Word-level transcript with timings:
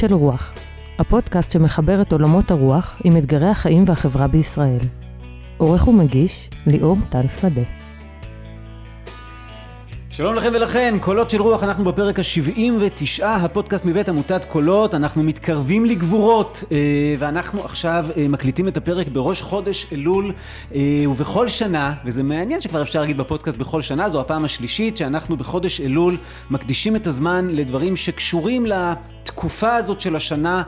של 0.00 0.14
רוח, 0.14 0.52
הפודקאסט 0.98 1.50
שמחבר 1.50 2.02
את 2.02 2.12
עולמות 2.12 2.50
הרוח 2.50 2.96
עם 3.04 3.16
אתגרי 3.16 3.48
החיים 3.48 3.84
והחברה 3.86 4.26
בישראל. 4.26 4.78
עורך 5.56 5.88
ומגיש, 5.88 6.50
ליאור 6.66 6.96
טל 7.10 7.28
שדה. 7.40 7.62
שלום 10.10 10.34
לכם 10.34 10.50
ולכן, 10.54 10.94
קולות 11.00 11.30
של 11.30 11.42
רוח, 11.42 11.62
אנחנו 11.62 11.84
בפרק 11.84 12.18
ה-79, 12.18 13.24
הפודקאסט 13.24 13.84
מבית 13.84 14.08
עמותת 14.08 14.44
קולות, 14.44 14.94
אנחנו 14.94 15.22
מתקרבים 15.22 15.84
לגבורות, 15.84 16.64
אה, 16.72 16.76
ואנחנו 17.18 17.64
עכשיו 17.64 18.06
אה, 18.16 18.28
מקליטים 18.28 18.68
את 18.68 18.76
הפרק 18.76 19.08
בראש 19.08 19.42
חודש 19.42 19.86
אלול, 19.92 20.32
אה, 20.74 21.04
ובכל 21.08 21.48
שנה, 21.48 21.94
וזה 22.04 22.22
מעניין 22.22 22.60
שכבר 22.60 22.82
אפשר 22.82 23.00
להגיד 23.00 23.16
בפודקאסט 23.16 23.58
בכל 23.58 23.80
שנה, 23.80 24.08
זו 24.08 24.20
הפעם 24.20 24.44
השלישית 24.44 24.96
שאנחנו 24.96 25.36
בחודש 25.36 25.80
אלול 25.80 26.16
מקדישים 26.50 26.96
את 26.96 27.06
הזמן 27.06 27.48
לדברים 27.50 27.96
שקשורים 27.96 28.66
לתקופה 29.22 29.74
הזאת 29.74 30.00
של 30.00 30.16
השנה 30.16 30.62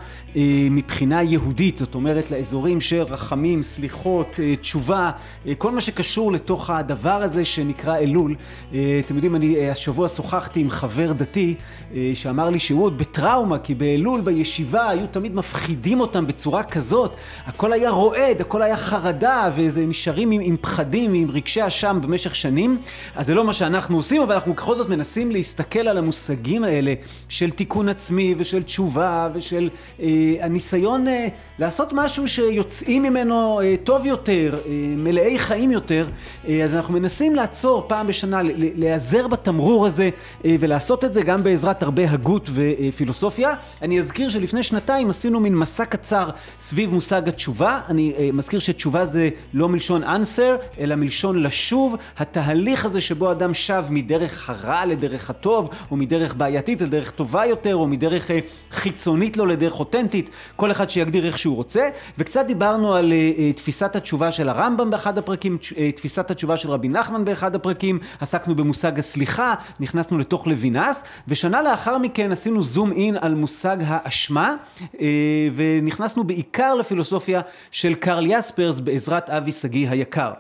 מבחינה 0.71 1.23
יהודית, 1.23 1.77
זאת 1.77 1.95
אומרת 1.95 2.31
לאזורים 2.31 2.81
של 2.81 3.03
רחמים, 3.03 3.63
סליחות, 3.63 4.41
תשובה, 4.61 5.11
כל 5.59 5.71
מה 5.71 5.81
שקשור 5.81 6.33
לתוך 6.33 6.71
הדבר 6.71 7.23
הזה 7.23 7.45
שנקרא 7.45 7.99
אלול. 7.99 8.35
אתם 8.71 9.15
יודעים, 9.15 9.37
אני 9.37 9.57
אה, 9.57 9.71
השבוע 9.71 10.09
שוחחתי 10.09 10.61
עם 10.61 10.71
חבר 10.71 11.13
דתי 11.13 11.55
אה, 11.95 12.11
שאמר 12.15 12.51
לי 12.51 12.59
שהוא 12.59 12.85
עוד 12.85 12.99
בטראומה, 12.99 13.59
כי 13.59 13.75
באלול 13.75 14.21
בישיבה 14.21 14.89
היו 14.89 15.07
תמיד 15.07 15.35
מפחידים 15.35 16.01
אותם 16.01 16.27
בצורה 16.27 16.63
כזאת. 16.63 17.17
הכל 17.47 17.73
היה 17.73 17.91
רועד, 17.91 18.41
הכל 18.41 18.63
היה 18.63 18.77
חרדה, 18.77 19.51
וזה 19.55 19.87
נשארים 19.87 20.31
עם, 20.31 20.41
עם 20.45 20.57
פחדים, 20.61 21.15
עם 21.15 21.31
רגשי 21.31 21.67
אשם 21.67 21.99
במשך 22.03 22.37
שנים. 22.37 22.79
אז 23.17 23.27
זה 23.27 23.35
לא 23.35 23.45
מה 23.45 23.53
שאנחנו 23.53 23.97
עושים, 23.97 24.23
אבל 24.23 24.35
אנחנו 24.35 24.53
בכל 24.53 24.75
זאת 24.75 24.89
מנסים 24.89 25.31
להסתכל 25.31 25.89
על 25.89 25.99
המושגים 25.99 26.65
האלה 26.65 26.95
של 27.29 27.51
תיקון 27.51 27.89
עצמי 27.89 28.35
ושל 28.43 28.63
תשובה 28.63 29.29
ושל 29.35 29.71
אה, 30.01 30.07
הניסיון 30.41 31.09
אה, 31.09 31.29
לעשות 31.59 31.93
משהו 31.93 32.29
שיוצאים 32.29 33.03
ממנו 33.03 33.61
אה, 33.61 33.75
טוב 33.85 34.07
יותר, 34.07 34.55
אה, 34.55 34.73
מלאי 34.97 35.39
חיים 35.39 35.71
יותר. 35.73 36.07
אה, 36.49 36.65
אז 36.65 36.75
אנחנו 36.75 36.95
מנסים 36.95 37.35
לעצור 37.35 37.85
פעם 37.87 38.07
בשנה, 38.07 38.41
להיעזר 38.55 39.27
בתמרור 39.29 39.87
הזה 39.87 40.11
אה, 40.45 40.57
ולעשות 40.61 41.05
את 41.05 41.15
זה 41.15 41.23
גם 41.23 41.43
בעזרת 41.43 41.83
הרבה 41.83 42.11
הגות 42.11 42.51
ופילוסופיה. 42.55 43.55
אני 43.83 43.99
אזכיר 43.99 44.29
שלפני 44.29 44.63
שנתיים 44.63 45.11
עשינו 45.11 45.41
מין 45.41 45.57
מסע 45.57 45.85
קצר 45.85 46.31
סביב 46.61 46.93
מושג 46.95 47.29
התשובה. 47.29 47.81
אני 47.89 48.13
אה, 48.19 48.31
מזכיר 48.33 48.61
שתשובה 48.61 49.07
זה 49.07 49.29
לא 49.55 49.69
מלשון 49.69 50.05
answer, 50.05 50.81
אלא 50.81 50.95
מלשון 50.95 51.43
לשוב. 51.43 51.97
התהליך 52.19 52.85
הזה 52.85 53.01
שבו 53.01 53.31
אדם 53.33 53.55
שב 53.55 53.85
מדרך 53.91 54.51
הרע 54.51 54.87
לדרך 54.87 55.31
הטוב, 55.31 55.71
או 55.91 55.97
מדרך 55.97 56.35
בעייתית 56.35 56.83
לדרך 56.83 57.11
טובה 57.11 57.47
יותר, 57.47 57.77
או 57.77 57.87
מדרך 57.87 58.31
אה, 58.31 58.32
חיצונית 58.71 59.37
לו 59.37 59.47
לדרך 59.47 59.81
אותנטית, 59.81 60.31
כל 60.57 60.71
אחד 60.71 60.89
שיגדיר 60.89 61.27
איך 61.27 61.39
שהוא 61.39 61.57
רוצה. 61.57 61.89
וקצת 62.19 62.47
דיברנו 62.47 62.95
על 62.95 63.13
תפיסת 63.57 63.97
התשובה 63.97 64.33
של 64.33 64.49
הרמב"ם 64.49 64.91
באחד 64.91 65.19
הפרקים, 65.19 65.59
תפיסת 65.95 66.31
התשובה 66.31 66.57
של 66.57 66.71
רבי 66.71 66.89
נחמן 66.89 67.25
באחד 67.25 67.55
הפרקים, 67.55 67.99
עסקנו 68.21 68.55
במושג 68.55 68.99
הסליחה. 68.99 69.23
סליחה, 69.23 69.55
נכנסנו 69.81 70.19
לתוך 70.19 70.47
לוינס, 70.47 71.05
ושנה 71.29 71.63
לאחר 71.63 71.99
מכן 71.99 72.33
עשינו 72.33 72.63
זום 72.63 72.93
אין 72.93 73.17
על 73.21 73.35
מושג 73.35 73.77
האשמה, 73.87 74.55
אה, 75.01 75.07
ונכנסנו 75.55 76.25
בעיקר 76.25 76.75
לפילוסופיה 76.75 77.41
של 77.71 77.95
קרל 77.95 78.27
יספרס 78.29 78.81
בעזרת 78.81 79.31
אבי 79.31 79.53
שגיא 79.53 79.91
היקר. 79.91 80.33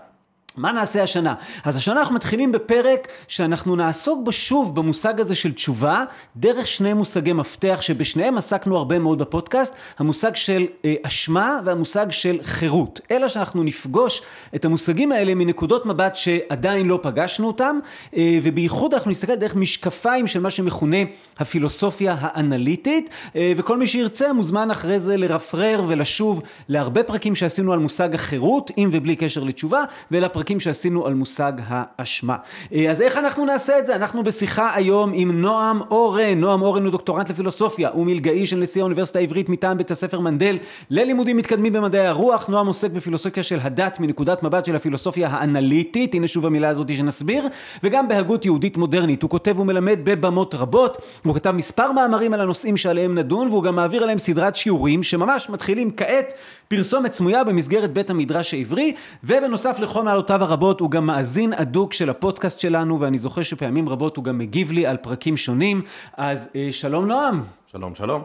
מה 0.56 0.72
נעשה 0.72 1.02
השנה? 1.02 1.34
אז 1.64 1.76
השנה 1.76 2.00
אנחנו 2.00 2.14
מתחילים 2.14 2.52
בפרק 2.52 3.08
שאנחנו 3.28 3.76
נעסוק 3.76 4.20
בו 4.24 4.32
שוב 4.32 4.74
במושג 4.74 5.20
הזה 5.20 5.34
של 5.34 5.52
תשובה, 5.52 6.04
דרך 6.36 6.66
שני 6.66 6.92
מושגי 6.92 7.32
מפתח 7.32 7.78
שבשניהם 7.80 8.38
עסקנו 8.38 8.76
הרבה 8.76 8.98
מאוד 8.98 9.18
בפודקאסט, 9.18 9.74
המושג 9.98 10.36
של 10.36 10.66
אה, 10.84 10.94
אשמה 11.02 11.58
והמושג 11.64 12.06
של 12.10 12.38
חירות. 12.42 13.00
אלא 13.10 13.28
שאנחנו 13.28 13.62
נפגוש 13.62 14.22
את 14.54 14.64
המושגים 14.64 15.12
האלה 15.12 15.34
מנקודות 15.34 15.86
מבט 15.86 16.16
שעדיין 16.16 16.88
לא 16.88 16.98
פגשנו 17.02 17.46
אותם, 17.46 17.78
אה, 18.16 18.38
ובייחוד 18.42 18.94
אנחנו 18.94 19.10
נסתכל 19.10 19.34
דרך 19.34 19.56
משקפיים 19.56 20.26
של 20.26 20.40
מה 20.40 20.50
שמכונה 20.50 20.98
הפילוסופיה 21.38 22.16
האנליטית, 22.20 23.10
אה, 23.36 23.52
וכל 23.56 23.78
מי 23.78 23.86
שירצה 23.86 24.32
מוזמן 24.32 24.70
אחרי 24.70 25.00
זה 25.00 25.16
לרפרר 25.16 25.84
ולשוב 25.88 26.42
להרבה 26.68 27.02
פרקים 27.02 27.34
שעשינו 27.34 27.72
על 27.72 27.78
מושג 27.78 28.14
החירות, 28.14 28.70
עם 28.76 28.90
ובלי 28.92 29.16
קשר 29.16 29.44
לתשובה, 29.44 29.84
ולפרקים 30.10 30.41
הפרקים 30.42 30.60
שעשינו 30.60 31.06
על 31.06 31.14
מושג 31.14 31.52
האשמה. 31.66 32.36
אה, 32.74 32.90
אז 32.90 33.02
איך 33.02 33.16
אנחנו 33.16 33.44
נעשה 33.44 33.78
את 33.78 33.86
זה? 33.86 33.94
אנחנו 33.94 34.22
בשיחה 34.22 34.74
היום 34.74 35.12
עם 35.14 35.40
נועם 35.40 35.80
אורן. 35.90 36.40
נועם 36.40 36.62
אורן 36.62 36.82
הוא 36.82 36.92
דוקטורנט 36.92 37.30
לפילוסופיה, 37.30 37.88
הוא 37.92 38.06
מלגאי 38.06 38.46
של 38.46 38.56
נשיא 38.56 38.80
האוניברסיטה 38.80 39.18
העברית 39.18 39.48
מטעם 39.48 39.78
בית 39.78 39.90
הספר 39.90 40.20
מנדל 40.20 40.58
ללימודים 40.90 41.36
מתקדמים 41.36 41.72
במדעי 41.72 42.06
הרוח. 42.06 42.48
נועם 42.48 42.66
עוסק 42.66 42.90
בפילוסופיה 42.90 43.42
של 43.42 43.58
הדת 43.62 44.00
מנקודת 44.00 44.42
מבט 44.42 44.64
של 44.64 44.76
הפילוסופיה 44.76 45.28
האנליטית, 45.28 46.14
הנה 46.14 46.28
שוב 46.28 46.46
המילה 46.46 46.68
הזאת 46.68 46.96
שנסביר, 46.96 47.48
וגם 47.82 48.08
בהגות 48.08 48.44
יהודית 48.44 48.76
מודרנית. 48.76 49.22
הוא 49.22 49.30
כותב 49.30 49.60
ומלמד 49.60 49.98
בבמות 50.04 50.54
רבות, 50.54 50.98
הוא 51.24 51.34
כתב 51.34 51.50
מספר 51.50 51.92
מאמרים 51.92 52.34
על 52.34 52.40
הנושאים 52.40 52.76
שעליהם 52.76 53.14
נדון, 53.18 53.48
והוא 53.48 53.62
גם 53.62 53.76
מעביר 53.76 54.02
עליהם 54.02 54.18
סדרת 54.18 54.56
שיעורים 54.56 55.02
שממש 55.02 55.50
מתחילים 55.50 55.90
כעת 55.96 56.32
פרסומת 56.68 57.12
סמויה 57.12 57.44
במסגרת 57.44 57.92
בית 57.92 58.10
המדרש 58.10 58.54
העברי, 58.54 58.94
ובנוסף 59.24 59.78
לכל 59.78 60.02
מעלותיו 60.32 60.50
הרבות 60.50 60.80
הוא 60.80 60.90
גם 60.90 61.06
מאזין 61.06 61.52
אדוק 61.52 61.92
של 61.92 62.10
הפודקאסט 62.10 62.58
שלנו, 62.58 63.00
ואני 63.00 63.18
זוכר 63.18 63.42
שפעמים 63.42 63.88
רבות 63.88 64.16
הוא 64.16 64.24
גם 64.24 64.38
מגיב 64.38 64.72
לי 64.72 64.86
על 64.86 64.96
פרקים 64.96 65.36
שונים. 65.36 65.82
אז 66.16 66.48
אה, 66.56 66.68
שלום 66.70 67.06
נועם. 67.06 67.42
שלום, 67.66 67.94
שלום. 67.94 68.22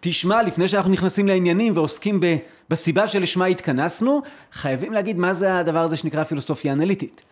תשמע, 0.00 0.42
לפני 0.42 0.68
שאנחנו 0.68 0.90
נכנסים 0.90 1.28
לעניינים 1.28 1.72
ועוסקים 1.76 2.20
ב, 2.20 2.36
בסיבה 2.70 3.08
שלשמה 3.08 3.46
התכנסנו, 3.46 4.22
חייבים 4.52 4.92
להגיד 4.92 5.18
מה 5.18 5.34
זה 5.34 5.58
הדבר 5.58 5.78
הזה 5.78 5.96
שנקרא 5.96 6.24
פילוסופיה 6.24 6.72
אנליטית. 6.72 7.22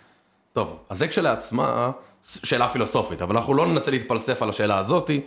טוב, 0.52 0.78
אז 0.88 0.98
זה 0.98 1.08
כשלעצמה 1.08 1.91
שאלה 2.22 2.69
פילוסופית, 2.69 3.22
אבל 3.22 3.36
אנחנו 3.36 3.54
לא 3.54 3.66
ננסה 3.66 3.91
להתפלסף 3.91 4.42
על 4.42 4.48
השאלה 4.48 4.78
הזאתי. 4.78 5.20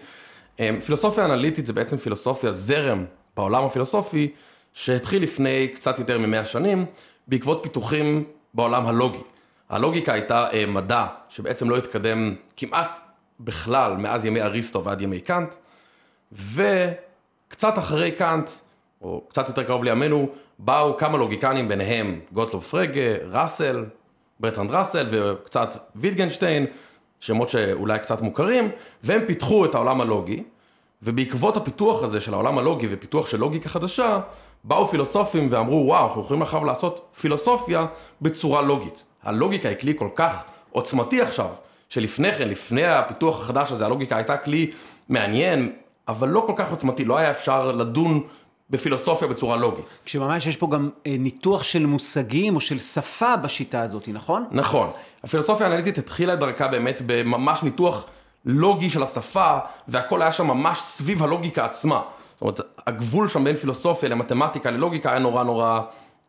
אה, 0.59 0.69
פילוסופיה 0.86 1.25
אנליטית 1.25 1.66
זה 1.66 1.74
בעצם 1.74 1.98
פילוסופיה, 1.98 2.52
זרם 2.52 3.06
בעולם 3.38 3.64
הפילוסופי, 3.64 4.31
שהתחיל 4.74 5.24
לפני 5.24 5.68
קצת 5.68 6.00
יותר 6.00 6.18
ממאה 6.18 6.46
שנים, 6.46 6.86
בעקבות 7.28 7.59
פיתוחים 7.64 8.24
בעולם 8.53 8.88
הלוגי. 8.88 9.19
הלוגיקה 9.69 10.13
הייתה 10.13 10.47
אה, 10.53 10.66
מדע 10.66 11.06
שבעצם 11.30 11.69
לא 11.69 11.78
התקדם 11.78 12.35
כמעט 12.58 13.00
בכלל 13.40 13.97
מאז 13.97 14.25
ימי 14.25 14.41
אריסטו 14.41 14.84
ועד 14.84 15.02
ימי 15.02 15.19
קאנט, 15.19 15.56
וקצת 16.31 17.78
אחרי 17.78 18.12
קאנט, 18.12 18.50
או 19.02 19.24
קצת 19.30 19.47
יותר 19.47 19.63
קרוב 19.63 19.84
לימינו, 19.84 20.30
באו 20.59 20.97
כמה 20.97 21.18
לוגיקנים, 21.18 21.68
ביניהם 21.68 22.19
גוטלוב 22.31 22.63
פרגה, 22.63 23.16
ראסל, 23.31 23.86
ברטרנד 24.40 24.72
ראסל 24.72 25.07
וקצת 25.12 25.90
ויטגנשטיין, 25.96 26.66
שמות 27.19 27.50
שאולי 27.50 28.00
קצת 28.00 28.22
מוכרים, 28.22 28.69
והם 29.03 29.22
פיתחו 29.28 29.66
את 29.66 29.75
העולם 29.75 30.02
הלוגי, 30.02 30.44
ובעקבות 31.03 31.57
הפיתוח 31.57 32.03
הזה 32.03 32.22
של 32.22 32.34
העולם 32.34 32.57
הלוגי 32.57 32.88
ופיתוח 32.90 33.28
של 33.28 33.40
לוגיקה 33.40 33.69
חדשה, 33.69 34.19
באו 34.68 34.88
פילוסופים 34.88 35.48
ואמרו, 35.50 35.84
וואו, 35.88 36.08
אנחנו 36.08 36.22
יכולים 36.22 36.42
עכשיו 36.42 36.66
לעשות 36.66 37.02
פילוסופיה 37.20 37.86
בצורה 38.22 38.62
לוגית. 38.62 39.04
הלוגיקה 39.24 39.70
היא 39.70 39.78
כלי 39.78 39.94
כל 39.98 40.10
כך 40.16 40.44
עוצמתי 40.72 41.22
עכשיו, 41.22 41.50
שלפני 41.90 42.32
כן, 42.32 42.48
לפני 42.48 42.84
הפיתוח 42.84 43.42
החדש 43.42 43.72
הזה, 43.72 43.86
הלוגיקה 43.86 44.16
הייתה 44.16 44.38
כלי 44.38 44.72
מעניין, 45.10 45.72
אבל 46.08 46.30
לא 46.30 46.44
כל 46.48 46.54
כך 46.56 46.72
עוצמתי, 46.72 47.06
לא 47.06 47.18
היה 47.18 47.32
אפשר 47.32 47.72
לדון 47.72 48.24
בפילוסופיה 48.69 49.28
בצורה 49.28 49.58
לוגית. 49.58 49.86
כשממש 50.06 50.48
יש 50.48 50.58
פה 50.58 50.68
גם 50.72 50.90
אה, 51.08 51.16
ניתוח 51.20 51.63
של 51.63 51.86
מושגים 51.86 52.56
או 52.56 52.62
של 52.62 52.78
שפה 52.78 53.36
בשיטה 53.36 53.81
הזאת, 53.81 54.08
נכון? 54.08 54.46
נכון. 54.52 54.90
הפילוסופיה 55.24 55.68
האנליטית 55.68 55.98
התחילה 55.98 56.34
את 56.34 56.40
דרכה 56.40 56.68
באמת 56.68 57.02
בממש 57.06 57.63
ניתוח 57.63 58.06
לוגי 58.46 58.90
של 58.90 59.04
השפה, 59.04 59.58
והכל 59.88 60.22
היה 60.22 60.31
שם 60.31 60.48
ממש 60.48 60.80
סביב 60.80 61.24
הלוגיקה 61.24 61.66
עצמה. 61.66 62.02
זאת 62.40 62.42
אומרת, 62.42 62.60
הגבול 62.88 63.28
שם 63.28 63.44
בין 63.44 63.56
פילוסופיה 63.56 64.10
למתמטיקה 64.10 64.72
ללוגיקה 64.72 65.10
היה 65.10 65.19
נורא 65.19 65.44
נורא 65.44 65.81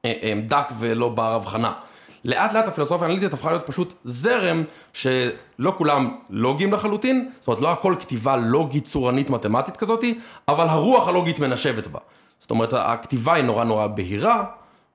אה, 0.04 0.12
אה, 0.22 0.34
דק 0.46 0.68
ולא 0.78 1.08
בר 1.08 1.32
הבחנה. 1.32 1.72
לאט 2.24 2.52
לאט 2.52 2.68
הפילוסופיה 2.68 3.06
האנליטית 3.06 3.32
הפכה 3.32 3.50
להיות 3.50 3.66
פשוט 3.66 3.94
זרם 4.04 4.64
שלא 4.92 5.72
כולם 5.76 6.16
לוגיים 6.30 6.72
לחלוטין, 6.72 7.30
זאת 7.40 7.48
אומרת 7.48 7.60
לא 7.60 7.72
הכל 7.72 7.94
כתיבה 8.00 8.36
לוגית 8.36 8.84
צורנית 8.84 9.30
מתמטית 9.30 9.76
כזאתי, 9.76 10.18
אבל 10.48 10.68
הרוח 10.68 11.08
הלוגית 11.08 11.38
מנשבת 11.38 11.86
בה. 11.86 11.98
זאת 12.40 12.50
אומרת 12.50 12.72
הכתיבה 12.72 13.34
היא 13.34 13.44
נורא 13.44 13.64
נורא 13.64 13.86
בהירה, 13.86 14.44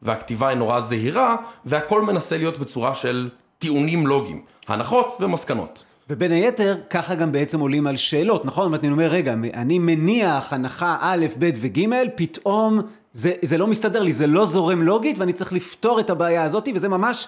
והכתיבה 0.02 0.48
היא 0.48 0.58
נורא 0.58 0.80
זהירה, 0.80 1.36
והכל 1.66 2.02
מנסה 2.02 2.38
להיות 2.38 2.58
בצורה 2.58 2.96
של 2.96 3.30
טיעונים 3.60 4.08
לוגיים, 4.08 4.42
הנחות 4.68 5.18
ומסקנות. 5.20 5.84
ובין 6.14 6.32
היתר, 6.32 6.76
ככה 6.90 7.16
גם 7.16 7.32
בעצם 7.32 7.60
עולים 7.60 7.88
על 7.88 7.96
שאלות, 7.96 8.46
נכון? 8.46 8.74
אני 8.74 8.92
אומר, 8.92 9.08
רגע, 9.08 9.34
אני 9.54 9.80
מניח 9.80 10.54
הנחה 10.54 10.98
א', 11.00 11.26
ב' 11.40 11.50
וג', 11.62 11.88
פתאום 12.16 12.80
זה, 13.14 13.32
זה 13.42 13.58
לא 13.58 13.68
מסתדר 13.68 14.04
לי, 14.04 14.12
זה 14.12 14.28
לא 14.28 14.46
זורם 14.46 14.82
לוגית, 14.82 15.18
ואני 15.18 15.34
צריך 15.34 15.54
לפתור 15.54 16.00
את 16.00 16.10
הבעיה 16.10 16.44
הזאת, 16.44 16.70
וזה 16.76 16.90
ממש 16.90 17.28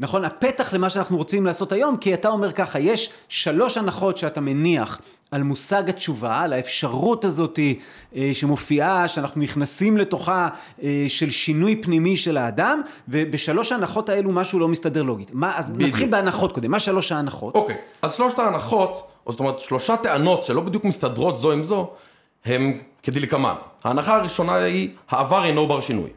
נכון, 0.00 0.24
הפתח 0.24 0.74
למה 0.74 0.90
שאנחנו 0.90 1.16
רוצים 1.16 1.46
לעשות 1.46 1.72
היום, 1.72 1.96
כי 1.96 2.14
אתה 2.14 2.28
אומר 2.28 2.52
ככה, 2.52 2.78
יש 2.78 3.10
שלוש 3.28 3.76
הנחות 3.76 4.16
שאתה 4.16 4.40
מניח 4.40 5.00
על 5.30 5.42
מושג 5.42 5.88
התשובה, 5.88 6.40
על 6.40 6.52
האפשרות 6.52 7.24
הזאת 7.24 7.58
אה, 8.16 8.30
שמופיעה, 8.32 9.08
שאנחנו 9.08 9.40
נכנסים 9.40 9.96
לתוכה 9.96 10.48
אה, 10.82 11.04
של 11.08 11.30
שינוי 11.30 11.76
פנימי 11.82 12.16
של 12.16 12.36
האדם, 12.36 12.82
ובשלוש 13.08 13.72
ההנחות 13.72 14.08
האלו 14.08 14.32
משהו 14.32 14.58
לא 14.58 14.68
מסתדר 14.68 15.02
לוגית. 15.02 15.30
מה, 15.34 15.58
אז 15.58 15.70
בדיוק. 15.70 15.88
נתחיל 15.88 16.10
בהנחות 16.10 16.52
קודם, 16.52 16.70
מה 16.70 16.78
שלוש 16.78 17.12
ההנחות? 17.12 17.54
אוקיי, 17.54 17.76
אז 18.02 18.14
שלושת 18.14 18.38
ההנחות, 18.38 19.06
או 19.26 19.32
זאת 19.32 19.40
אומרת 19.40 19.60
שלושה 19.60 19.96
טענות 19.96 20.44
שלא 20.44 20.60
בדיוק 20.60 20.84
מסתדרות 20.84 21.36
זו 21.36 21.52
עם 21.52 21.62
זו, 21.62 21.90
הם 22.44 22.78
כדלקמן. 23.02 23.54
ההנחה 23.84 24.16
הראשונה 24.16 24.54
היא, 24.54 24.90
העבר 25.10 25.44
אינו 25.44 25.66
בר 25.66 25.80
שינוי. 25.80 26.10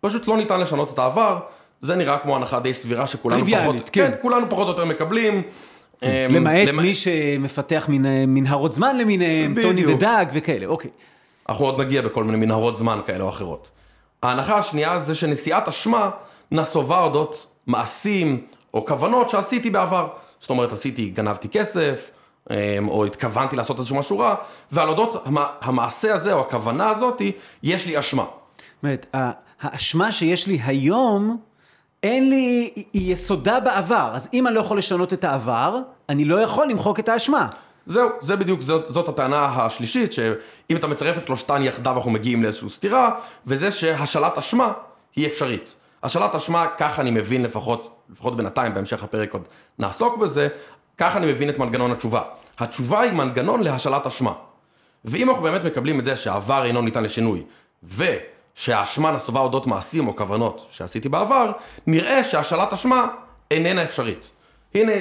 פשוט 0.00 0.28
לא 0.28 0.36
ניתן 0.36 0.60
לשנות 0.60 0.92
את 0.92 0.98
העבר, 0.98 1.38
זה 1.80 1.96
נראה 1.96 2.18
כמו 2.18 2.36
הנחה 2.36 2.60
די 2.60 2.74
סבירה 2.74 3.06
שכולנו 3.06 3.44
פחות, 3.46 3.90
כן. 3.92 4.12
כולנו 4.22 4.46
פחות 4.50 4.66
או 4.66 4.72
יותר 4.72 4.84
מקבלים. 4.84 5.42
אמ, 6.02 6.08
למעט 6.30 6.68
למע- 6.68 6.82
מי 6.82 6.94
שמפתח 6.94 7.86
מין, 7.88 8.06
אה, 8.06 8.24
מנהרות 8.26 8.72
זמן 8.72 8.96
למיניהם, 8.98 9.62
טוני 9.62 9.82
בדיוק. 9.82 9.96
ודג 10.02 10.26
וכאלה, 10.32 10.66
אוקיי. 10.66 10.90
אנחנו 11.48 11.64
עוד 11.64 11.80
נגיע 11.80 12.02
בכל 12.02 12.24
מיני 12.24 12.36
מנהרות 12.38 12.76
זמן 12.76 12.98
כאלה 13.06 13.24
או 13.24 13.28
אחרות. 13.28 13.70
ההנחה 14.22 14.58
השנייה 14.58 14.98
זה 14.98 15.14
שנשיאת 15.14 15.68
אשמה 15.68 16.10
נסובה 16.52 17.00
אודות 17.00 17.46
מעשים 17.66 18.40
או 18.74 18.86
כוונות 18.86 19.28
שעשיתי 19.28 19.70
בעבר. 19.70 20.08
זאת 20.40 20.50
אומרת, 20.50 20.72
עשיתי, 20.72 21.10
גנבתי 21.10 21.48
כסף, 21.48 22.10
אמ, 22.50 22.56
או 22.88 23.04
התכוונתי 23.04 23.56
לעשות 23.56 23.78
איזשהו 23.78 23.96
משהו 23.96 24.18
רע, 24.18 24.34
ועל 24.72 24.88
אודות 24.88 25.22
המ- 25.26 25.36
המעשה 25.60 26.14
הזה 26.14 26.32
או 26.32 26.40
הכוונה 26.40 26.90
הזאתי, 26.90 27.32
יש 27.62 27.86
לי 27.86 27.98
אשמה. 27.98 28.22
זאת 28.24 28.32
אומרת, 28.82 29.06
האשמה 29.60 30.12
שיש 30.12 30.46
לי 30.46 30.58
היום, 30.64 31.38
אין 32.02 32.30
לי, 32.30 32.70
היא- 32.76 32.84
יסודה 33.12 33.60
בעבר. 33.60 34.10
אז 34.12 34.28
אם 34.32 34.46
אני 34.46 34.54
לא 34.54 34.60
יכול 34.60 34.78
לשנות 34.78 35.12
את 35.12 35.24
העבר, 35.24 35.78
אני 36.08 36.24
לא 36.24 36.40
יכול 36.40 36.66
למחוק 36.70 37.00
את 37.00 37.08
האשמה. 37.08 37.48
זהו, 37.86 38.08
זה 38.20 38.36
בדיוק, 38.36 38.60
זאת, 38.60 38.84
זאת 38.90 39.08
הטענה 39.08 39.44
השלישית, 39.44 40.12
שאם 40.12 40.76
אתה 40.76 40.86
מצרף 40.86 41.18
את 41.18 41.26
שלושתן 41.26 41.62
יחדיו 41.62 41.94
אנחנו 41.96 42.10
מגיעים 42.10 42.42
לאיזושהי 42.42 42.68
סתירה, 42.70 43.10
וזה 43.46 43.70
שהשאלת 43.70 44.38
אשמה 44.38 44.72
היא 45.16 45.26
אפשרית. 45.26 45.74
השאלת 46.02 46.34
אשמה, 46.34 46.66
כך 46.78 47.00
אני 47.00 47.10
מבין 47.10 47.42
לפחות, 47.42 47.96
לפחות 48.12 48.36
בינתיים, 48.36 48.74
בהמשך 48.74 49.02
הפרק 49.02 49.32
עוד 49.34 49.42
נעסוק 49.78 50.16
בזה, 50.16 50.48
כך 50.98 51.16
אני 51.16 51.26
מבין 51.32 51.48
את 51.48 51.58
מנגנון 51.58 51.90
התשובה. 51.92 52.22
התשובה 52.58 53.00
היא 53.00 53.12
מנגנון 53.12 53.62
להשאלת 53.62 54.06
אשמה. 54.06 54.32
ואם 55.04 55.28
אנחנו 55.30 55.42
באמת 55.42 55.64
מקבלים 55.64 56.00
את 56.00 56.04
זה 56.04 56.16
שהעבר 56.16 56.64
אינו 56.64 56.82
ניתן 56.82 57.04
לשינוי, 57.04 57.42
ושהאשמה 58.58 59.10
נסובה 59.12 59.40
אודות 59.40 59.66
מעשים 59.66 60.08
או 60.08 60.16
כוונות 60.16 60.66
שעשיתי 60.70 61.08
בעבר, 61.08 61.52
נראה 61.86 62.24
שהשאלת 62.24 62.72
אשמה 62.72 63.08
איננה 63.50 63.82
אפשרית. 63.84 64.30
הנה, 64.74 64.92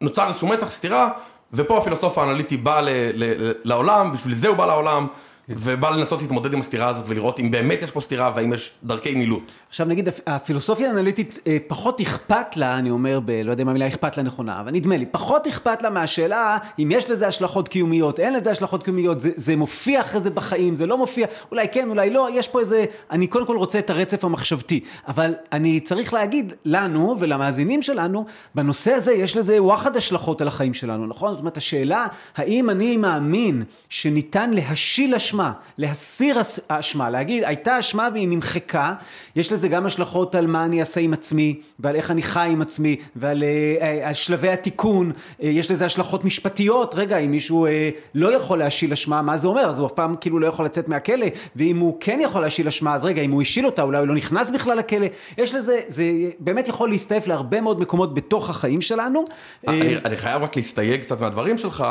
נוצר 0.00 0.28
איזשהו 0.28 0.48
מתח 0.48 0.70
סתירה, 0.70 1.08
ופה 1.52 1.78
הפילוסוף 1.78 2.18
האנליטי 2.18 2.56
בא 2.56 2.80
ל- 2.80 2.88
ל- 3.14 3.52
לעולם, 3.64 4.12
בשביל 4.12 4.34
זה 4.34 4.48
הוא 4.48 4.56
בא 4.56 4.66
לעולם, 4.66 5.06
ובא 5.48 5.90
לנסות 5.90 6.22
להתמודד 6.22 6.52
עם 6.52 6.60
הסתירה 6.60 6.88
הזאת 6.88 7.04
ולראות 7.08 7.40
אם 7.40 7.50
באמת 7.50 7.82
יש 7.82 7.90
פה 7.90 8.00
סתירה 8.00 8.32
והאם 8.36 8.52
יש 8.52 8.72
דרכי 8.84 9.14
מילוט. 9.14 9.52
עכשיו 9.68 9.86
נגיד, 9.86 10.08
הפ- 10.08 10.20
הפילוסופיה 10.26 10.88
האנליטית 10.88 11.38
אה, 11.46 11.56
פחות 11.66 12.00
אכפת 12.00 12.56
לה, 12.56 12.78
אני 12.78 12.90
אומר, 12.90 13.20
ב, 13.24 13.30
לא 13.44 13.50
יודע 13.50 13.62
אם 13.62 13.68
המילה 13.68 13.86
אכפת 13.88 14.16
לה 14.16 14.22
נכונה, 14.22 14.60
אבל 14.60 14.70
נדמה 14.72 14.96
לי, 14.96 15.06
פחות 15.06 15.46
אכפת 15.46 15.82
לה 15.82 15.90
מהשאלה 15.90 16.58
אם 16.78 16.88
יש 16.92 17.10
לזה 17.10 17.28
השלכות 17.28 17.68
קיומיות, 17.68 18.20
אין 18.20 18.32
לזה 18.34 18.50
השלכות 18.50 18.82
קיומיות, 18.82 19.20
זה, 19.20 19.30
זה 19.36 19.56
מופיע 19.56 20.00
אחרי 20.00 20.20
זה 20.20 20.30
בחיים, 20.30 20.74
זה 20.74 20.86
לא 20.86 20.98
מופיע, 20.98 21.26
אולי 21.50 21.66
כן, 21.72 21.88
אולי 21.90 22.10
לא, 22.10 22.28
יש 22.32 22.48
פה 22.48 22.60
איזה, 22.60 22.84
אני 23.10 23.26
קודם 23.26 23.46
כל 23.46 23.56
רוצה 23.56 23.78
את 23.78 23.90
הרצף 23.90 24.24
המחשבתי, 24.24 24.80
אבל 25.08 25.34
אני 25.52 25.80
צריך 25.80 26.14
להגיד 26.14 26.52
לנו 26.64 27.16
ולמאזינים 27.18 27.82
שלנו, 27.82 28.24
בנושא 28.54 28.92
הזה 28.92 29.12
יש 29.12 29.36
לזה 29.36 29.62
וואחד 29.62 29.96
השלכות 29.96 30.40
על 30.40 30.48
החיים 30.48 30.74
שלנו, 30.74 31.06
נכון? 31.06 31.32
זאת 31.32 31.40
אומרת, 31.40 31.56
השאלה, 31.56 32.06
האם 32.36 32.70
אני 32.70 32.96
מאמין 32.96 33.62
שניתן 33.88 34.50
להשיל 34.50 35.14
אשמה, 35.34 35.52
להסיר 35.78 36.38
האשמה, 36.68 37.10
להגיד, 37.10 37.44
הייתה 37.44 37.78
אשמה 37.78 38.08
והיא 38.12 38.28
נמחקה, 38.28 38.94
יש 39.36 39.52
לזה 39.52 39.68
גם 39.68 39.86
השלכות 39.86 40.34
על 40.34 40.46
מה 40.46 40.64
אני 40.64 40.80
אעשה 40.80 41.00
עם 41.00 41.12
עצמי, 41.12 41.60
ועל 41.78 41.96
איך 41.96 42.10
אני 42.10 42.22
חי 42.22 42.48
עם 42.52 42.62
עצמי, 42.62 42.96
ועל 43.16 43.42
אה, 43.42 44.04
אה, 44.06 44.14
שלבי 44.14 44.48
התיקון, 44.48 45.12
אה, 45.42 45.48
יש 45.48 45.70
לזה 45.70 45.86
השלכות 45.86 46.24
משפטיות, 46.24 46.94
רגע, 46.94 47.18
אם 47.18 47.30
מישהו 47.30 47.66
אה, 47.66 47.90
לא 48.14 48.32
יכול 48.32 48.58
להשיל 48.58 48.92
אשמה, 48.92 49.22
מה 49.22 49.36
זה 49.36 49.48
אומר? 49.48 49.60
אז 49.60 49.78
הוא 49.78 49.86
אף 49.86 49.92
פעם 49.92 50.14
כאילו 50.20 50.38
לא 50.38 50.46
יכול 50.46 50.64
לצאת 50.64 50.88
מהכלא, 50.88 51.26
ואם 51.56 51.78
הוא 51.78 51.96
כן 52.00 52.18
יכול 52.22 52.42
להשיל 52.42 52.68
אשמה, 52.68 52.94
אז 52.94 53.04
רגע, 53.04 53.22
אם 53.22 53.30
הוא 53.30 53.42
השיל 53.42 53.66
אותה, 53.66 53.82
אולי 53.82 53.98
הוא 53.98 54.06
לא 54.06 54.14
נכנס 54.14 54.50
בכלל 54.50 54.78
לכלא, 54.78 55.06
יש 55.38 55.54
לזה, 55.54 55.80
זה 55.86 56.04
באמת 56.38 56.68
יכול 56.68 56.88
להסתעף 56.88 57.26
להרבה 57.26 57.60
מאוד 57.60 57.80
מקומות 57.80 58.14
בתוך 58.14 58.50
החיים 58.50 58.80
שלנו. 58.80 59.24
אה, 59.68 59.72
אני, 59.72 59.96
אני 59.96 60.16
חייב 60.16 60.42
רק 60.42 60.56
להסתייג 60.56 61.00
קצת 61.00 61.20
מהדברים 61.20 61.58
שלך. 61.58 61.84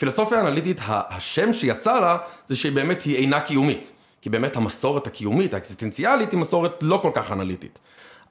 פילוסופיה 0.00 0.40
אנליטית, 0.40 0.80
השם 0.86 1.52
שיצא 1.52 2.00
לה, 2.00 2.16
זה 2.48 2.56
שהיא 2.56 2.72
באמת 2.72 3.02
היא 3.02 3.16
אינה 3.16 3.40
קיומית. 3.40 3.92
כי 4.22 4.30
באמת 4.30 4.56
המסורת 4.56 5.06
הקיומית, 5.06 5.54
האקזיסטנציאלית, 5.54 6.32
היא 6.32 6.40
מסורת 6.40 6.82
לא 6.82 6.98
כל 7.02 7.10
כך 7.14 7.32
אנליטית. 7.32 7.78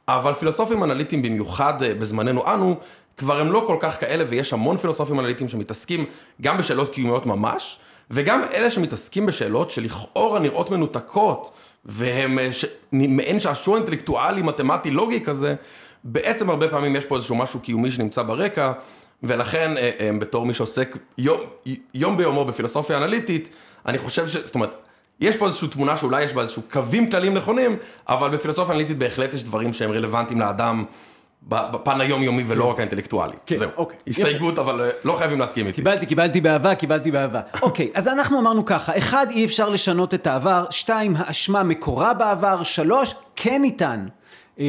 אבל 0.08 0.34
פילוסופים 0.34 0.84
אנליטיים, 0.84 1.22
במיוחד 1.22 1.84
אה, 1.84 1.94
בזמננו 1.94 2.54
אנו, 2.54 2.76
כבר 3.18 3.40
הם 3.40 3.52
לא 3.52 3.64
כל 3.68 3.78
כך 3.80 4.00
כאלה, 4.00 4.24
ויש 4.28 4.54
המון 4.54 4.78
פילוסופים 4.78 5.20
אנליטיים 5.20 5.50
שמתעסקים 5.50 6.06
גם 6.42 6.58
בשאלות 6.58 6.94
קיומיות 6.94 7.26
ממש, 7.26 7.80
וגם 8.12 8.42
אלה 8.54 8.70
שמתעסקים 8.70 9.26
בשאלות 9.26 9.70
שלכאורה 9.70 10.40
נראות 10.40 10.72
מנותקות, 10.72 11.52
והם 11.86 12.40
אה, 12.40 12.54
ש... 12.54 12.66
מעין 12.92 13.40
שעשוע 13.40 13.78
אינטלקטואלי, 13.78 14.42
מתמטי, 14.42 14.92
לוגי 14.92 15.22
כזה, 15.22 15.56
בעצם 16.04 16.50
הרבה 16.50 16.68
פעמים 16.68 16.96
יש 16.96 17.06
פה 17.06 17.16
איזשהו 17.16 17.36
משהו 17.36 17.60
קיומי 17.60 17.92
שנמצא 17.92 18.24
ברקע, 18.24 18.72
ולכן 19.24 19.78
אה, 19.78 19.92
אה, 20.00 20.10
בתור 20.20 20.46
מי 20.46 20.54
שעוסק 20.54 20.98
יום, 21.18 21.40
יום 21.94 22.18
ביומו 22.18 22.46
בפילוסופיה 22.46 22.98
אנליטית, 22.98 23.50
אני 23.86 23.98
חושב 23.98 24.28
ש... 24.28 24.38
זאת 24.38 24.56
אומרת, 24.56 24.76
יש 25.20 25.38
פה 25.38 25.46
איזושהי 25.46 25.68
תמונה 25.68 25.98
שאולי 25.98 26.24
יש 26.24 26.34
בה 26.34 26.42
איזשהו 26.42 26.62
קווים 26.72 27.10
כלליים 27.10 27.34
נכונים, 27.34 27.78
אבל 28.08 28.30
בפילוסופיה 28.30 28.74
אנליטית 28.74 28.98
בהחלט 28.98 29.34
יש 29.34 29.44
דברים 29.44 29.74
שהם 29.74 29.92
רלוונטיים 29.92 30.40
לאדם 30.40 30.86
בפן 31.44 32.02
היומיומי 32.02 32.44
ולא 32.48 32.66
רק 32.66 32.80
האינטלקטואלי. 32.80 33.36
כן, 33.46 33.56
זהו. 33.56 33.70
אוקיי. 33.78 33.98
הסתייגות, 34.08 34.60
אבל 34.60 34.82
אה, 34.82 34.90
לא 35.04 35.16
חייבים 35.18 35.40
להסכים 35.40 35.68
איתי. 35.68 35.76
קיבלתי, 35.76 36.06
קיבלתי 36.06 36.42
באהבה, 36.42 36.76
קיבלתי 36.76 37.12
באהבה. 37.12 37.42
אוקיי, 37.62 37.90
אז 37.94 38.08
אנחנו 38.08 38.40
אמרנו 38.40 38.66
ככה, 38.66 38.98
אחד, 38.98 39.28
אי 39.30 39.46
אפשר 39.46 39.70
לשנות 39.70 40.14
את 40.14 40.28
העבר, 40.28 40.66
שתיים, 40.70 41.14
האשמה 41.18 41.64
מקורה 41.64 42.14
בעבר, 42.14 42.64
שלוש, 42.64 43.16
כן 43.36 43.62
ניתן. 43.62 44.08
אה, 44.60 44.66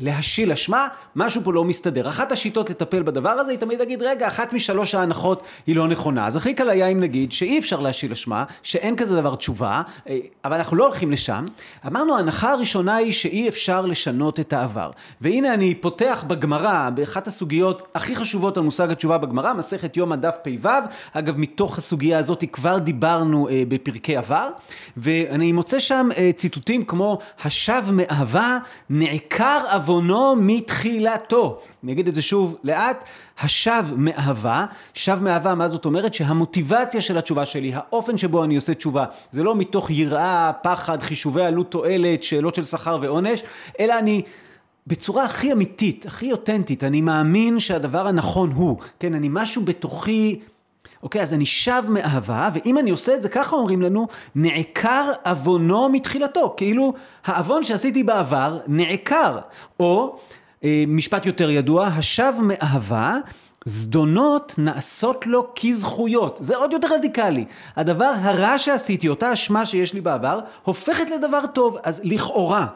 להשיל 0.00 0.52
אשמה, 0.52 0.88
משהו 1.16 1.42
פה 1.44 1.52
לא 1.52 1.64
מסתדר. 1.64 2.08
אחת 2.08 2.32
השיטות 2.32 2.70
לטפל 2.70 3.02
בדבר 3.02 3.30
הזה 3.30 3.50
היא 3.50 3.58
תמיד 3.58 3.78
להגיד, 3.78 4.02
רגע, 4.02 4.28
אחת 4.28 4.52
משלוש 4.52 4.94
ההנחות 4.94 5.42
היא 5.66 5.76
לא 5.76 5.88
נכונה. 5.88 6.26
אז 6.26 6.36
הכי 6.36 6.54
קל 6.54 6.70
היה 6.70 6.86
אם 6.86 7.00
נגיד 7.00 7.32
שאי 7.32 7.58
אפשר 7.58 7.80
להשיל 7.80 8.12
אשמה, 8.12 8.44
שאין 8.62 8.96
כזה 8.96 9.16
דבר 9.16 9.34
תשובה, 9.34 9.82
אה, 10.08 10.18
אבל 10.44 10.56
אנחנו 10.56 10.76
לא 10.76 10.84
הולכים 10.84 11.12
לשם. 11.12 11.44
אמרנו, 11.86 12.16
ההנחה 12.16 12.52
הראשונה 12.52 12.96
היא 12.96 13.12
שאי 13.12 13.48
אפשר 13.48 13.86
לשנות 13.86 14.40
את 14.40 14.52
העבר. 14.52 14.90
והנה 15.20 15.54
אני 15.54 15.74
פותח 15.74 16.24
בגמרא, 16.26 16.90
באחת 16.90 17.26
הסוגיות 17.26 17.82
הכי 17.94 18.16
חשובות 18.16 18.56
על 18.56 18.62
מושג 18.62 18.90
התשובה 18.90 19.18
בגמרא, 19.18 19.52
מסכת 19.52 19.96
יום 19.96 20.12
הדף 20.12 20.34
פ"ו. 20.42 20.68
אגב, 21.12 21.38
מתוך 21.38 21.78
הסוגיה 21.78 22.18
הזאת 22.18 22.44
כבר 22.52 22.78
דיברנו 22.78 23.48
אה, 23.48 23.62
בפרקי 23.68 24.16
עבר, 24.16 24.48
ואני 24.96 25.52
מוצא 25.52 25.78
שם 25.78 26.08
אה, 26.16 26.30
ציטוטים 26.36 26.84
כמו, 26.84 27.18
השב 27.44 27.82
מאהבה, 27.92 28.58
נעקר 28.96 29.60
עוונו 29.72 30.36
מתחילתו. 30.36 31.58
אני 31.84 31.92
אגיד 31.92 32.08
את 32.08 32.14
זה 32.14 32.22
שוב 32.22 32.56
לאט, 32.64 33.04
השב 33.40 33.84
מאהבה, 33.96 34.66
שב 34.94 35.18
מאהבה, 35.22 35.54
מה 35.54 35.68
זאת 35.68 35.84
אומרת? 35.84 36.14
שהמוטיבציה 36.14 37.00
של 37.00 37.18
התשובה 37.18 37.46
שלי, 37.46 37.72
האופן 37.74 38.16
שבו 38.18 38.44
אני 38.44 38.56
עושה 38.56 38.74
תשובה, 38.74 39.04
זה 39.30 39.42
לא 39.42 39.54
מתוך 39.54 39.90
יראה, 39.90 40.52
פחד, 40.62 41.02
חישובי 41.02 41.44
עלות 41.44 41.70
תועלת, 41.70 42.22
שאלות 42.22 42.54
של 42.54 42.64
שכר 42.64 42.98
ועונש, 43.02 43.42
אלא 43.80 43.98
אני... 43.98 44.22
בצורה 44.86 45.24
הכי 45.24 45.52
אמיתית, 45.52 46.06
הכי 46.06 46.32
אותנטית, 46.32 46.84
אני 46.84 47.00
מאמין 47.00 47.58
שהדבר 47.58 48.06
הנכון 48.06 48.52
הוא, 48.52 48.76
כן, 49.00 49.14
אני 49.14 49.28
משהו 49.30 49.62
בתוכי, 49.62 50.40
אוקיי, 51.02 51.22
אז 51.22 51.34
אני 51.34 51.46
שב 51.46 51.82
מאהבה, 51.88 52.48
ואם 52.54 52.78
אני 52.78 52.90
עושה 52.90 53.14
את 53.14 53.22
זה, 53.22 53.28
ככה 53.28 53.56
אומרים 53.56 53.82
לנו, 53.82 54.06
נעקר 54.34 55.12
עוונו 55.24 55.88
מתחילתו, 55.88 56.54
כאילו 56.56 56.92
העוון 57.24 57.64
שעשיתי 57.64 58.02
בעבר 58.02 58.58
נעקר, 58.66 59.38
או 59.80 60.18
אה, 60.64 60.84
משפט 60.88 61.26
יותר 61.26 61.50
ידוע, 61.50 61.86
השב 61.86 62.32
מאהבה, 62.42 63.18
זדונות 63.64 64.54
נעשות 64.58 65.26
לו 65.26 65.52
כזכויות. 65.56 66.38
זה 66.40 66.56
עוד 66.56 66.72
יותר 66.72 66.88
רדיקלי. 66.94 67.44
הדבר 67.76 68.12
הרע 68.20 68.58
שעשיתי, 68.58 69.08
אותה 69.08 69.32
אשמה 69.32 69.66
שיש 69.66 69.94
לי 69.94 70.00
בעבר, 70.00 70.40
הופכת 70.62 71.10
לדבר 71.10 71.46
טוב. 71.46 71.76
אז 71.82 72.00
לכאורה, 72.04 72.66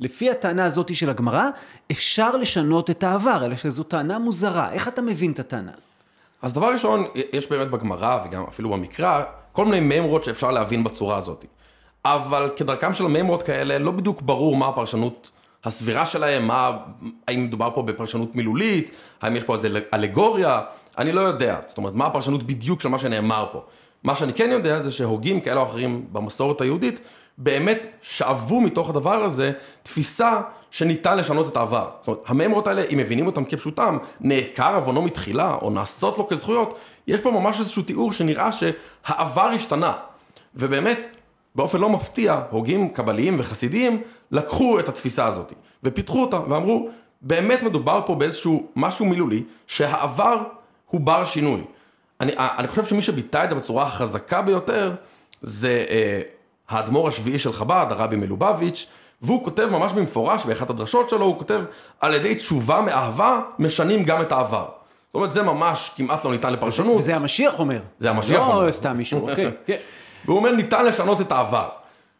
לפי 0.00 0.30
הטענה 0.30 0.64
הזאת 0.64 0.94
של 0.94 1.10
הגמרא, 1.10 1.48
אפשר 1.92 2.36
לשנות 2.36 2.90
את 2.90 3.02
העבר, 3.02 3.44
אלא 3.44 3.56
שזו 3.56 3.82
טענה 3.82 4.18
מוזרה. 4.18 4.72
איך 4.72 4.88
אתה 4.88 5.02
מבין 5.02 5.32
את 5.32 5.38
הטענה 5.38 5.70
הזאת? 5.76 6.01
אז 6.42 6.52
דבר 6.52 6.72
ראשון, 6.72 7.04
יש 7.32 7.50
באמת 7.50 7.70
בגמרא 7.70 8.18
וגם 8.24 8.44
אפילו 8.48 8.70
במקרא, 8.70 9.22
כל 9.52 9.64
מיני 9.64 9.80
מימרות 9.80 10.24
שאפשר 10.24 10.50
להבין 10.50 10.84
בצורה 10.84 11.16
הזאת. 11.16 11.44
אבל 12.04 12.50
כדרכם 12.56 12.94
של 12.94 13.04
המימרות 13.04 13.42
כאלה, 13.42 13.78
לא 13.78 13.90
בדיוק 13.90 14.22
ברור 14.22 14.56
מה 14.56 14.68
הפרשנות 14.68 15.30
הסבירה 15.64 16.06
שלהם, 16.06 16.46
מה, 16.46 16.76
האם 17.28 17.44
מדובר 17.44 17.70
פה 17.74 17.82
בפרשנות 17.82 18.36
מילולית, 18.36 18.90
האם 19.22 19.36
יש 19.36 19.44
פה 19.44 19.54
איזה 19.54 19.80
אלגוריה, 19.94 20.60
אני 20.98 21.12
לא 21.12 21.20
יודע. 21.20 21.58
זאת 21.68 21.78
אומרת, 21.78 21.94
מה 21.94 22.06
הפרשנות 22.06 22.42
בדיוק 22.42 22.80
של 22.80 22.88
מה 22.88 22.98
שנאמר 22.98 23.46
פה. 23.52 23.62
מה 24.04 24.14
שאני 24.14 24.32
כן 24.32 24.50
יודע 24.50 24.80
זה 24.80 24.90
שהוגים 24.90 25.40
כאלה 25.40 25.60
או 25.60 25.66
אחרים 25.66 26.06
במסורת 26.12 26.60
היהודית, 26.60 27.00
באמת 27.42 27.86
שאבו 28.02 28.60
מתוך 28.60 28.90
הדבר 28.90 29.24
הזה 29.24 29.52
תפיסה 29.82 30.40
שניתן 30.70 31.18
לשנות 31.18 31.48
את 31.48 31.56
העבר. 31.56 31.90
זאת 32.00 32.08
אומרת, 32.08 32.22
הממרות 32.26 32.66
האלה, 32.66 32.82
אם 32.92 32.98
מבינים 32.98 33.26
אותם 33.26 33.44
כפשוטם, 33.44 33.98
נעקר 34.20 34.74
עוונו 34.74 35.02
מתחילה, 35.02 35.54
או 35.62 35.70
נעשות 35.70 36.18
לו 36.18 36.26
כזכויות, 36.26 36.78
יש 37.06 37.20
פה 37.20 37.30
ממש 37.30 37.60
איזשהו 37.60 37.82
תיאור 37.82 38.12
שנראה 38.12 38.50
שהעבר 38.52 39.48
השתנה. 39.54 39.92
ובאמת, 40.54 41.16
באופן 41.54 41.78
לא 41.78 41.88
מפתיע, 41.88 42.40
הוגים 42.50 42.88
קבליים 42.88 43.36
וחסידיים 43.38 44.02
לקחו 44.30 44.78
את 44.80 44.88
התפיסה 44.88 45.26
הזאת, 45.26 45.52
ופיתחו 45.82 46.22
אותה, 46.22 46.40
ואמרו, 46.48 46.88
באמת 47.22 47.62
מדובר 47.62 48.00
פה 48.06 48.14
באיזשהו 48.14 48.66
משהו 48.76 49.06
מילולי, 49.06 49.42
שהעבר 49.66 50.42
הוא 50.86 51.00
בר 51.00 51.24
שינוי. 51.24 51.64
אני, 52.20 52.32
אני 52.38 52.68
חושב 52.68 52.84
שמי 52.84 53.02
שביטא 53.02 53.44
את 53.44 53.50
זה 53.50 53.56
בצורה 53.56 53.84
החזקה 53.86 54.42
ביותר, 54.42 54.94
זה 55.42 55.84
אה, 55.90 56.20
האדמו"ר 56.72 57.08
השביעי 57.08 57.38
של 57.38 57.52
חב"ד, 57.52 57.86
הרבי 57.90 58.16
מלובביץ', 58.16 58.86
והוא 59.22 59.44
כותב 59.44 59.68
ממש 59.70 59.92
במפורש 59.92 60.44
באחת 60.44 60.70
הדרשות 60.70 61.10
שלו, 61.10 61.24
הוא 61.24 61.38
כותב 61.38 61.60
על 62.00 62.14
ידי 62.14 62.34
תשובה 62.34 62.80
מאהבה 62.80 63.40
משנים 63.58 64.04
גם 64.04 64.22
את 64.22 64.32
העבר. 64.32 64.66
זאת 65.12 65.14
אומרת 65.14 65.30
זה 65.30 65.42
ממש 65.42 65.90
כמעט 65.96 66.24
לא 66.24 66.32
ניתן 66.32 66.52
לפרשנות. 66.52 66.98
וזה 66.98 67.16
המשיח 67.16 67.58
אומר. 67.58 67.80
זה 67.98 68.10
המשיח 68.10 68.38
לא 68.38 68.52
אומר. 68.52 68.66
לא 68.66 68.70
סתם 68.70 68.96
מישהו, 68.96 69.20
אוקיי. 69.28 69.50
כן. 69.66 69.76
והוא 70.24 70.36
אומר 70.36 70.50
ניתן 70.52 70.86
לשנות 70.86 71.20
את 71.20 71.32
העבר. 71.32 71.68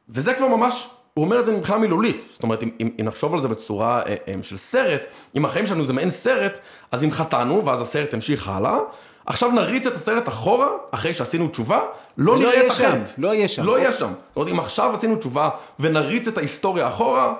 וזה 0.08 0.34
כבר 0.34 0.46
ממש, 0.46 0.88
הוא 1.14 1.24
אומר 1.24 1.40
את 1.40 1.46
זה 1.46 1.56
מבחינה 1.56 1.78
מילולית. 1.78 2.24
זאת 2.32 2.42
אומרת 2.42 2.62
אם, 2.62 2.70
אם, 2.80 2.88
אם 3.00 3.04
נחשוב 3.04 3.34
על 3.34 3.40
זה 3.40 3.48
בצורה 3.48 4.02
אה, 4.06 4.14
אה, 4.28 4.34
של 4.42 4.56
סרט, 4.56 5.06
אם 5.36 5.44
החיים 5.44 5.66
שלנו 5.66 5.84
זה 5.84 5.92
מעין 5.92 6.10
סרט, 6.10 6.58
אז 6.90 7.04
אם 7.04 7.10
חטאנו 7.10 7.66
ואז 7.66 7.82
הסרט 7.82 8.14
המשיך 8.14 8.48
הלאה, 8.48 8.78
עכשיו 9.26 9.50
נריץ 9.50 9.86
את 9.86 9.94
הסרט 9.94 10.28
אחורה, 10.28 10.68
אחרי 10.90 11.14
שעשינו 11.14 11.48
תשובה, 11.48 11.80
לא 12.18 12.32
ולא 12.32 12.40
נראה 12.40 12.66
את 12.66 12.70
החטא. 12.70 13.04
לא 13.18 13.34
יהיה 13.34 13.48
שם. 13.48 13.64
לא 13.64 13.78
יהיה 13.78 13.92
שם. 13.92 14.12
זאת 14.28 14.36
אומרת, 14.36 14.52
אם 14.52 14.60
עכשיו 14.60 14.94
עשינו 14.94 15.16
תשובה 15.16 15.48
ונריץ 15.80 16.28
את 16.28 16.38
ההיסטוריה 16.38 16.88
אחורה, 16.88 17.34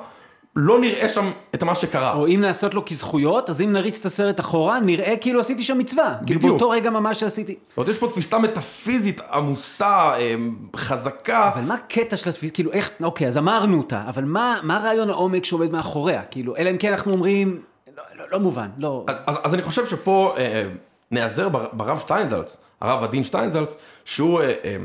לא 0.57 0.81
נראה 0.81 1.09
שם 1.09 1.31
את 1.55 1.63
מה 1.63 1.75
שקרה. 1.75 2.15
או 2.15 2.27
אם 2.27 2.41
נעשות 2.41 2.75
לו 2.75 2.85
כזכויות, 2.85 3.51
אז 3.51 3.61
אם 3.61 3.73
נריץ 3.73 3.99
את 4.01 4.07
הסרט 4.07 4.41
אחורה, 4.41 4.81
נראה 4.81 5.17
כאילו 5.17 5.41
עשיתי 5.41 5.65
שם 5.65 5.79
מצווה. 5.79 6.15
כאילו 6.27 6.41
בדיוק. 6.41 6.53
באותו 6.53 6.71
רגע 6.71 6.91
ממש 6.91 7.21
שעשיתי. 7.21 7.55
זאת 7.69 7.77
אומרת, 7.77 7.91
יש 7.91 7.99
פה 7.99 8.09
תפיסה 8.09 8.39
מטאפיזית 8.39 9.21
עמוסה, 9.33 10.13
אה, 10.19 10.35
חזקה. 10.77 11.49
אבל 11.49 11.61
מה 11.61 11.75
הקטע 11.75 12.17
של 12.17 12.31
התפיסה, 12.31 12.55
כאילו 12.55 12.73
איך, 12.73 12.91
אוקיי, 13.03 13.29
אז 13.29 13.39
אמרנו 13.39 13.79
אותה, 13.79 14.03
אבל 14.09 14.25
מה, 14.25 14.57
מה 14.63 14.79
רעיון 14.79 15.11
העומק 15.11 15.45
שעומד 15.45 15.71
מאחוריה? 15.71 16.23
כאילו, 16.31 16.57
אלא 16.57 16.71
אם 16.71 16.77
כן 16.77 16.93
אנחנו 16.93 17.13
אומרים, 17.13 17.61
לא, 17.97 18.03
לא, 18.19 18.25
לא 18.31 18.41
מובן, 18.41 18.69
לא. 18.79 19.05
אז, 19.09 19.17
אז, 19.27 19.39
אז 19.45 19.55
אני 19.55 19.63
חושב 19.63 19.87
שפה 19.87 20.35
אה, 20.39 20.65
נעזר 21.13 21.49
בר- 21.49 21.67
ברב 21.73 21.99
שטיינזלץ, 21.99 22.59
הרב 22.81 23.03
עדין 23.05 23.25
שטיינזלץ, 23.25 23.77
שהוא 24.05 24.41
אה, 24.41 24.53
אה, 24.65 24.77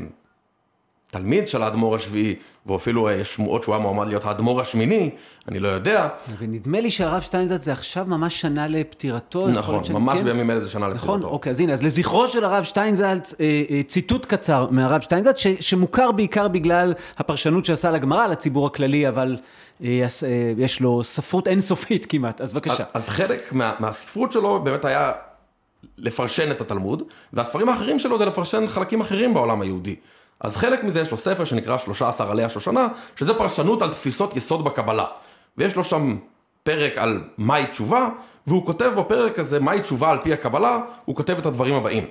תלמיד 1.10 1.48
של 1.48 1.62
האדמו"ר 1.62 1.94
השביעי, 1.96 2.34
ואפילו 2.66 3.08
אה, 3.08 3.24
שמועות 3.24 3.62
שהוא 3.64 3.74
היה 3.74 3.82
מועמד 3.82 4.08
להיות 4.08 4.24
האדמו"ר 4.24 4.60
השמיני, 4.60 5.10
אני 5.48 5.58
לא 5.58 5.68
יודע. 5.68 6.08
ונדמה 6.38 6.80
לי 6.80 6.90
שהרב 6.90 7.22
שטיינזלץ 7.22 7.64
זה 7.64 7.72
עכשיו 7.72 8.04
ממש 8.06 8.40
שנה 8.40 8.68
לפטירתו. 8.68 9.48
נכון, 9.48 9.82
ממש 9.90 10.18
כן? 10.18 10.24
בימים 10.24 10.50
אלה 10.50 10.60
זה 10.60 10.70
שנה 10.70 10.88
נכון, 10.88 10.94
לפטירתו. 10.94 11.34
אוקיי, 11.34 11.50
אז 11.50 11.60
הנה, 11.60 11.72
אז 11.72 11.82
לזכרו 11.82 12.28
של 12.28 12.44
הרב 12.44 12.64
שטיינזלץ, 12.64 13.34
אה, 13.40 13.62
אה, 13.70 13.82
ציטוט 13.82 14.26
קצר 14.26 14.66
מהרב 14.70 15.00
שטיינזלץ, 15.00 15.38
ש, 15.38 15.46
שמוכר 15.60 16.12
בעיקר 16.12 16.48
בגלל 16.48 16.94
הפרשנות 17.18 17.64
שעשה 17.64 17.90
לגמרא 17.90 18.26
לציבור 18.26 18.66
הכללי, 18.66 19.08
אבל 19.08 19.36
אה, 19.84 20.06
אה, 20.24 20.52
יש 20.56 20.80
לו 20.80 21.04
ספרות 21.04 21.48
אינסופית 21.48 22.06
כמעט, 22.08 22.40
אז 22.40 22.52
בבקשה. 22.54 22.84
אז, 22.94 23.02
אז 23.02 23.08
חלק 23.08 23.52
מה, 23.52 23.72
מהספרות 23.78 24.32
שלו 24.32 24.62
באמת 24.62 24.84
היה 24.84 25.12
לפרשן 25.98 26.50
את 26.50 26.60
התלמוד, 26.60 27.02
והספרים 27.32 27.68
האחרים 27.68 27.98
שלו 27.98 28.18
זה 28.18 28.24
לפרשן 28.24 28.68
חלקים 28.68 29.00
אחרים 29.00 29.34
בעולם 29.34 29.60
היהודי. 29.60 29.96
אז 30.40 30.56
חלק 30.56 30.84
מזה 30.84 31.00
יש 31.00 31.10
לו 31.10 31.16
ספר 31.16 31.44
שנקרא 31.44 31.78
13 31.78 32.30
עלי 32.30 32.44
השושנה, 32.44 32.88
שזה 33.16 33.34
פרשנות 33.34 33.82
על 33.82 33.90
תפיסות 33.90 34.36
יסוד 34.36 34.64
בקבלה. 34.64 35.06
ויש 35.58 35.76
לו 35.76 35.84
שם 35.84 36.16
פרק 36.62 36.98
על 36.98 37.24
מהי 37.38 37.66
תשובה, 37.66 38.08
והוא 38.46 38.66
כותב 38.66 38.92
בפרק 38.96 39.38
הזה 39.38 39.60
מהי 39.60 39.80
תשובה 39.80 40.10
על 40.10 40.18
פי 40.22 40.32
הקבלה, 40.32 40.80
הוא 41.04 41.16
כותב 41.16 41.38
את 41.38 41.46
הדברים 41.46 41.74
הבאים. 41.74 42.04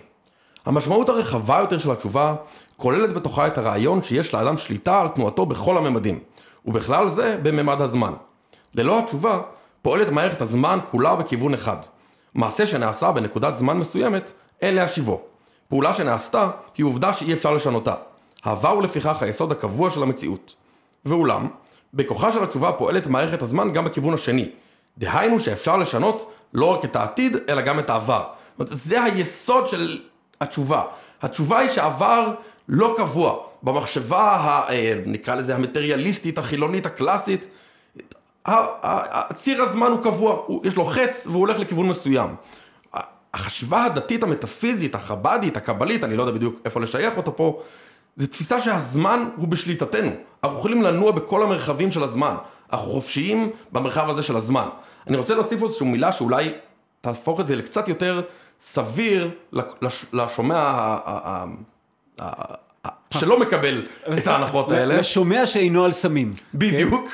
המשמעות 0.66 1.10
הרחבה 1.10 1.60
יותר 1.60 1.78
של 1.78 1.92
התשובה 1.92 2.36
כוללת 2.78 3.14
בתוכה 3.14 3.48
את 3.48 3.58
הרעיון 3.58 4.04
שיש 4.04 4.34
לאדם 4.34 4.58
שליטה 4.58 5.02
על 5.02 5.08
תנועתו 5.08 5.46
בכל 5.46 5.78
הממדים, 5.78 6.20
ובכלל 6.66 7.10
זה 7.10 7.38
בממד 7.44 7.82
הזמן. 7.82 8.14
ללא 8.76 9.00
התשובה 9.00 9.42
פועלת 9.82 10.10
מערכת 10.10 10.42
הזמן 10.42 10.80
כולה 10.92 11.16
בכיוון 11.16 11.54
אחד. 11.54 11.78
מעשה 12.38 12.68
שנעשה 12.68 13.12
בנקודת 13.12 13.56
זמן 13.56 13.78
מסוימת, 13.78 14.34
אין 14.62 14.76
להשיבו. 14.76 15.22
פעולה 15.70 15.94
שנעשתה 15.94 16.50
היא 16.78 16.86
עובדה 16.86 17.14
שאי 17.14 17.34
אפשר 17.34 17.52
לשנותה. 17.52 17.96
העבר 18.44 18.70
הוא 18.70 18.84
לפיכך 18.84 19.22
היסוד 19.22 19.52
הקבוע 19.52 19.90
של 19.90 20.04
המציאות. 20.04 20.56
ואולם, 21.06 21.48
בכוחה 21.94 22.32
של 22.32 22.44
התשובה 22.44 22.72
פועלת 22.72 23.08
מערכת 23.08 23.42
הזמן 23.42 23.74
גם 23.74 23.86
בכיוון 23.86 24.14
השני. 24.14 24.50
דהיינו 24.98 25.40
שאפשר 25.40 25.78
לשנות 25.78 26.34
לא 26.54 26.66
רק 26.66 26.86
את 26.86 26.96
העתיד, 26.96 27.38
אלא 27.50 27.62
גם 27.62 27.80
את 27.80 27.90
העבר. 27.90 28.24
זאת 28.24 28.60
אומרת, 28.60 28.78
זה 28.78 29.04
היסוד 29.04 29.68
של 29.68 30.00
התשובה. 30.42 30.82
התשובה 31.22 31.60
היא 31.60 31.70
שהעבר 31.70 32.34
לא 32.70 32.94
קבוע. 32.98 33.36
במחשבה, 33.64 34.22
ה, 34.22 34.70
אה, 34.70 34.94
נקרא 35.06 35.36
לזה 35.36 35.56
המטריאליסטית, 35.56 36.38
החילונית, 36.38 36.86
הקלאסית, 36.86 37.50
ציר 39.34 39.62
הזמן 39.62 39.92
הוא 39.92 40.04
קבוע, 40.04 40.38
יש 40.64 40.76
לו 40.76 40.86
חץ 40.86 41.28
והוא 41.28 41.40
הולך 41.40 41.60
לכיוון 41.60 41.88
מסוים. 41.90 42.36
החשיבה 43.34 43.84
הדתית 43.86 44.24
המטאפיזית, 44.24 44.96
החב"דית, 44.96 45.58
הקבלית, 45.58 46.04
אני 46.04 46.16
לא 46.18 46.22
יודע 46.24 46.32
בדיוק 46.34 46.60
איפה 46.66 46.80
לשייך 46.82 47.18
אותה 47.18 47.32
פה, 47.32 47.62
זה 48.16 48.28
תפיסה 48.28 48.62
שהזמן 48.62 49.30
הוא 49.36 49.48
בשליטתנו. 49.48 50.12
אנחנו 50.44 50.58
יכולים 50.58 50.82
לנוע 50.82 51.12
בכל 51.12 51.44
המרחבים 51.44 51.92
של 51.92 52.04
הזמן. 52.04 52.36
אנחנו 52.74 52.88
חופשיים 52.92 53.50
במרחב 53.72 54.10
הזה 54.10 54.24
של 54.24 54.36
הזמן. 54.36 54.68
אני 55.08 55.18
רוצה 55.18 55.34
להוסיף 55.36 55.64
איזושהי 55.64 55.88
מילה 55.88 56.12
שאולי 56.12 56.52
תהפוך 57.02 57.40
את 57.40 57.48
זה 57.48 57.56
לקצת 57.56 57.88
יותר 57.88 58.22
סביר 58.62 59.30
לש- 59.82 60.06
לשומע 60.14 60.58
ה- 60.58 61.46
שלא 63.12 63.40
מקבל 63.40 63.86
את 64.18 64.28
ההנחות 64.28 64.72
האלה. 64.72 64.98
לשומע 64.98 65.46
שאינו 65.46 65.86
על 65.86 65.92
סמים. 65.92 66.34
בדיוק. 66.54 67.10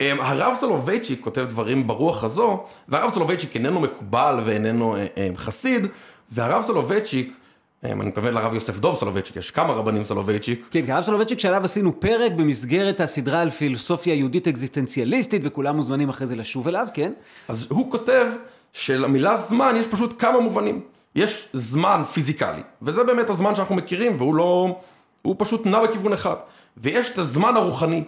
אמ, 0.00 0.20
הרב 0.20 0.56
סולובייצ'יק 0.60 1.20
כותב 1.20 1.46
דברים 1.48 1.86
ברוח 1.86 2.24
הזו, 2.24 2.64
והרב 2.88 3.10
סולובייצ'יק 3.10 3.54
איננו 3.54 3.80
מקובל 3.80 4.40
ואיננו 4.44 4.96
אה, 4.96 5.06
אה, 5.16 5.28
חסיד, 5.36 5.86
והרב 6.30 6.62
סולובייצ'יק, 6.62 7.36
אמ, 7.84 8.00
אני 8.00 8.08
מתכוון 8.08 8.34
לרב 8.34 8.54
יוסף 8.54 8.78
דוב 8.78 8.96
סולובייצ'יק, 8.96 9.36
יש 9.36 9.50
כמה 9.50 9.72
רבנים 9.72 10.04
סולובייצ'יק, 10.04 10.68
כן, 10.70 10.86
כי 10.86 10.92
הרב 10.92 11.04
סולובייצ'יק 11.04 11.38
שעליו 11.38 11.64
עשינו 11.64 12.00
פרק 12.00 12.32
במסגרת 12.32 13.00
הסדרה 13.00 13.40
על 13.40 13.50
פילוסופיה 13.50 14.14
יהודית 14.14 14.48
אקזיסטנציאליסטית, 14.48 15.42
וכולם 15.44 15.76
מוזמנים 15.76 16.08
אחרי 16.08 16.26
זה 16.26 16.36
לשוב 16.36 16.68
אליו, 16.68 16.86
כן? 16.94 17.12
אז 17.48 17.66
הוא 17.70 17.90
כותב 17.90 18.26
שלמילה 18.72 19.36
זמן 19.36 19.74
יש 19.76 19.86
פשוט 19.86 20.14
כמה 20.18 20.40
מובנים. 20.40 20.80
יש 21.14 21.48
זמן 21.52 22.02
פיזיקלי, 22.12 22.62
וזה 22.82 23.04
באמת 23.04 23.30
הזמן 23.30 23.54
שאנחנו 23.54 23.74
מכירים, 23.74 24.14
והוא 24.16 24.34
לא... 24.34 24.78
הוא 25.22 25.34
פשוט 25.38 25.66
נע 25.66 25.82
בכיוון 25.82 26.12
אחד. 26.12 26.34
ויש 26.76 27.10
את 27.10 27.18
הזמן 27.18 27.56
הרוחני, 27.56 28.04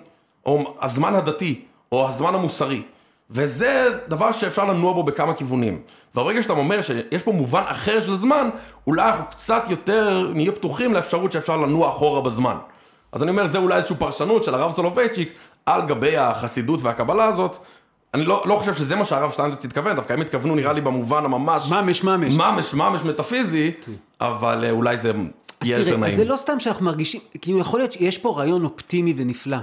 או 0.47 0.75
הזמן 0.81 1.15
הדתי, 1.15 1.65
או 1.93 2.09
הזמן 2.09 2.35
המוסרי. 2.35 2.83
וזה 3.31 3.99
דבר 4.09 4.33
שאפשר 4.33 4.65
לנוע 4.65 4.93
בו 4.93 5.03
בכמה 5.03 5.35
כיוונים. 5.35 5.81
וברגע 6.15 6.43
שאתה 6.43 6.53
אומר 6.53 6.83
שיש 6.83 7.23
פה 7.23 7.33
מובן 7.33 7.63
אחר 7.67 8.01
של 8.01 8.15
זמן, 8.15 8.51
אולי 8.87 9.09
אנחנו 9.09 9.25
קצת 9.31 9.63
יותר 9.69 10.31
נהיה 10.35 10.53
פתוחים 10.53 10.95
לאפשרות 10.95 11.33
שאפשר 11.33 11.57
לנוע 11.57 11.89
אחורה 11.89 12.21
בזמן. 12.21 12.57
אז 13.13 13.23
אני 13.23 13.31
אומר, 13.31 13.47
זה 13.47 13.59
אולי 13.59 13.77
איזושהי 13.77 13.97
פרשנות 13.97 14.45
של 14.45 14.55
הרב 14.55 14.73
סולובייצ'יק 14.73 15.33
על 15.67 15.83
גבי 15.87 16.17
החסידות 16.17 16.83
והקבלה 16.83 17.25
הזאת. 17.25 17.57
אני 18.15 18.25
לא, 18.25 18.43
לא 18.47 18.57
חושב 18.57 18.75
שזה 18.75 18.97
מה 18.97 19.05
שהרב 19.05 19.31
שטיינזרץ 19.31 19.65
התכוון, 19.65 19.97
דווקא 19.97 20.13
הם 20.13 20.21
התכוונו 20.21 20.55
נראה 20.55 20.73
לי 20.73 20.81
במובן 20.81 21.25
הממש... 21.25 21.71
ממש, 21.71 22.05
ממש. 22.05 22.35
ממש, 22.35 22.75
ממש 22.75 23.03
מטאפיזי, 23.03 23.71
אבל 24.21 24.65
אה, 24.65 24.71
אולי 24.71 24.97
זה 24.97 25.13
יהיה 25.65 25.79
יותר 25.79 25.85
תראה, 25.85 25.95
אז 25.95 26.01
נעים. 26.01 26.17
זה 26.17 26.25
לא 26.25 26.37
סתם 26.37 26.61
שאנחנו 26.61 26.85
מרגישים, 26.85 27.21
כאילו 27.41 27.59
יכול 27.59 27.81
להיות 27.81 27.93
שיש 27.93 28.19
פה 28.19 28.35
רעיון 28.37 28.65
אופטימי 28.65 29.15
ונפלא, 29.17 29.57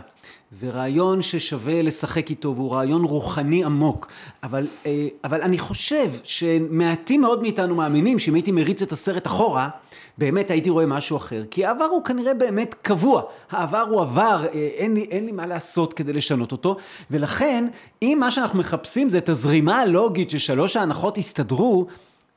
ורעיון 0.60 1.22
ששווה 1.22 1.82
לשחק 1.82 2.30
איתו, 2.30 2.54
והוא 2.56 2.74
רעיון 2.74 3.04
רוחני 3.04 3.64
עמוק, 3.64 4.08
אבל, 4.44 4.68
אה, 4.86 5.08
אבל 5.24 5.42
אני 5.42 5.58
חושב 5.58 6.12
שמעטים 6.24 7.22
מאוד 7.22 7.42
מאיתנו 7.42 7.76
מאמינים 7.76 8.20
שאם 8.20 8.36
הייתי 8.36 8.52
מריץ 8.52 8.82
את 8.82 8.92
הסרט 8.92 9.28
אחורה, 9.28 9.70
באמת 10.18 10.52
הייתי 10.52 10.70
רואה 10.70 10.86
משהו 10.86 11.18
אחר, 11.18 11.44
כי 11.52 11.66
העבר 11.66 11.86
הוא 11.86 12.04
כנראה 12.04 12.34
באמת 12.34 12.76
קבוע, 12.82 13.22
העבר 13.52 13.86
הוא 13.90 14.02
עבר, 14.02 14.46
אה, 14.46 14.52
אין 14.54 14.94
לי, 14.94 15.04
אין 15.04 15.26
לי 15.26 15.32
מה 15.32 15.46
לעשות 15.46 15.94
כדי 15.94 16.14
לשנות 16.14 16.52
אותו, 16.52 16.78
ולכן 17.12 17.68
אם 18.02 18.18
מה 18.20 18.32
שאנחנו 18.32 18.60
מחפשים 18.60 19.10
זה 19.10 19.18
את 19.18 19.30
הזרימה 19.30 19.80
הלוגית 19.80 20.30
ששלוש 20.30 20.78
ההנחות 20.78 21.18
יסתדרו, 21.18 21.86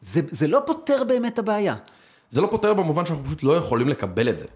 זה, 0.01 0.21
זה 0.31 0.47
לא 0.47 0.61
פותר 0.67 1.05
באמת 1.05 1.39
הבעיה. 1.39 1.75
זה 2.31 2.41
לא 2.41 2.47
פותר 2.51 2.75
במובן 2.75 3.07
שאנחנו 3.07 3.25
פשוט 3.25 3.43
לא 3.43 3.57
יכולים 3.57 3.89
לקבל 3.89 4.29
את 4.29 4.39
זה. 4.39 4.47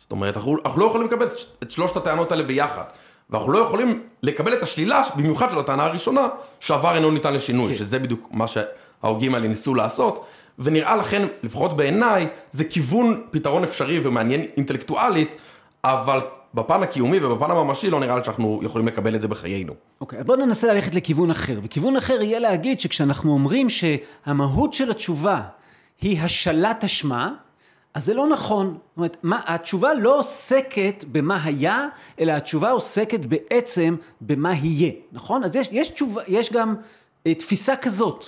זאת 0.00 0.12
אומרת, 0.12 0.36
אנחנו, 0.36 0.56
אנחנו 0.64 0.80
לא 0.80 0.86
יכולים 0.86 1.06
לקבל 1.06 1.26
את 1.62 1.70
שלושת 1.70 1.96
הטענות 1.96 2.32
האלה 2.32 2.42
ביחד. 2.42 2.84
ואנחנו 3.30 3.52
לא 3.52 3.58
יכולים 3.58 4.02
לקבל 4.22 4.52
את 4.52 4.62
השלילה, 4.62 5.02
במיוחד 5.16 5.50
של 5.50 5.58
הטענה 5.58 5.84
הראשונה, 5.84 6.28
שעבר 6.60 6.94
אינו 6.94 7.10
ניתן 7.10 7.34
לשינוי, 7.34 7.68
כן. 7.68 7.76
שזה 7.76 7.98
בדיוק 7.98 8.28
מה 8.32 8.46
שההוגים 8.46 9.34
האלה 9.34 9.48
ניסו 9.48 9.74
לעשות, 9.74 10.26
ונראה 10.58 10.96
לכן, 10.96 11.26
לפחות 11.42 11.76
בעיניי, 11.76 12.28
זה 12.50 12.64
כיוון 12.64 13.22
פתרון 13.30 13.64
אפשרי 13.64 14.00
ומעניין 14.02 14.40
אינטלקטואלית, 14.56 15.36
אבל 15.84 16.20
בפן 16.54 16.82
הקיומי 16.82 17.24
ובפן 17.24 17.50
הממשי 17.50 17.90
לא 17.90 18.00
נראה 18.00 18.16
לי 18.16 18.24
שאנחנו 18.24 18.60
יכולים 18.62 18.86
לקבל 18.86 19.14
את 19.14 19.22
זה 19.22 19.28
בחיינו. 19.28 19.72
אוקיי, 20.00 20.18
אז 20.18 20.24
בואו 20.24 20.38
ננסה 20.38 20.74
ללכת 20.74 20.94
לכיוון 20.94 21.30
אחר. 21.30 21.58
וכיוון 21.62 21.96
אחר 21.96 22.22
יהיה 22.22 22.38
להגיד 22.38 22.80
שכשאנחנו 22.80 23.32
אומרים 23.32 23.66
שהמהות 23.68 24.72
של 24.72 24.90
התשובה 24.90 25.40
היא 26.00 26.20
השלט 26.20 26.84
אשמה, 26.84 27.30
אז 27.94 28.04
זה 28.04 28.14
לא 28.14 28.26
נכון. 28.26 28.66
זאת 28.66 28.96
אומרת, 28.96 29.16
מה, 29.22 29.40
התשובה 29.46 29.94
לא 29.94 30.18
עוסקת 30.18 31.04
במה 31.12 31.44
היה, 31.44 31.88
אלא 32.20 32.32
התשובה 32.32 32.70
עוסקת 32.70 33.20
בעצם 33.20 33.96
במה 34.20 34.54
יהיה, 34.54 34.92
נכון? 35.12 35.44
אז 35.44 35.56
יש, 35.56 35.68
יש 35.72 35.88
תשובה, 35.88 36.22
יש 36.28 36.52
גם 36.52 36.74
אה, 37.26 37.34
תפיסה 37.34 37.76
כזאת. 37.76 38.26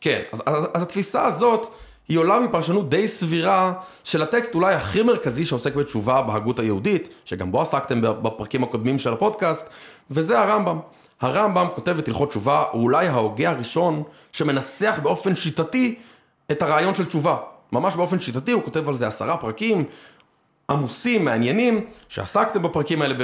כן, 0.00 0.22
אז, 0.32 0.42
אז, 0.46 0.64
אז 0.74 0.82
התפיסה 0.82 1.26
הזאת 1.26 1.66
היא 2.08 2.18
עולה 2.18 2.40
מפרשנות 2.40 2.90
די 2.90 3.08
סבירה 3.08 3.72
של 4.04 4.22
הטקסט 4.22 4.54
אולי 4.54 4.74
הכי 4.74 5.02
מרכזי 5.02 5.44
שעוסק 5.44 5.74
בתשובה 5.74 6.22
בהגות 6.22 6.58
היהודית, 6.58 7.08
שגם 7.24 7.52
בו 7.52 7.62
עסקתם 7.62 8.00
בפרקים 8.00 8.64
הקודמים 8.64 8.98
של 8.98 9.12
הפודקאסט, 9.12 9.68
וזה 10.10 10.40
הרמב"ם. 10.40 10.78
הרמב"ם 11.20 11.66
כותב 11.74 11.98
את 11.98 12.08
הלכות 12.08 12.28
תשובה, 12.28 12.64
הוא 12.72 12.82
אולי 12.82 13.06
ההוגה 13.06 13.50
הראשון 13.50 14.02
שמנסח 14.32 14.98
באופן 15.02 15.36
שיטתי 15.36 15.94
את 16.50 16.62
הרעיון 16.62 16.94
של 16.94 17.04
תשובה. 17.04 17.36
ממש 17.72 17.96
באופן 17.96 18.20
שיטתי, 18.20 18.52
הוא 18.52 18.62
כותב 18.62 18.88
על 18.88 18.94
זה 18.94 19.06
עשרה 19.06 19.36
פרקים 19.36 19.84
עמוסים, 20.70 21.24
מעניינים, 21.24 21.84
שעסקתם 22.08 22.62
בפרקים 22.62 23.02
האלה 23.02 23.14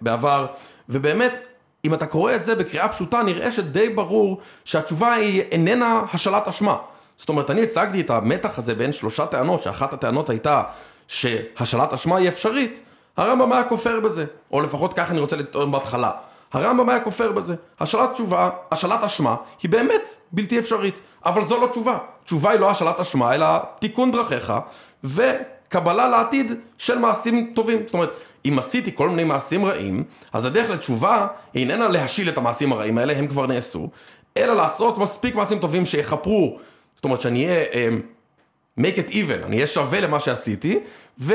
בעבר, 0.00 0.46
ובאמת, 0.88 1.48
אם 1.84 1.94
אתה 1.94 2.06
קורא 2.06 2.34
את 2.34 2.44
זה 2.44 2.54
בקריאה 2.54 2.88
פשוטה, 2.88 3.22
נראה 3.22 3.52
שדי 3.52 3.88
ברור 3.88 4.40
שהתשובה 4.64 5.12
היא 5.12 5.42
איננה 5.42 6.02
השלט 6.12 6.48
אשמה. 6.48 6.76
זאת 7.16 7.28
אומרת, 7.28 7.50
אני 7.50 7.62
הצגתי 7.62 8.00
את 8.00 8.10
המתח 8.10 8.58
הזה 8.58 8.74
בין 8.74 8.92
שלושה 8.92 9.26
טענות, 9.26 9.62
שאחת 9.62 9.92
הטענות 9.92 10.30
הייתה 10.30 10.62
שהשלט 11.08 11.92
אשמה 11.92 12.16
היא 12.16 12.28
אפשרית, 12.28 12.82
הרמב"ם 13.16 13.52
היה 13.52 13.64
כופר 13.64 14.00
בזה, 14.00 14.24
או 14.52 14.60
לפחות 14.60 14.94
ככה 14.94 15.12
אני 15.12 15.20
רוצה 15.20 15.36
לטעון 15.36 15.72
בהתחלה. 15.72 16.10
הרמב"ם 16.52 16.88
היה 16.88 17.00
כופר 17.00 17.32
בזה. 17.32 17.54
השאלת 17.80 18.12
תשובה, 18.12 18.50
השאלת 18.70 19.04
אשמה, 19.04 19.36
היא 19.62 19.70
באמת 19.70 20.16
בלתי 20.32 20.58
אפשרית. 20.58 21.00
אבל 21.24 21.44
זו 21.44 21.60
לא 21.60 21.66
תשובה. 21.66 21.98
תשובה 22.24 22.50
היא 22.50 22.60
לא 22.60 22.70
השאלת 22.70 23.00
אשמה, 23.00 23.34
אלא 23.34 23.46
תיקון 23.78 24.12
דרכיך, 24.12 24.52
וקבלה 25.04 26.08
לעתיד 26.08 26.52
של 26.78 26.98
מעשים 26.98 27.52
טובים. 27.54 27.82
זאת 27.86 27.94
אומרת, 27.94 28.10
אם 28.44 28.58
עשיתי 28.58 28.90
כל 28.94 29.08
מיני 29.08 29.24
מעשים 29.24 29.64
רעים, 29.64 30.04
אז 30.32 30.44
הדרך 30.44 30.70
לתשובה 30.70 31.26
איננה 31.54 31.88
להשיל 31.88 32.28
את 32.28 32.38
המעשים 32.38 32.72
הרעים 32.72 32.98
האלה, 32.98 33.18
הם 33.18 33.26
כבר 33.26 33.46
נעשו, 33.46 33.88
אלא 34.36 34.54
לעשות 34.56 34.98
מספיק 34.98 35.34
מעשים 35.34 35.58
טובים 35.58 35.86
שיכפרו. 35.86 36.58
זאת 36.96 37.04
אומרת, 37.04 37.20
שאני 37.20 37.46
אהיה... 37.46 37.64
אמ, 37.72 38.00
make 38.80 38.96
it 38.96 39.12
even, 39.12 39.46
אני 39.46 39.56
אהיה 39.56 39.66
שווה 39.66 40.00
למה 40.00 40.20
שעשיתי, 40.20 40.78
ו... 41.20 41.34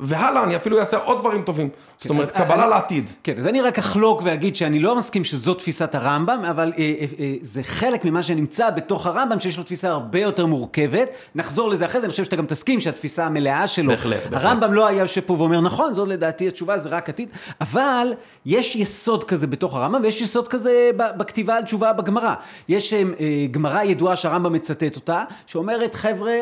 והלאה, 0.00 0.42
אני 0.44 0.56
אפילו 0.56 0.80
אעשה 0.80 0.96
עוד 0.96 1.18
דברים 1.18 1.42
טובים. 1.42 1.68
זאת 1.98 2.10
אומרת, 2.10 2.28
אז 2.28 2.42
קבלה 2.42 2.62
אני- 2.62 2.70
לעתיד. 2.70 3.10
כן, 3.22 3.34
אז 3.38 3.46
אני 3.46 3.60
רק 3.62 3.78
אחלוק 3.78 4.22
ואגיד 4.24 4.56
שאני 4.56 4.78
לא 4.78 4.96
מסכים 4.96 5.24
שזו 5.24 5.54
תפיסת 5.54 5.94
הרמב"ם, 5.94 6.44
אבל 6.50 6.72
אה, 6.78 6.82
אה, 7.00 7.06
אה, 7.18 7.34
זה 7.40 7.62
חלק 7.62 8.04
ממה 8.04 8.22
שנמצא 8.22 8.70
בתוך 8.70 9.06
הרמב"ם, 9.06 9.40
שיש 9.40 9.58
לו 9.58 9.64
תפיסה 9.64 9.88
הרבה 9.90 10.18
יותר 10.20 10.46
מורכבת. 10.46 11.08
נחזור 11.34 11.70
לזה 11.70 11.86
אחרי 11.86 12.00
זה, 12.00 12.06
אני 12.06 12.10
חושב 12.10 12.24
שאתה 12.24 12.36
גם 12.36 12.46
תסכים 12.46 12.80
שהתפיסה 12.80 13.26
המלאה 13.26 13.66
שלו, 13.66 13.88
בהחלט, 13.88 14.26
בהחלט. 14.26 14.44
הרמב"ם 14.44 14.72
לא 14.72 14.86
היה 14.86 14.98
יושב 15.00 15.20
פה 15.20 15.32
ואומר, 15.32 15.60
נכון, 15.60 15.92
זאת 15.92 16.08
לדעתי 16.08 16.48
התשובה, 16.48 16.78
זה 16.78 16.88
רק 16.88 17.08
עתיד, 17.08 17.28
אבל 17.60 18.12
יש 18.46 18.76
יסוד 18.76 19.24
כזה 19.24 19.46
בתוך 19.46 19.74
הרמב"ם, 19.74 20.00
ויש 20.02 20.20
יסוד 20.20 20.48
כזה 20.48 20.90
בכתיבה 20.96 21.56
על 21.56 21.62
תשובה 21.62 21.92
בגמרא. 21.92 22.34
יש 22.68 22.92
אה, 22.92 23.02
אה, 23.20 23.46
גמרא 23.50 23.82
ידועה 23.82 24.16
שהרמב"ם 24.16 24.52
מצטט 24.52 24.96
אותה, 24.96 25.22
שאומרת, 25.46 25.94
חבר'ה, 25.94 26.34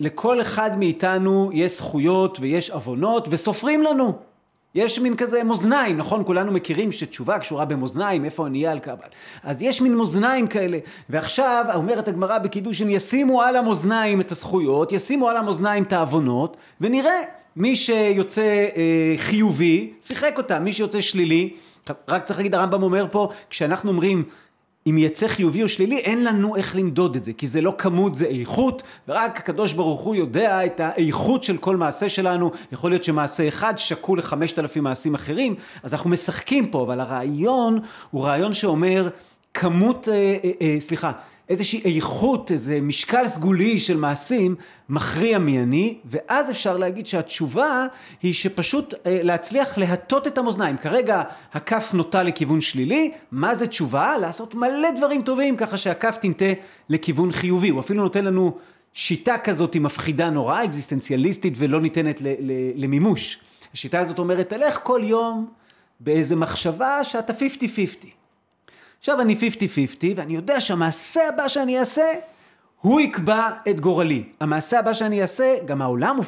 לכל 0.00 0.40
אחד 0.40 0.78
מאיתנו 0.78 1.50
יש 1.52 1.78
זכויות 1.78 2.38
ויש 2.40 2.70
עוונות 2.70 3.28
וסופרים 3.30 3.82
לנו. 3.82 4.12
יש 4.74 4.98
מין 4.98 5.16
כזה 5.16 5.44
מאזניים, 5.44 5.96
נכון? 5.96 6.22
כולנו 6.26 6.52
מכירים 6.52 6.92
שתשובה 6.92 7.38
קשורה 7.38 7.64
במאזניים, 7.64 8.24
איפה 8.24 8.46
אני 8.46 8.58
אהיה 8.58 8.72
על 8.72 8.78
קבל. 8.78 9.08
אז 9.42 9.62
יש 9.62 9.80
מין 9.80 9.94
מאזניים 9.94 10.46
כאלה. 10.46 10.78
ועכשיו, 11.10 11.64
אומרת 11.74 12.08
הגמרא 12.08 12.38
בקידושין, 12.38 12.90
ישימו 12.90 13.42
על 13.42 13.56
המאזניים 13.56 14.20
את 14.20 14.32
הזכויות, 14.32 14.92
ישימו 14.92 15.28
על 15.28 15.36
המאזניים 15.36 15.82
את 15.82 15.92
העוונות, 15.92 16.56
ונראה. 16.80 17.20
מי 17.56 17.76
שיוצא 17.76 18.66
אה, 18.76 19.14
חיובי, 19.16 19.92
שיחק 20.00 20.34
אותה, 20.38 20.58
מי 20.58 20.72
שיוצא 20.72 21.00
שלילי, 21.00 21.54
רק 22.08 22.24
צריך 22.24 22.38
להגיד, 22.38 22.54
הרמב"ם 22.54 22.82
אומר 22.82 23.06
פה, 23.10 23.28
כשאנחנו 23.50 23.90
אומרים 23.90 24.24
אם 24.86 24.98
יצא 24.98 25.28
חיובי 25.28 25.62
או 25.62 25.68
שלילי, 25.68 25.98
אין 25.98 26.24
לנו 26.24 26.56
איך 26.56 26.76
למדוד 26.76 27.16
את 27.16 27.24
זה, 27.24 27.32
כי 27.32 27.46
זה 27.46 27.60
לא 27.60 27.74
כמות, 27.78 28.14
זה 28.14 28.26
איכות, 28.26 28.82
ורק 29.08 29.38
הקדוש 29.38 29.72
ברוך 29.72 30.00
הוא 30.00 30.14
יודע 30.14 30.66
את 30.66 30.80
האיכות 30.80 31.42
של 31.42 31.56
כל 31.56 31.76
מעשה 31.76 32.08
שלנו. 32.08 32.50
יכול 32.72 32.90
להיות 32.90 33.04
שמעשה 33.04 33.48
אחד 33.48 33.78
שקול 33.78 34.18
לחמשת 34.18 34.58
אלפים 34.58 34.84
מעשים 34.84 35.14
אחרים, 35.14 35.54
אז 35.82 35.92
אנחנו 35.92 36.10
משחקים 36.10 36.66
פה, 36.66 36.82
אבל 36.82 37.00
הרעיון 37.00 37.80
הוא 38.10 38.24
רעיון 38.24 38.52
שאומר 38.52 39.08
כמות, 39.54 40.08
אה, 40.08 40.36
אה, 40.44 40.50
אה, 40.60 40.76
סליחה, 40.80 41.12
איזושהי 41.48 41.96
איכות, 41.96 42.50
איזה 42.50 42.80
משקל 42.80 43.28
סגולי 43.28 43.78
של 43.78 43.96
מעשים, 43.96 44.54
מכריע 44.88 45.38
מי 45.38 45.62
אני, 45.62 45.98
ואז 46.04 46.50
אפשר 46.50 46.76
להגיד 46.76 47.06
שהתשובה 47.06 47.86
היא 48.22 48.34
שפשוט 48.34 48.94
אה, 49.06 49.18
להצליח 49.22 49.78
להטות 49.78 50.26
את 50.26 50.38
המאזניים. 50.38 50.76
כרגע 50.76 51.22
הכף 51.52 51.90
נוטה 51.94 52.22
לכיוון 52.22 52.60
שלילי, 52.60 53.10
מה 53.32 53.54
זה 53.54 53.66
תשובה? 53.66 54.18
לעשות 54.18 54.54
מלא 54.54 54.90
דברים 54.96 55.22
טובים, 55.22 55.56
ככה 55.56 55.76
שהכף 55.76 56.16
תנטה 56.20 56.52
לכיוון 56.88 57.32
חיובי. 57.32 57.68
הוא 57.68 57.80
אפילו 57.80 58.02
נותן 58.02 58.24
לנו 58.24 58.56
שיטה 58.92 59.38
כזאת 59.38 59.74
היא 59.74 59.82
מפחידה 59.82 60.30
נורא, 60.30 60.64
אקזיסטנציאליסטית 60.64 61.54
ולא 61.56 61.80
ניתנת 61.80 62.20
ל- 62.20 62.28
ל- 62.28 62.72
למימוש. 62.84 63.38
השיטה 63.74 64.00
הזאת 64.00 64.18
אומרת, 64.18 64.48
תלך 64.48 64.78
כל 64.82 65.00
יום 65.04 65.46
באיזה 66.00 66.36
מחשבה 66.36 67.04
שאתה 67.04 67.32
50-50. 67.32 68.15
עכשיו 68.98 69.20
אני 69.20 69.34
50-50, 69.34 69.38
ואני 70.16 70.34
יודע 70.34 70.60
שהמעשה 70.60 71.28
הבא 71.28 71.48
שאני 71.48 71.78
אעשה, 71.78 72.12
הוא 72.80 73.00
יקבע 73.00 73.48
את 73.70 73.80
גורלי. 73.80 74.24
המעשה 74.40 74.78
הבא 74.78 74.92
שאני 74.92 75.22
אעשה, 75.22 75.54
גם 75.64 75.82
העולם 75.82 76.16
הוא 76.16 76.24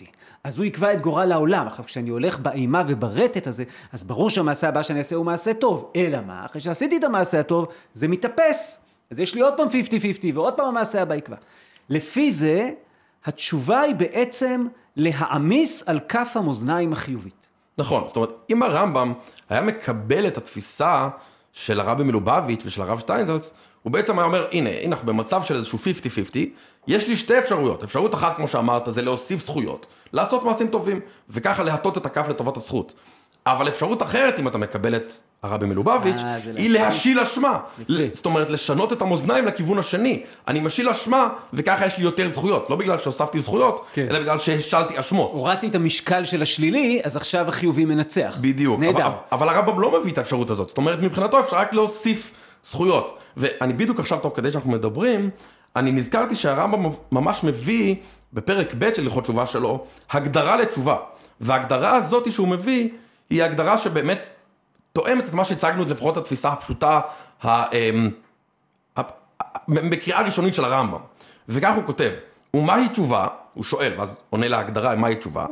50-50. 0.00 0.04
אז 0.44 0.58
הוא 0.58 0.64
יקבע 0.64 0.92
את 0.92 1.00
גורל 1.00 1.32
העולם. 1.32 1.66
עכשיו, 1.66 1.84
כשאני 1.84 2.10
הולך 2.10 2.38
באימה 2.38 2.82
וברטט 2.88 3.46
הזה, 3.46 3.64
אז 3.92 4.04
ברור 4.04 4.30
שהמעשה 4.30 4.68
הבא 4.68 4.82
שאני 4.82 4.98
אעשה 4.98 5.16
הוא 5.16 5.26
מעשה 5.26 5.54
טוב. 5.54 5.90
אלא 5.96 6.18
מה? 6.26 6.46
אחרי 6.46 6.60
שעשיתי 6.60 6.96
את 6.96 7.04
המעשה 7.04 7.40
הטוב, 7.40 7.66
זה 7.92 8.08
מתאפס. 8.08 8.80
אז 9.10 9.20
יש 9.20 9.34
לי 9.34 9.40
עוד 9.40 9.54
פעם 9.56 9.68
50-50, 9.68 9.70
ועוד 10.34 10.54
פעם 10.54 10.68
המעשה 10.68 11.02
הבא 11.02 11.14
יקבע. 11.14 11.36
לפי 11.88 12.32
זה, 12.32 12.70
התשובה 13.24 13.80
היא 13.80 13.94
בעצם 13.94 14.66
להעמיס 14.96 15.82
על 15.86 16.00
כף 16.08 16.32
המאזניים 16.34 16.92
החיובית. 16.92 17.46
נכון, 17.78 18.04
זאת 18.06 18.16
אומרת, 18.16 18.30
אם 18.50 18.62
הרמב"ם 18.62 19.12
היה 19.48 19.60
מקבל 19.60 20.26
את 20.26 20.38
התפיסה 20.38 21.08
של 21.52 21.80
הרבי 21.80 22.04
מלובביץ' 22.04 22.62
ושל 22.64 22.82
הרב 22.82 22.98
שטיינזלץ, 22.98 23.52
הוא 23.82 23.92
בעצם 23.92 24.18
היה 24.18 24.26
אומר, 24.26 24.46
הנה, 24.52 24.70
הנה 24.70 24.96
אנחנו 24.96 25.06
במצב 25.06 25.42
של 25.42 25.54
איזשהו 25.54 25.78
50-50, 25.78 26.36
יש 26.86 27.08
לי 27.08 27.16
שתי 27.16 27.38
אפשרויות. 27.38 27.82
אפשרות 27.82 28.14
אחת, 28.14 28.36
כמו 28.36 28.48
שאמרת, 28.48 28.82
זה 28.86 29.02
להוסיף 29.02 29.40
זכויות, 29.40 29.86
לעשות 30.12 30.44
מעשים 30.44 30.68
טובים, 30.68 31.00
וככה 31.30 31.62
להטות 31.62 31.98
את 31.98 32.06
הכף 32.06 32.28
לטובת 32.28 32.56
הזכות. 32.56 32.92
אבל 33.46 33.68
אפשרות 33.68 34.02
אחרת, 34.02 34.38
אם 34.38 34.48
אתה 34.48 34.58
מקבל 34.58 34.96
את 34.96 35.12
הרבי 35.42 35.66
מלובביץ', 35.66 36.20
אה, 36.24 36.34
היא 36.34 36.70
להשיל. 36.70 36.72
להשיל 36.72 37.20
אשמה. 37.20 37.58
זאת 38.12 38.26
אומרת, 38.26 38.50
לשנות 38.50 38.92
את 38.92 39.02
המאזניים 39.02 39.46
לכיוון 39.46 39.78
השני. 39.78 40.22
אני 40.48 40.60
משיל 40.60 40.88
אשמה, 40.88 41.28
וככה 41.52 41.86
יש 41.86 41.98
לי 41.98 42.04
יותר 42.04 42.28
זכויות. 42.28 42.70
לא 42.70 42.76
בגלל 42.76 42.98
שהוספתי 42.98 43.40
זכויות, 43.40 43.86
כן. 43.94 44.06
אלא 44.10 44.20
בגלל 44.20 44.38
שהשלתי 44.38 45.00
אשמות. 45.00 45.30
הורדתי 45.34 45.68
את 45.68 45.74
המשקל 45.74 46.24
של 46.24 46.42
השלילי, 46.42 47.00
אז 47.04 47.16
עכשיו 47.16 47.48
החיובי 47.48 47.84
מנצח. 47.84 48.38
בדיוק. 48.40 48.80
נהדר. 48.80 49.06
אבל, 49.06 49.12
אבל 49.32 49.48
הרמב"ם 49.48 49.80
לא 49.80 50.00
מביא 50.00 50.12
את 50.12 50.18
האפשרות 50.18 50.50
הזאת. 50.50 50.68
זאת 50.68 50.78
אומרת, 50.78 50.98
מבחינתו 51.02 51.40
אפשר 51.40 51.56
רק 51.56 51.74
להוסיף 51.74 52.32
זכויות. 52.64 53.18
ואני 53.36 53.72
בדיוק 53.72 54.00
עכשיו, 54.00 54.18
תוך 54.18 54.36
כדי 54.36 54.52
שאנחנו 54.52 54.70
מדברים, 54.70 55.30
אני 55.76 55.92
נזכרתי 55.92 56.36
שהרמב"ם 56.36 56.90
ממש 57.12 57.44
מביא, 57.44 57.94
בפרק 58.32 58.74
ב' 58.78 58.94
של 58.94 59.02
הלכות 59.02 59.24
תשובה 59.24 59.46
שלו, 59.46 59.84
הגדרה 60.10 60.56
לתשובה. 60.56 60.96
וההגדרה 61.40 61.96
הזאת 61.96 62.32
שהוא 62.32 62.48
מביא, 62.48 62.88
היא 63.30 63.42
הגדרה 63.42 63.78
שבאמת 63.78 64.28
תואמת 64.92 65.28
את 65.28 65.34
מה 65.34 65.44
שהצגנו, 65.44 65.82
את 65.82 65.88
לפחות 65.90 66.16
התפיסה 66.16 66.48
הפשוטה, 66.48 67.00
אמ, 67.44 67.50
בקריאה 69.68 70.22
ראשונית 70.22 70.54
של 70.54 70.64
הרמב"ם. 70.64 70.98
וכך 71.48 71.72
הוא 71.76 71.84
כותב, 71.86 72.10
ומהי 72.56 72.88
תשובה? 72.88 73.26
הוא 73.54 73.64
שואל, 73.64 73.92
ואז 73.98 74.12
עונה 74.30 74.48
להגדרה 74.48 74.96
מהי 74.96 75.14
תשובה, 75.16 75.46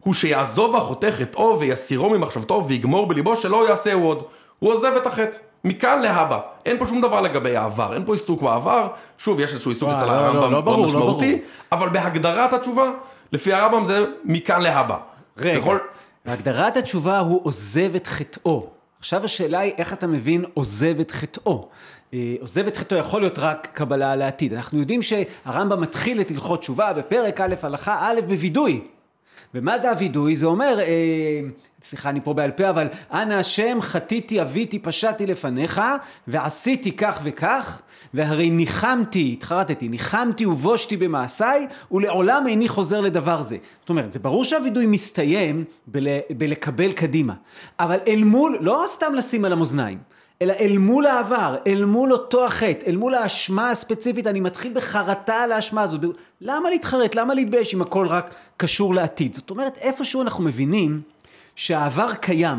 הוא 0.00 0.14
שיעזוב 0.14 0.76
החוטא 0.76 1.10
חטאו 1.10 1.60
ויסירו 1.60 2.10
ממחשבתו 2.10 2.64
ויגמור 2.68 3.06
בליבו 3.06 3.36
שלא 3.36 3.68
יעשהו 3.68 4.04
עוד. 4.04 4.22
הוא 4.58 4.72
עוזב 4.72 4.92
את 4.96 5.06
החטא. 5.06 5.36
מכאן 5.64 6.02
להבא. 6.02 6.40
אין 6.66 6.78
פה 6.78 6.86
שום 6.86 7.00
דבר 7.00 7.20
לגבי 7.20 7.56
העבר, 7.56 7.94
אין 7.94 8.04
פה 8.06 8.12
עיסוק 8.14 8.42
בעבר. 8.42 8.88
שוב, 9.18 9.40
יש 9.40 9.52
איזשהו 9.52 9.70
עיסוק 9.70 9.88
וואי, 9.88 9.98
אצל 9.98 10.06
לא, 10.06 10.12
לא, 10.12 10.16
הרמב"ם 10.24 10.52
לא 10.52 10.62
מאוד 10.64 10.78
לא 10.78 10.84
משמעותי, 10.84 11.32
ברור. 11.32 11.44
אבל 11.72 11.88
בהגדרת 11.88 12.52
התשובה, 12.52 12.90
לפי 13.32 13.52
הרמב"ם 13.52 13.84
זה 13.84 14.04
מכאן 14.24 14.60
להבא. 14.62 14.98
רגע, 15.38 15.58
בכל- 15.58 15.78
והגדרת 16.26 16.76
התשובה 16.76 17.18
הוא 17.18 17.40
עוזב 17.44 17.94
את 17.94 18.06
חטאו. 18.06 18.66
עכשיו 19.04 19.24
השאלה 19.24 19.58
היא 19.58 19.72
איך 19.78 19.92
אתה 19.92 20.06
מבין 20.06 20.44
עוזב 20.54 21.00
את 21.00 21.10
חטאו. 21.10 21.68
אה, 22.14 22.34
עוזב 22.40 22.66
את 22.66 22.76
חטאו 22.76 22.96
יכול 22.96 23.20
להיות 23.20 23.38
רק 23.38 23.68
קבלה 23.74 24.16
לעתיד. 24.16 24.52
אנחנו 24.52 24.78
יודעים 24.78 25.00
שהרמב"ם 25.02 25.80
מתחיל 25.80 26.20
את 26.20 26.30
הלכות 26.30 26.60
תשובה 26.60 26.92
בפרק 26.92 27.40
א' 27.40 27.54
הלכה 27.62 28.08
א' 28.08 28.20
בווידוי. 28.28 28.80
ומה 29.54 29.78
זה 29.78 29.90
הווידוי? 29.90 30.36
זה 30.36 30.46
אומר, 30.46 30.80
אה, 30.80 31.40
סליחה 31.82 32.08
אני 32.08 32.20
פה 32.20 32.34
בעל 32.34 32.50
פה, 32.50 32.70
אבל 32.70 32.88
אנא 33.12 33.34
השם 33.34 33.78
חטאתי 33.80 34.42
אביתי 34.42 34.78
פשעתי 34.78 35.26
לפניך 35.26 35.80
ועשיתי 36.28 36.92
כך 36.92 37.20
וכך 37.22 37.82
והרי 38.14 38.50
ניחמתי, 38.50 39.30
התחרטתי, 39.32 39.88
ניחמתי 39.88 40.46
ובושתי 40.46 40.96
במעשיי 40.96 41.66
ולעולם 41.92 42.46
איני 42.46 42.68
חוזר 42.68 43.00
לדבר 43.00 43.42
זה. 43.42 43.56
זאת 43.80 43.90
אומרת, 43.90 44.12
זה 44.12 44.18
ברור 44.18 44.44
שהווידוי 44.44 44.86
מסתיים 44.86 45.64
בל, 45.86 46.06
בלקבל 46.30 46.92
קדימה, 46.92 47.34
אבל 47.78 47.98
אל 48.08 48.24
מול, 48.24 48.58
לא 48.60 48.84
סתם 48.86 49.14
לשים 49.14 49.44
על 49.44 49.52
המאזניים, 49.52 49.98
אלא 50.44 50.52
אל 50.60 50.78
מול 50.78 51.06
העבר, 51.06 51.56
אל 51.66 51.84
מול 51.84 52.12
אותו 52.12 52.44
החטא, 52.44 52.86
אל 52.86 52.96
מול 52.96 53.14
האשמה 53.14 53.70
הספציפית, 53.70 54.26
אני 54.26 54.40
מתחיל 54.40 54.72
בחרטה 54.74 55.34
על 55.34 55.52
האשמה 55.52 55.82
הזאת. 55.82 56.00
למה 56.40 56.70
להתחרט? 56.70 57.14
למה 57.14 57.34
להתבייש 57.34 57.74
אם 57.74 57.82
הכל 57.82 58.06
רק 58.06 58.34
קשור 58.56 58.94
לעתיד? 58.94 59.34
זאת 59.34 59.50
אומרת, 59.50 59.78
איפשהו 59.78 60.22
אנחנו 60.22 60.44
מבינים 60.44 61.00
שהעבר 61.56 62.14
קיים, 62.14 62.58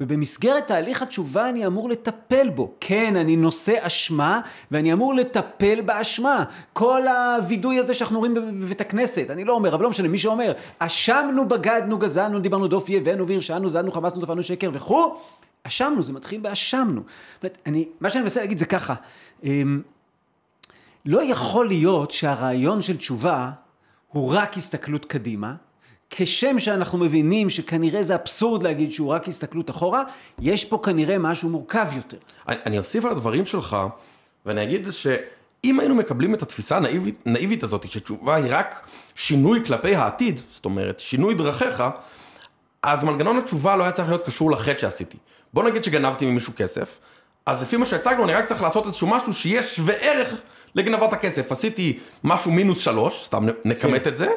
ובמסגרת 0.00 0.66
תהליך 0.66 1.02
התשובה 1.02 1.48
אני 1.48 1.66
אמור 1.66 1.88
לטפל 1.88 2.48
בו. 2.48 2.72
כן, 2.80 3.16
אני 3.16 3.36
נושא 3.36 3.74
אשמה, 3.80 4.40
ואני 4.70 4.92
אמור 4.92 5.14
לטפל 5.14 5.80
באשמה. 5.80 6.44
כל 6.72 7.02
הווידוי 7.08 7.78
הזה 7.78 7.94
שאנחנו 7.94 8.18
רואים 8.18 8.34
בבית 8.34 8.80
הכנסת, 8.80 9.30
אני 9.30 9.44
לא 9.44 9.52
אומר, 9.52 9.74
אבל 9.74 9.82
לא 9.82 9.90
משנה, 9.90 10.08
מי 10.08 10.18
שאומר, 10.18 10.52
אשמנו, 10.78 11.48
בגדנו, 11.48 11.98
גזלנו, 11.98 12.38
דיברנו 12.38 12.68
דופי, 12.68 12.96
הבאנו 12.96 13.26
והרשענו, 13.28 13.68
זדנו, 13.68 13.92
חמסנו, 13.92 14.20
דפנו 14.20 14.42
שקר 14.42 14.70
וכו', 14.72 15.16
אשמנו, 15.62 16.02
זה 16.02 16.12
מתחיל 16.12 16.40
באשמנו. 16.40 17.02
אני, 17.66 17.88
מה 18.00 18.10
שאני 18.10 18.22
מנסה 18.22 18.40
להגיד 18.40 18.58
זה 18.58 18.66
ככה, 18.66 18.94
אמ, 19.44 19.82
לא 21.06 21.22
יכול 21.22 21.68
להיות 21.68 22.10
שהרעיון 22.10 22.82
של 22.82 22.96
תשובה 22.96 23.50
הוא 24.08 24.34
רק 24.34 24.56
הסתכלות 24.56 25.04
קדימה, 25.04 25.54
כשם 26.10 26.58
שאנחנו 26.58 26.98
מבינים 26.98 27.50
שכנראה 27.50 28.02
זה 28.04 28.14
אבסורד 28.14 28.62
להגיד 28.62 28.92
שהוא 28.92 29.12
רק 29.12 29.28
הסתכלות 29.28 29.70
אחורה, 29.70 30.02
יש 30.40 30.64
פה 30.64 30.80
כנראה 30.82 31.18
משהו 31.18 31.48
מורכב 31.48 31.86
יותר. 31.96 32.16
אני, 32.48 32.56
אני 32.66 32.78
אוסיף 32.78 33.04
על 33.04 33.10
הדברים 33.10 33.46
שלך, 33.46 33.76
ואני 34.46 34.62
אגיד 34.62 34.90
שאם 34.90 35.80
היינו 35.80 35.94
מקבלים 35.94 36.34
את 36.34 36.42
התפיסה 36.42 36.76
הנאיבית, 36.76 37.18
הנאיבית 37.26 37.62
הזאת, 37.62 37.90
שתשובה 37.90 38.34
היא 38.34 38.46
רק 38.48 38.86
שינוי 39.14 39.64
כלפי 39.66 39.94
העתיד, 39.94 40.40
זאת 40.50 40.64
אומרת, 40.64 41.00
שינוי 41.00 41.34
דרכיך, 41.34 41.82
אז 42.82 43.04
מנגנון 43.04 43.38
התשובה 43.38 43.76
לא 43.76 43.82
היה 43.82 43.92
צריך 43.92 44.08
להיות 44.08 44.26
קשור 44.26 44.50
לחטא 44.50 44.78
שעשיתי. 44.78 45.16
בוא 45.54 45.62
נגיד 45.62 45.84
שגנבתי 45.84 46.26
ממישהו 46.26 46.52
כסף, 46.56 46.98
אז 47.46 47.62
לפי 47.62 47.76
מה 47.76 47.86
שהצגנו 47.86 48.24
אני 48.24 48.32
רק 48.32 48.44
צריך 48.44 48.62
לעשות 48.62 48.86
איזשהו 48.86 49.06
משהו 49.06 49.34
שיהיה 49.34 49.62
שווה 49.62 49.94
ערך 49.94 50.34
לגנבת 50.74 51.12
הכסף. 51.12 51.52
עשיתי 51.52 51.98
משהו 52.24 52.50
מינוס 52.50 52.78
שלוש, 52.78 53.24
סתם 53.24 53.46
נכמת 53.64 54.02
כן. 54.02 54.08
את 54.08 54.16
זה, 54.16 54.28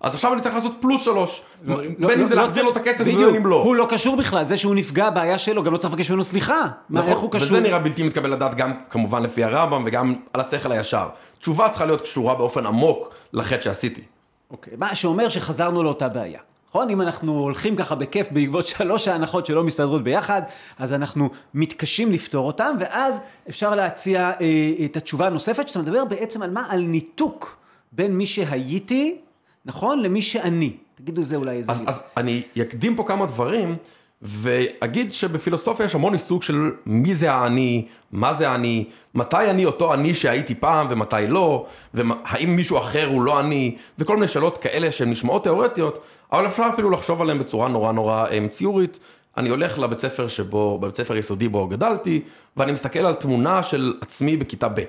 אז 0.00 0.14
עכשיו 0.14 0.32
אני 0.32 0.40
צריך 0.40 0.54
לעשות 0.54 0.72
פלוס 0.80 1.04
שלוש. 1.04 1.42
לא, 1.64 1.76
בין 1.76 1.94
לא, 1.98 2.14
אם 2.14 2.26
זה 2.26 2.34
לא, 2.34 2.42
להחזיר 2.42 2.64
לו 2.64 2.72
את 2.72 2.76
הכסף 2.76 3.00
ובין 3.00 3.34
אם 3.36 3.46
לא. 3.46 3.62
הוא 3.62 3.76
לא 3.76 3.86
קשור 3.90 4.16
בכלל, 4.16 4.44
זה 4.44 4.56
שהוא 4.56 4.74
נפגע, 4.74 5.10
בעיה 5.10 5.38
שלו, 5.38 5.62
גם 5.62 5.72
לא 5.72 5.78
צריך 5.78 5.94
לבקש 5.94 6.10
ממנו 6.10 6.24
סליחה. 6.24 6.66
נכון, 6.90 7.12
הוא 7.12 7.30
קשור? 7.32 7.48
וזה 7.48 7.60
נראה 7.60 7.78
בלתי 7.78 8.02
מתקבל 8.02 8.32
לדעת 8.32 8.54
גם 8.54 8.72
כמובן 8.90 9.22
לפי 9.22 9.44
הרמב"ם 9.44 9.82
וגם 9.86 10.14
על 10.32 10.40
השכל 10.40 10.72
הישר. 10.72 11.08
תשובה 11.38 11.68
צריכה 11.68 11.86
להיות 11.86 12.00
קשורה 12.00 12.34
באופן 12.34 12.66
עמוק 12.66 13.14
לחטא 13.32 13.62
שעשיתי. 13.62 14.02
אוקיי, 14.50 14.72
מה 14.78 14.94
שאומר 14.94 15.28
שחזרנו 15.28 15.82
לאותה 15.82 16.08
בעיה. 16.08 16.40
נכון? 16.70 16.90
אם 16.90 17.00
אנחנו 17.00 17.38
הולכים 17.38 17.76
ככה 17.76 17.94
בכיף 17.94 18.28
בעקבות 18.30 18.66
שלוש 18.76 19.08
ההנחות 19.08 19.46
שלא 19.46 19.64
מסתדרות 19.64 20.02
ביחד, 20.02 20.42
אז 20.78 20.92
אנחנו 20.92 21.30
מתקשים 21.54 22.12
לפתור 22.12 22.46
אותן, 22.46 22.76
ואז 22.80 23.14
אפשר 23.48 23.74
להציע 23.74 24.30
אה, 24.40 24.84
את 24.84 24.96
התשובה 24.96 25.26
הנוספת, 25.26 25.68
שאתה 25.68 25.78
מדבר 25.78 26.04
בעצם 26.04 26.42
על 26.42 26.50
מה? 26.50 26.66
על 26.68 26.80
ניתוק 26.80 27.56
בין 27.92 28.16
מי 28.16 28.26
שהייתי, 28.26 29.18
נכון? 29.64 30.02
למי 30.02 30.22
שאני. 30.22 30.72
תגידו 30.94 31.22
זה 31.22 31.36
אולי 31.36 31.56
איזה... 31.56 31.72
אז, 31.72 31.84
אז 31.86 32.02
אני 32.16 32.42
אקדים 32.62 32.96
פה 32.96 33.04
כמה 33.06 33.26
דברים, 33.26 33.76
ואגיד 34.22 35.12
שבפילוסופיה 35.12 35.86
יש 35.86 35.94
המון 35.94 36.12
עיסוק 36.12 36.42
של 36.42 36.70
מי 36.86 37.14
זה 37.14 37.32
האני, 37.32 37.86
מה 38.12 38.34
זה 38.34 38.50
האני, 38.50 38.84
מתי 39.14 39.50
אני 39.50 39.64
אותו 39.64 39.94
אני 39.94 40.14
שהייתי 40.14 40.54
פעם 40.54 40.86
ומתי 40.90 41.16
לא, 41.28 41.66
והאם 41.94 42.56
מישהו 42.56 42.78
אחר 42.78 43.06
הוא 43.06 43.22
לא 43.22 43.40
אני, 43.40 43.76
וכל 43.98 44.14
מיני 44.14 44.28
שאלות 44.28 44.58
כאלה 44.58 44.92
שהן 44.92 45.10
נשמעות 45.10 45.44
תיאורטיות, 45.44 45.98
אבל 46.32 46.46
אפשר 46.46 46.66
אפילו 46.74 46.90
לחשוב 46.90 47.22
עליהן 47.22 47.38
בצורה 47.38 47.68
נורא 47.68 47.92
נורא 47.92 48.26
אה, 48.26 48.48
ציורית. 48.48 48.98
אני 49.36 49.48
הולך 49.48 49.78
לבית 49.78 49.98
ספר 49.98 50.28
שבו, 50.28 50.78
בבית 50.78 50.96
ספר 50.96 51.16
יסודי 51.16 51.48
בו 51.48 51.66
גדלתי, 51.66 52.20
ואני 52.56 52.72
מסתכל 52.72 53.06
על 53.06 53.14
תמונה 53.14 53.62
של 53.62 53.94
עצמי 54.00 54.36
בכיתה 54.36 54.68
ב', 54.68 54.84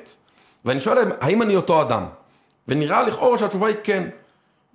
ואני 0.66 0.82
שואל 0.82 0.98
האם 1.22 1.42
אני 1.42 1.56
אותו 1.56 1.82
אדם? 1.82 2.06
ונראה 2.68 3.04
לכאורה 3.04 3.38
שהתשובה 3.38 3.68
היא 3.68 3.76
כן. 3.84 4.10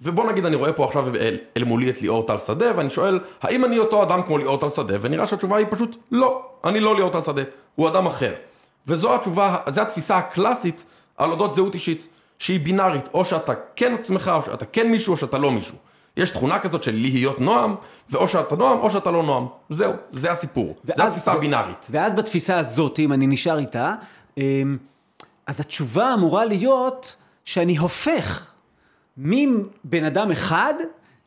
ובוא 0.01 0.31
נגיד 0.31 0.47
אני 0.47 0.57
רואה 0.57 0.73
פה 0.73 0.85
עכשיו 0.85 1.17
אל, 1.17 1.37
אל 1.57 1.65
מולי 1.65 1.91
את 1.91 2.03
ליאור 2.03 2.27
טל 2.27 2.39
שדה, 2.39 2.67
ואני 2.77 2.91
שואל, 2.91 3.21
האם 3.43 3.65
אני 3.65 3.79
אותו 3.79 4.03
אדם 4.03 4.23
כמו 4.23 4.39
ליאור 4.39 4.57
טל 4.59 4.69
שדה? 4.69 4.95
ונראה 5.01 5.27
שהתשובה 5.27 5.57
היא 5.57 5.67
פשוט 5.71 5.97
לא, 6.13 6.43
אני 6.65 6.81
לא 6.81 6.97
ליאור 6.97 7.11
טל 7.11 7.23
שדה, 7.23 7.43
הוא 7.75 7.89
אדם 7.89 8.07
אחר. 8.07 8.35
וזו 8.87 9.15
התשובה, 9.15 9.57
זו 9.69 9.83
התפיסה 9.83 10.17
הקלאסית 10.17 10.85
על 11.17 11.31
אודות 11.31 11.55
זהות 11.55 11.75
אישית, 11.75 12.09
שהיא 12.39 12.61
בינארית, 12.61 13.09
או 13.15 13.25
שאתה 13.25 13.53
כן 13.77 13.95
עצמך, 13.95 14.31
או 14.35 14.43
שאתה 14.43 14.65
כן 14.65 14.91
מישהו, 14.91 15.13
או 15.13 15.17
שאתה 15.17 15.39
לא 15.39 15.51
מישהו. 15.51 15.77
יש 16.17 16.31
תכונה 16.31 16.59
כזאת 16.59 16.83
של 16.83 16.93
להיות 16.95 17.41
נועם, 17.41 17.75
ואו 18.11 18.29
שאתה 18.29 18.57
נועם 18.57 18.79
או 18.79 18.91
שאתה 18.91 19.11
לא 19.11 19.23
נועם. 19.23 19.47
זהו, 19.71 19.93
זה 20.13 20.33
הסיפור. 20.33 20.77
ואז, 20.85 20.97
זו 20.97 21.03
התפיסה 21.03 21.33
הבינארית. 21.33 21.87
ואז 21.91 22.15
בתפיסה 22.15 22.59
הזאת, 22.59 22.99
אם 22.99 23.13
אני 23.13 23.27
נשאר 23.27 23.59
איתה, 23.59 23.95
אמ, 24.37 24.77
אז 25.47 25.61
התשובה 25.61 26.15
אמורה 26.15 26.45
להיות 26.45 27.17
שאני 27.45 27.77
הופך 27.77 28.56
מבן 29.19 30.05
אדם 30.05 30.31
אחד 30.31 30.75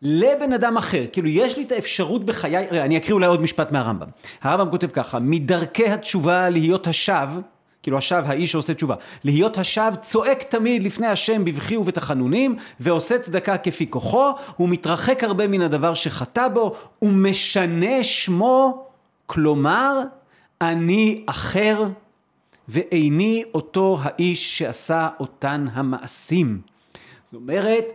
לבן 0.01 0.53
אדם 0.53 0.77
אחר. 0.77 1.05
כאילו, 1.11 1.27
יש 1.27 1.57
לי 1.57 1.63
את 1.63 1.71
האפשרות 1.71 2.25
בחיי, 2.25 2.69
אני 2.69 2.97
אקריא 2.97 3.13
אולי 3.13 3.27
עוד 3.27 3.41
משפט 3.41 3.71
מהרמב"ם. 3.71 4.07
הרמב"ם 4.41 4.71
כותב 4.71 4.87
ככה, 4.87 5.19
מדרכי 5.19 5.89
התשובה 5.89 6.49
להיות 6.49 6.87
השווא, 6.87 7.41
כאילו 7.83 7.97
השב, 7.97 8.23
האיש 8.25 8.51
שעושה 8.51 8.73
תשובה. 8.73 8.95
להיות 9.23 9.57
השב 9.57 9.91
צועק 10.01 10.43
תמיד 10.43 10.83
לפני 10.83 11.07
השם 11.07 11.45
בבכי 11.45 11.77
ובתחנונים, 11.77 12.55
ועושה 12.79 13.19
צדקה 13.19 13.57
כפי 13.57 13.89
כוחו, 13.89 14.31
הוא 14.55 14.69
מתרחק 14.69 15.23
הרבה 15.23 15.47
מן 15.47 15.61
הדבר 15.61 15.93
שחטא 15.93 16.47
בו, 16.47 16.75
ומשנה 17.01 18.03
שמו, 18.03 18.85
כלומר, 19.25 19.99
אני 20.61 21.23
אחר, 21.25 21.85
ואיני 22.67 23.43
אותו 23.53 23.97
האיש 24.01 24.57
שעשה 24.57 25.09
אותן 25.19 25.65
המעשים. 25.73 26.61
זאת 27.31 27.41
אומרת, 27.41 27.93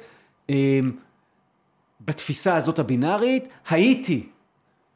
אמ, 0.49 0.93
בתפיסה 2.01 2.57
הזאת 2.57 2.79
הבינארית, 2.79 3.49
הייתי 3.69 4.27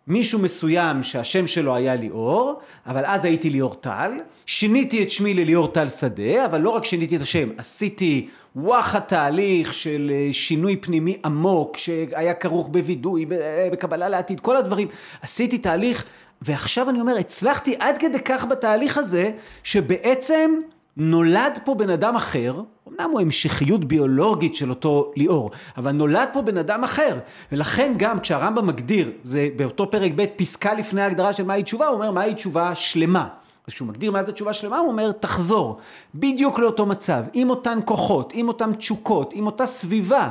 מישהו 0.07 0.39
מסוים 0.39 1.03
שהשם 1.03 1.47
שלו 1.47 1.75
היה 1.75 1.95
ליאור, 1.95 2.61
אבל 2.87 3.05
אז 3.07 3.25
הייתי 3.25 3.51
ליאור 3.51 3.75
טל, 3.75 4.13
שיניתי 4.47 5.03
את 5.03 5.11
שמי 5.11 5.35
לליאור 5.35 5.69
טל 5.69 5.89
שדה, 5.89 6.45
אבל 6.45 6.61
לא 6.61 6.71
רק 6.71 6.85
שיניתי 6.85 7.17
את 7.17 7.21
השם, 7.21 7.49
עשיתי 7.57 8.29
וואחד 8.57 8.99
תהליך 8.99 9.75
של 9.75 10.11
אה, 10.15 10.29
שינוי 10.33 10.77
פנימי 10.77 11.17
עמוק, 11.25 11.77
שהיה 11.77 12.35
כרוך 12.35 12.69
בווידוי, 12.69 13.27
אה, 13.33 13.69
בקבלה 13.73 14.09
לעתיד, 14.09 14.41
כל 14.41 14.57
הדברים. 14.57 14.89
עשיתי 15.23 15.59
תהליך, 15.59 16.05
ועכשיו 16.43 16.91
אני 16.91 17.01
אומר, 17.01 17.19
הצלחתי 17.19 17.75
עד 17.79 17.99
כדי 17.99 18.21
כך 18.21 18.45
בתהליך 18.45 18.99
הזה, 18.99 19.31
שבעצם 19.63 20.51
נולד 20.99 21.59
פה 21.65 21.75
בן 21.75 21.91
אדם 21.91 22.17
אחר, 22.17 22.63
אמנם 22.89 23.11
הוא 23.11 23.21
המשכיות 23.21 23.85
ביולוגית 23.85 24.55
של 24.55 24.71
אותו 24.71 25.13
ליאור, 25.17 25.51
אבל 25.77 25.93
נולד 25.93 26.29
פה 26.33 26.43
בן 26.43 26.57
אדם 26.57 26.85
אחר, 26.85 27.19
ולכן 27.53 27.93
גם 27.97 28.21
כשהרמב"ם 28.21 28.67
מגדיר, 28.67 29.11
זה 29.23 29.49
באותו 29.57 29.91
פרק 29.91 30.13
ב' 30.15 30.25
פסקה 30.37 30.75
לפני 30.75 31.03
ההגדרה 31.03 31.33
של 31.33 31.45
מהי 31.45 31.63
תשובה, 31.63 31.87
הוא 31.87 31.95
אומר 31.95 32.11
מהי 32.11 32.35
תשובה 32.35 32.75
שלמה. 32.75 33.29
אז 33.67 33.73
כשהוא 33.73 33.89
מגדיר 33.89 34.11
מה 34.11 34.25
זה 34.25 34.33
תשובה 34.33 34.53
שלמה, 34.53 34.79
הוא 34.79 34.89
אומר 34.89 35.13
תחזור, 35.13 35.79
בדיוק 36.15 36.59
לאותו 36.59 36.87
מצב, 36.87 37.23
עם 37.33 37.51
אותן 37.51 37.79
כוחות, 37.85 38.33
עם 38.37 38.49
אותן 38.49 38.73
תשוקות, 38.73 39.33
עם 39.33 39.47
אותה 39.47 39.67
סביבה, 39.67 40.31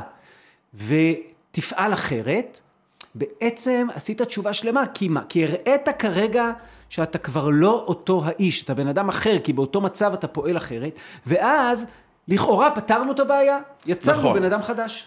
ותפעל 0.74 1.94
אחרת, 1.94 2.62
בעצם 3.16 3.88
עשית 3.96 4.22
תשובה 4.22 4.54
שלמה, 4.54 4.84
כי 4.94 5.08
מה? 5.08 5.22
כי 5.30 5.44
הראית 5.44 5.90
כרגע 6.00 6.52
שאתה 6.90 7.18
כבר 7.18 7.50
לא 7.50 7.84
אותו 7.88 8.22
האיש, 8.26 8.64
אתה 8.64 8.74
בן 8.74 8.88
אדם 8.88 9.10
אחר, 9.10 9.40
כי 9.44 9.54
באותו 9.54 9.82
מצב 9.82 10.14
אתה 10.14 10.28
פועל 10.28 10.58
אחרת, 10.58 11.00
ואז 11.26 11.86
לכאורה 12.28 12.72
פתרנו 12.72 13.12
את 13.12 13.20
הבעיה, 13.20 13.60
יצרנו 13.86 14.20
נכון. 14.20 14.34
בן 14.34 14.44
אדם 14.44 14.62
חדש. 14.62 15.06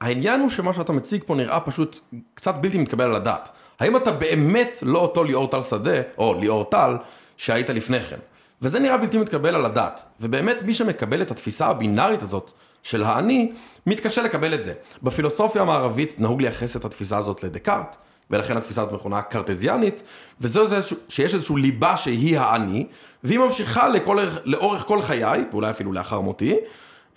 העניין 0.00 0.40
הוא 0.40 0.50
שמה 0.50 0.72
שאתה 0.72 0.92
מציג 0.92 1.22
פה 1.26 1.34
נראה 1.34 1.60
פשוט 1.60 2.00
קצת 2.34 2.54
בלתי 2.54 2.78
מתקבל 2.78 3.04
על 3.04 3.16
הדעת. 3.16 3.48
האם 3.80 3.96
אתה 3.96 4.12
באמת 4.12 4.74
לא 4.82 4.98
אותו 4.98 5.24
ליאור 5.24 5.46
טל 5.46 5.62
שדה, 5.62 6.00
או 6.18 6.34
ליאור 6.40 6.64
טל, 6.64 6.96
שהיית 7.36 7.70
לפני 7.70 8.00
כן? 8.00 8.16
וזה 8.62 8.78
נראה 8.78 8.96
בלתי 8.96 9.18
מתקבל 9.18 9.54
על 9.54 9.64
הדעת. 9.64 10.04
ובאמת 10.20 10.62
מי 10.62 10.74
שמקבל 10.74 11.22
את 11.22 11.30
התפיסה 11.30 11.66
הבינארית 11.66 12.22
הזאת 12.22 12.52
של 12.82 13.04
האני, 13.04 13.52
מתקשה 13.86 14.22
לקבל 14.22 14.54
את 14.54 14.62
זה. 14.62 14.72
בפילוסופיה 15.02 15.62
המערבית 15.62 16.20
נהוג 16.20 16.42
לייחס 16.42 16.76
את 16.76 16.84
התפיסה 16.84 17.18
הזאת 17.18 17.42
לדקארט, 17.42 17.96
ולכן 18.30 18.56
התפיסה 18.56 18.82
הזאת 18.82 18.94
מכונה 18.94 19.22
קרטזיאנית, 19.22 20.02
וזה 20.40 20.66
זה 20.66 20.96
שיש 21.08 21.34
איזושהי 21.34 21.56
ליבה 21.56 21.96
שהיא 21.96 22.38
האני, 22.38 22.86
והיא 23.24 23.38
ממשיכה 23.38 23.88
לכל, 23.88 24.18
לאורך 24.44 24.82
כל 24.82 25.02
חיי, 25.02 25.44
ואולי 25.50 25.70
אפילו 25.70 25.92
לאחר 25.92 26.20
מותי, 26.20 26.56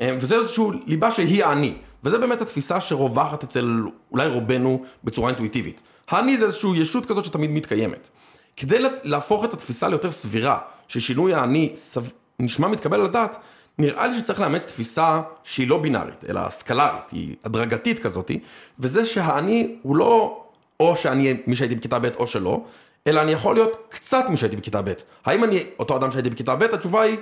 אה, 0.01 0.15
וזה 0.19 0.35
איזושהי 0.35 0.65
ליבה 0.85 1.11
שהיא 1.11 1.45
האני. 1.45 1.73
וזה 2.03 2.17
באמת 2.17 2.41
התפיסה 2.41 2.81
שרווחת 2.81 3.43
אצל 3.43 3.83
אולי 4.11 4.27
רובנו 4.27 4.83
בצורה 5.03 5.29
אינטואיטיבית. 5.29 5.81
האני 6.09 6.37
זה 6.37 6.45
איזושהי 6.45 6.77
ישות 6.77 7.05
כזאת 7.05 7.25
שתמיד 7.25 7.51
מתקיימת. 7.51 8.09
כדי 8.57 8.77
להפוך 9.03 9.45
את 9.45 9.53
התפיסה 9.53 9.87
ליותר 9.87 10.11
סבירה, 10.11 10.59
ששינוי 10.87 11.33
האני 11.33 11.71
סב... 11.75 12.03
נשמע 12.39 12.67
מתקבל 12.67 12.99
על 12.99 13.05
הדעת, 13.05 13.37
נראה 13.77 14.07
לי 14.07 14.19
שצריך 14.19 14.39
לאמץ 14.39 14.65
תפיסה 14.65 15.21
שהיא 15.43 15.67
לא 15.67 15.77
בינארית, 15.77 16.25
אלא 16.29 16.49
סקלרית, 16.49 17.11
היא 17.11 17.35
הדרגתית 17.43 17.99
כזאת, 17.99 18.31
וזה 18.79 19.05
שהאני 19.05 19.75
הוא 19.81 19.95
לא 19.95 20.42
או 20.79 20.95
שאני 20.95 21.37
מי 21.47 21.55
שהייתי 21.55 21.75
בכיתה 21.75 21.99
ב' 21.99 22.05
או 22.05 22.27
שלא, 22.27 22.61
אלא 23.07 23.21
אני 23.21 23.31
יכול 23.31 23.55
להיות 23.55 23.77
קצת 23.89 24.25
מי 24.29 24.37
שהייתי 24.37 24.55
בכיתה 24.55 24.81
ב'. 24.81 24.93
האם 25.25 25.43
אני 25.43 25.63
אותו 25.79 25.95
אדם 25.95 26.11
שהייתי 26.11 26.29
בכיתה 26.29 26.55
ב'? 26.55 26.63
התשובה 26.63 27.01
היא 27.01 27.17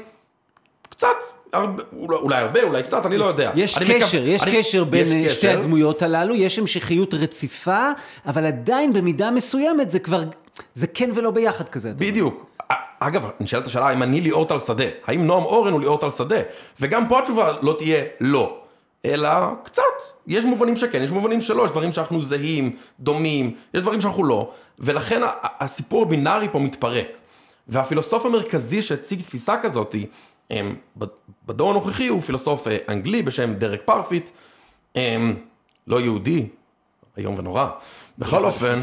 קצת, 0.90 1.08
הרבה, 1.54 1.84
אולי 1.98 2.38
הרבה, 2.38 2.64
אולי 2.64 2.84
קצת, 2.84 3.06
אני 3.06 3.18
לא 3.18 3.26
יודע. 3.26 3.52
יש 3.56 3.78
קשר, 3.78 4.20
מקו... 4.20 4.28
יש 4.28 4.44
אני... 4.44 4.58
קשר 4.58 4.84
בין 4.84 5.08
יש 5.08 5.26
אה, 5.26 5.30
שתי 5.30 5.48
קשר. 5.48 5.58
הדמויות 5.58 6.02
הללו, 6.02 6.36
יש 6.36 6.60
המשכיות 6.60 7.14
רציפה, 7.14 7.90
אבל 8.26 8.46
עדיין 8.46 8.94
במידה 8.94 9.32
מסוימת 9.32 9.92
זה 9.92 10.00
כבר, 10.00 10.24
זה 10.76 10.88
כן 10.88 11.10
ולא 11.16 11.32
ביחד 11.32 11.70
כזה. 11.70 11.92
בדיוק. 11.98 12.46
אגב, 13.00 13.26
נשאלת 13.40 13.66
השאלה, 13.66 13.88
האם 13.88 14.04
אני 14.04 14.22
ליאור 14.22 14.46
טל 14.46 14.60
שדה? 14.60 14.84
האם 15.06 15.26
נועם 15.28 15.44
אורן 15.44 15.74
הוא 15.74 15.80
ליאור 15.80 15.98
טל 15.98 16.10
שדה? 16.10 16.40
וגם 16.82 17.08
פה 17.08 17.20
התשובה 17.20 17.54
לא 17.62 17.76
תהיה 17.78 18.04
לא, 18.20 18.61
אלא 19.06 19.30
קצת. 19.64 19.84
יש 20.28 20.46
מובנים 20.46 20.76
שכן, 20.76 21.02
יש 21.02 21.12
מובנים 21.12 21.42
שלא, 21.42 21.66
יש 21.66 21.72
דברים 21.72 21.94
שאנחנו 21.94 22.22
זהים, 22.22 22.76
דומים, 23.00 23.56
יש 23.74 23.82
דברים 23.82 24.02
שאנחנו 24.02 24.24
לא, 24.24 24.52
ולכן 24.80 25.22
הסיפור 25.44 26.02
הבינארי 26.02 26.48
פה 26.52 26.60
מתפרק. 26.60 27.08
והפילוסוף 27.68 28.26
המרכזי 28.26 28.82
שהציג 28.82 29.22
תפיסה 29.22 29.56
כזאת, 29.62 29.96
בדור 31.46 31.70
הנוכחי 31.70 32.08
הוא 32.08 32.22
פילוסוף 32.22 32.68
אה, 32.68 32.78
אנגלי 32.90 33.22
בשם 33.22 33.54
דרק 33.54 33.82
פרפיט, 33.86 34.32
לא 35.88 36.02
יהודי, 36.02 36.48
איום 37.18 37.36
ונורא, 37.38 37.68
בכל 38.18 38.46
אופן, 38.46 38.74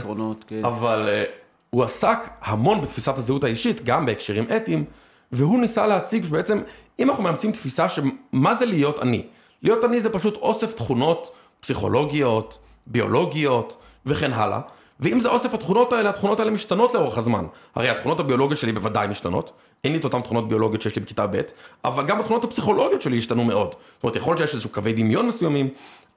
כן. 0.46 0.64
אבל 0.64 1.04
אה, 1.08 1.24
הוא 1.70 1.84
עסק 1.84 2.18
המון 2.40 2.80
בתפיסת 2.80 3.18
הזהות 3.18 3.44
האישית, 3.44 3.84
גם 3.84 4.06
בהקשרים 4.06 4.44
אתיים, 4.56 4.84
והוא 5.32 5.60
ניסה 5.60 5.86
להציג 5.86 6.24
שבעצם, 6.24 6.60
אם 6.98 7.10
אנחנו 7.10 7.24
מאמצים 7.24 7.52
תפיסה 7.52 7.86
שמה 7.88 8.54
זה 8.54 8.66
להיות 8.66 8.98
אני? 8.98 9.26
להיות 9.62 9.84
אני 9.84 10.00
זה 10.00 10.10
פשוט 10.10 10.36
אוסף 10.36 10.72
תכונות 10.74 11.30
פסיכולוגיות, 11.60 12.58
ביולוגיות 12.86 13.76
וכן 14.06 14.32
הלאה. 14.32 14.60
ואם 15.00 15.20
זה 15.20 15.28
אוסף 15.28 15.54
התכונות 15.54 15.92
האלה, 15.92 16.10
התכונות 16.10 16.40
האלה 16.40 16.50
משתנות 16.50 16.94
לאורך 16.94 17.18
הזמן. 17.18 17.46
הרי 17.74 17.88
התכונות 17.88 18.20
הביולוגיות 18.20 18.60
שלי 18.60 18.72
בוודאי 18.72 19.08
משתנות. 19.08 19.52
אין 19.84 19.92
לי 19.92 19.98
את 19.98 20.04
אותן 20.04 20.20
תכונות 20.20 20.48
ביולוגיות 20.48 20.82
שיש 20.82 20.96
לי 20.96 21.02
בכיתה 21.02 21.26
ב', 21.26 21.40
אבל 21.84 22.06
גם 22.06 22.20
התכונות 22.20 22.44
הפסיכולוגיות 22.44 23.02
שלי 23.02 23.18
השתנו 23.18 23.44
מאוד. 23.44 23.68
זאת 23.68 24.02
אומרת, 24.02 24.16
יכול 24.16 24.30
להיות 24.30 24.46
שיש 24.46 24.54
איזשהו 24.54 24.70
קווי 24.70 24.92
דמיון 24.92 25.26
מסוימים, 25.26 25.68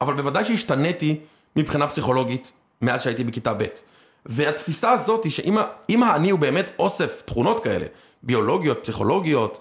אבל 0.01 0.13
בוודאי 0.13 0.45
שהשתניתי 0.45 1.19
מבחינה 1.55 1.87
פסיכולוגית 1.87 2.51
מאז 2.81 3.01
שהייתי 3.01 3.23
בכיתה 3.23 3.53
ב'. 3.53 3.65
והתפיסה 4.25 4.91
הזאת 4.91 5.23
היא 5.23 5.31
שאם 5.31 6.03
האני 6.03 6.29
הוא 6.29 6.39
באמת 6.39 6.65
אוסף 6.79 7.21
תכונות 7.25 7.63
כאלה, 7.63 7.85
ביולוגיות, 8.23 8.83
פסיכולוגיות, 8.83 9.59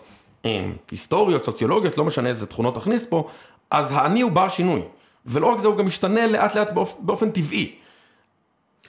היסטוריות, 0.91 1.45
סוציולוגיות, 1.45 1.99
לא 1.99 2.05
משנה 2.05 2.29
איזה 2.29 2.47
תכונות 2.47 2.75
תכניס 2.75 3.07
פה, 3.07 3.29
אז 3.71 3.93
האני 3.93 4.21
הוא 4.21 4.33
בר 4.33 4.49
שינוי. 4.49 4.81
ולא 5.27 5.47
רק 5.47 5.59
זה, 5.59 5.69
הוא 5.69 5.77
גם 5.77 5.87
משתנה 5.87 6.27
לאט 6.27 6.55
לאט 6.55 6.73
באופ, 6.73 6.97
באופן 7.01 7.31
טבעי. 7.31 7.75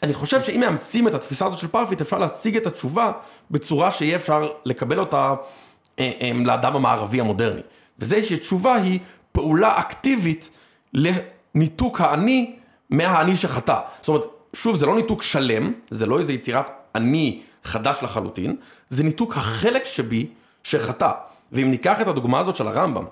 אני 0.03 0.13
חושב 0.13 0.41
שאם 0.41 0.59
מאמצים 0.59 1.07
את 1.07 1.13
התפיסה 1.13 1.45
הזאת 1.45 1.59
של 1.59 1.67
פרפיט, 1.67 2.01
אפשר 2.01 2.17
להציג 2.17 2.57
את 2.57 2.67
התשובה 2.67 3.11
בצורה 3.51 3.91
שיהיה 3.91 4.15
אפשר 4.15 4.49
לקבל 4.65 4.99
אותה 4.99 5.33
אה, 5.99 6.11
אה, 6.21 6.31
לאדם 6.45 6.75
המערבי 6.75 7.19
המודרני. 7.19 7.61
וזה 7.99 8.25
שתשובה 8.25 8.75
היא 8.75 8.99
פעולה 9.31 9.79
אקטיבית 9.79 10.49
לניתוק 10.93 12.01
האני 12.01 12.55
מהאני 12.89 13.35
שחטא. 13.35 13.79
זאת 13.99 14.07
אומרת, 14.07 14.23
שוב, 14.53 14.75
זה 14.75 14.85
לא 14.85 14.95
ניתוק 14.95 15.21
שלם, 15.21 15.73
זה 15.89 16.05
לא 16.05 16.19
איזה 16.19 16.33
יצירת 16.33 16.71
אני 16.95 17.41
חדש 17.63 17.97
לחלוטין, 18.01 18.55
זה 18.89 19.03
ניתוק 19.03 19.37
החלק 19.37 19.85
שבי 19.85 20.27
שחטא. 20.63 21.11
ואם 21.51 21.71
ניקח 21.71 22.01
את 22.01 22.07
הדוגמה 22.07 22.39
הזאת 22.39 22.55
של 22.55 22.67
הרמב"ם, 22.67 23.05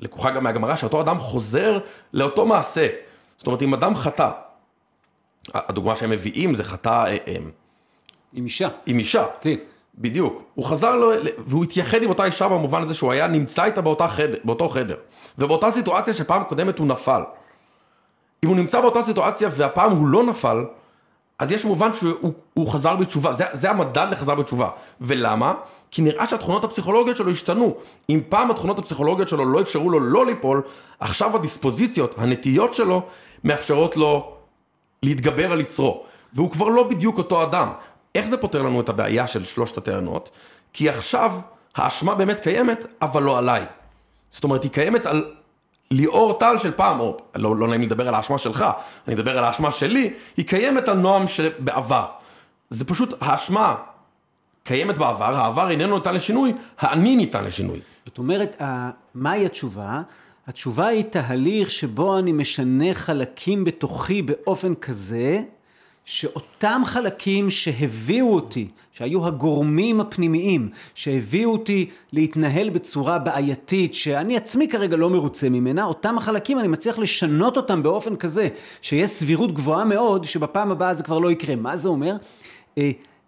שלקוחה 0.00 0.30
גם 0.30 0.44
מהגמרא, 0.44 0.76
שאותו 0.76 1.00
אדם 1.00 1.18
חוזר 1.18 1.78
לאותו 2.12 2.46
מעשה. 2.46 2.88
זאת 3.38 3.46
אומרת, 3.46 3.62
אם 3.62 3.74
אדם 3.74 3.96
חטא, 3.96 4.30
הדוגמה 5.54 5.96
שהם 5.96 6.10
מביאים 6.10 6.54
זה 6.54 6.64
חטא... 6.64 6.88
אה, 6.88 7.16
אה, 7.28 7.36
עם 8.32 8.44
אישה. 8.44 8.68
עם 8.86 8.98
אישה. 8.98 9.24
כן. 9.40 9.56
בדיוק. 9.98 10.42
הוא 10.54 10.64
חזר 10.64 10.96
לו, 10.96 11.12
והוא 11.38 11.64
התייחד 11.64 12.02
עם 12.02 12.08
אותה 12.08 12.24
אישה 12.24 12.48
במובן 12.48 12.82
הזה 12.82 12.94
שהוא 12.94 13.12
היה 13.12 13.26
נמצא 13.26 13.64
איתה 13.64 13.80
באותה 13.80 14.08
חדר, 14.08 14.38
באותו 14.44 14.68
חדר. 14.68 14.96
ובאותה 15.38 15.70
סיטואציה 15.70 16.14
שפעם 16.14 16.44
קודמת 16.44 16.78
הוא 16.78 16.86
נפל. 16.86 17.22
אם 18.44 18.48
הוא 18.48 18.56
נמצא 18.56 18.80
באותה 18.80 19.02
סיטואציה 19.02 19.48
והפעם 19.52 19.90
הוא 19.90 20.08
לא 20.08 20.22
נפל, 20.22 20.64
אז 21.38 21.52
יש 21.52 21.64
מובן 21.64 21.90
שהוא 21.94 22.68
חזר 22.68 22.96
בתשובה, 22.96 23.32
זה, 23.32 23.44
זה 23.52 23.70
המדד 23.70 24.06
לחזר 24.10 24.34
בתשובה. 24.34 24.68
ולמה? 25.00 25.54
כי 25.90 26.02
נראה 26.02 26.26
שהתכונות 26.26 26.64
הפסיכולוגיות 26.64 27.16
שלו 27.16 27.30
השתנו. 27.30 27.74
אם 28.10 28.20
פעם 28.28 28.50
התכונות 28.50 28.78
הפסיכולוגיות 28.78 29.28
שלו 29.28 29.44
לא 29.44 29.60
אפשרו 29.60 29.90
לו 29.90 30.00
לא 30.00 30.26
ליפול, 30.26 30.62
עכשיו 31.00 31.36
הדיספוזיציות, 31.36 32.14
הנטיות 32.18 32.74
שלו, 32.74 33.02
מאפשרות 33.44 33.96
לו 33.96 34.32
להתגבר 35.02 35.52
על 35.52 35.60
יצרו. 35.60 36.04
והוא 36.32 36.50
כבר 36.50 36.68
לא 36.68 36.82
בדיוק 36.82 37.18
אותו 37.18 37.42
אדם. 37.42 37.68
איך 38.14 38.26
זה 38.26 38.36
פותר 38.36 38.62
לנו 38.62 38.80
את 38.80 38.88
הבעיה 38.88 39.26
של 39.26 39.44
שלושת 39.44 39.78
הטענות? 39.78 40.30
כי 40.72 40.88
עכשיו 40.88 41.32
האשמה 41.76 42.14
באמת 42.14 42.40
קיימת, 42.40 42.86
אבל 43.02 43.22
לא 43.22 43.38
עליי. 43.38 43.64
זאת 44.32 44.44
אומרת, 44.44 44.62
היא 44.62 44.70
קיימת 44.70 45.06
על 45.06 45.24
ליאור 45.90 46.32
טל 46.32 46.58
של 46.58 46.72
פעם, 46.72 47.00
או 47.00 47.16
לא, 47.36 47.56
לא 47.56 47.68
נעים 47.68 47.82
לדבר 47.82 48.08
על 48.08 48.14
האשמה 48.14 48.38
שלך, 48.38 48.64
אני 49.06 49.14
אדבר 49.14 49.38
על 49.38 49.44
האשמה 49.44 49.72
שלי, 49.72 50.14
היא 50.36 50.48
קיימת 50.48 50.88
על 50.88 50.96
נועם 50.96 51.28
שבעבר. 51.28 52.06
זה 52.70 52.84
פשוט 52.84 53.14
האשמה 53.20 53.74
קיימת 54.64 54.98
בעבר, 54.98 55.34
העבר 55.36 55.70
איננו 55.70 55.96
ניתן 55.96 56.14
לשינוי, 56.14 56.52
האני 56.78 57.16
ניתן 57.16 57.44
לשינוי. 57.44 57.80
זאת 58.06 58.18
אומרת, 58.18 58.62
מהי 59.14 59.46
התשובה? 59.46 60.02
התשובה 60.46 60.86
היא 60.86 61.04
תהליך 61.04 61.70
שבו 61.70 62.18
אני 62.18 62.32
משנה 62.32 62.94
חלקים 62.94 63.64
בתוכי 63.64 64.22
באופן 64.22 64.74
כזה, 64.74 65.42
שאותם 66.04 66.82
חלקים 66.84 67.50
שהביאו 67.50 68.34
אותי, 68.34 68.68
שהיו 68.92 69.26
הגורמים 69.26 70.00
הפנימיים, 70.00 70.68
שהביאו 70.94 71.52
אותי 71.52 71.90
להתנהל 72.12 72.70
בצורה 72.70 73.18
בעייתית, 73.18 73.94
שאני 73.94 74.36
עצמי 74.36 74.68
כרגע 74.68 74.96
לא 74.96 75.10
מרוצה 75.10 75.48
ממנה, 75.48 75.84
אותם 75.84 76.18
החלקים 76.18 76.58
אני 76.58 76.68
מצליח 76.68 76.98
לשנות 76.98 77.56
אותם 77.56 77.82
באופן 77.82 78.16
כזה, 78.16 78.48
שיש 78.82 79.10
סבירות 79.10 79.52
גבוהה 79.52 79.84
מאוד 79.84 80.24
שבפעם 80.24 80.70
הבאה 80.70 80.94
זה 80.94 81.02
כבר 81.02 81.18
לא 81.18 81.32
יקרה. 81.32 81.56
מה 81.56 81.76
זה 81.76 81.88
אומר? 81.88 82.16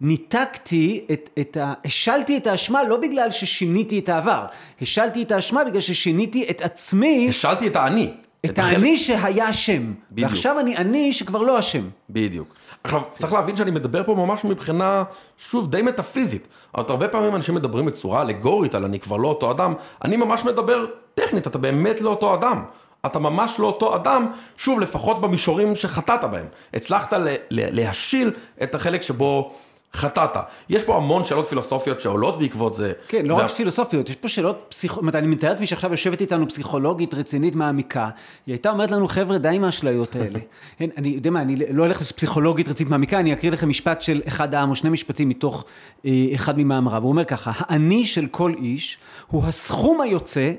ניתקתי 0.03 1.05
את, 1.13 1.31
את 1.41 1.57
ה... 1.57 1.73
השלתי 1.85 2.37
את 2.37 2.47
האשמה 2.47 2.85
לא 2.85 2.97
בגלל 2.97 3.31
ששיניתי 3.31 3.99
את 3.99 4.09
העבר, 4.09 4.47
השלתי 4.81 5.23
את 5.23 5.33
האשמה 5.33 5.65
בגלל 5.65 5.81
ששיניתי 5.81 6.47
את 6.51 6.61
עצמי. 6.61 7.27
השלתי 7.29 7.67
את 7.67 7.77
האני. 7.77 8.11
את, 8.45 8.51
את 8.51 8.59
האני 8.59 8.97
שהיה 8.97 9.51
אשם. 9.51 9.93
בדיוק. 10.13 10.31
ועכשיו 10.31 10.61
אני 10.61 10.77
אני 10.77 11.13
שכבר 11.13 11.43
לא 11.43 11.59
אשם. 11.59 11.89
בדיוק. 12.11 12.55
עכשיו, 12.85 13.03
צריך 13.19 13.33
להבין 13.33 13.57
שאני 13.57 13.71
מדבר 13.71 14.05
פה 14.05 14.15
ממש 14.15 14.45
מבחינה, 14.45 15.03
שוב, 15.39 15.71
די 15.71 15.83
מטאפיזית. 15.83 16.49
אבל 16.75 16.85
הרבה 16.89 17.09
פעמים 17.09 17.35
אנשים 17.37 17.55
מדברים 17.55 17.87
בצורה 17.87 18.23
אלגורית 18.23 18.75
על 18.75 18.85
אני 18.85 19.01
כבר 19.01 19.17
לא 19.17 19.29
אותו 19.29 19.51
אדם, 19.51 19.75
אני 20.05 20.17
ממש 20.17 20.45
מדבר 20.45 20.87
טכנית, 21.15 21.47
אתה 21.47 21.59
באמת 21.59 22.01
לא 22.01 22.11
אותו 22.11 22.35
אדם. 22.35 22.63
אתה 23.07 23.19
ממש 23.19 23.59
לא 23.59 23.67
אותו 23.67 23.97
אדם, 23.97 24.27
שוב, 24.57 24.81
לפחות 24.81 25.21
במישורים 25.21 25.77
שחטאת 25.77 26.25
בהם. 26.25 26.47
הצלחת 26.75 27.13
להשיל 27.51 28.31
את 28.63 28.75
החלק 28.75 29.03
שבו 29.03 29.55
חטאת. 29.97 30.37
יש 30.69 30.83
פה 30.83 30.97
המון 30.97 31.25
שאלות 31.25 31.47
פילוסופיות 31.47 32.01
שעולות 32.01 32.39
בעקבות 32.39 32.75
זה. 32.75 32.93
כן, 33.09 33.27
לא 33.27 33.35
וה... 33.35 33.45
רק 33.45 33.51
פילוסופיות, 33.51 34.09
יש 34.09 34.17
פה 34.17 34.29
שאלות 34.29 34.65
פסיכולוגיות, 34.69 35.15
אני 35.15 35.27
מתאר 35.27 35.51
לעצמי 35.51 35.67
שעכשיו 35.67 35.91
יושבת 35.91 36.21
איתנו 36.21 36.49
פסיכולוגית 36.49 37.15
רצינית 37.15 37.57
מעמיקה, 37.57 38.09
היא 38.47 38.53
הייתה 38.53 38.71
אומרת 38.71 38.91
לנו, 38.91 39.09
חבר'ה, 39.09 39.39
די 39.39 39.49
עם 39.49 39.65
האשליות 39.65 40.17
האלה. 40.17 40.39
אין, 40.81 40.91
אני 40.99 41.09
יודע 41.09 41.31
מה, 41.31 41.43
אני 41.43 41.57
לא 41.71 41.83
הולך 41.83 42.01
לפסיכולוגית 42.01 42.69
רצינית 42.69 42.91
מעמיקה, 42.91 43.19
אני 43.19 43.33
אקריא 43.33 43.53
לכם 43.53 43.69
משפט 43.69 44.03
של 44.03 44.23
אחד 44.29 44.55
העם 44.55 44.71
או 44.71 44.77
שני 44.77 44.91
משפטים 44.91 45.29
מתוך 45.29 45.65
אה, 46.07 46.11
אחד 46.35 46.59
ממאמריו. 46.59 47.03
הוא 47.03 47.11
אומר 47.11 47.25
ככה, 47.25 47.53
האני 47.55 48.05
של 48.05 48.27
כל 48.27 48.55
איש 48.59 48.99
הוא 49.27 49.45
הסכום 49.45 50.01
היוצא 50.01 50.53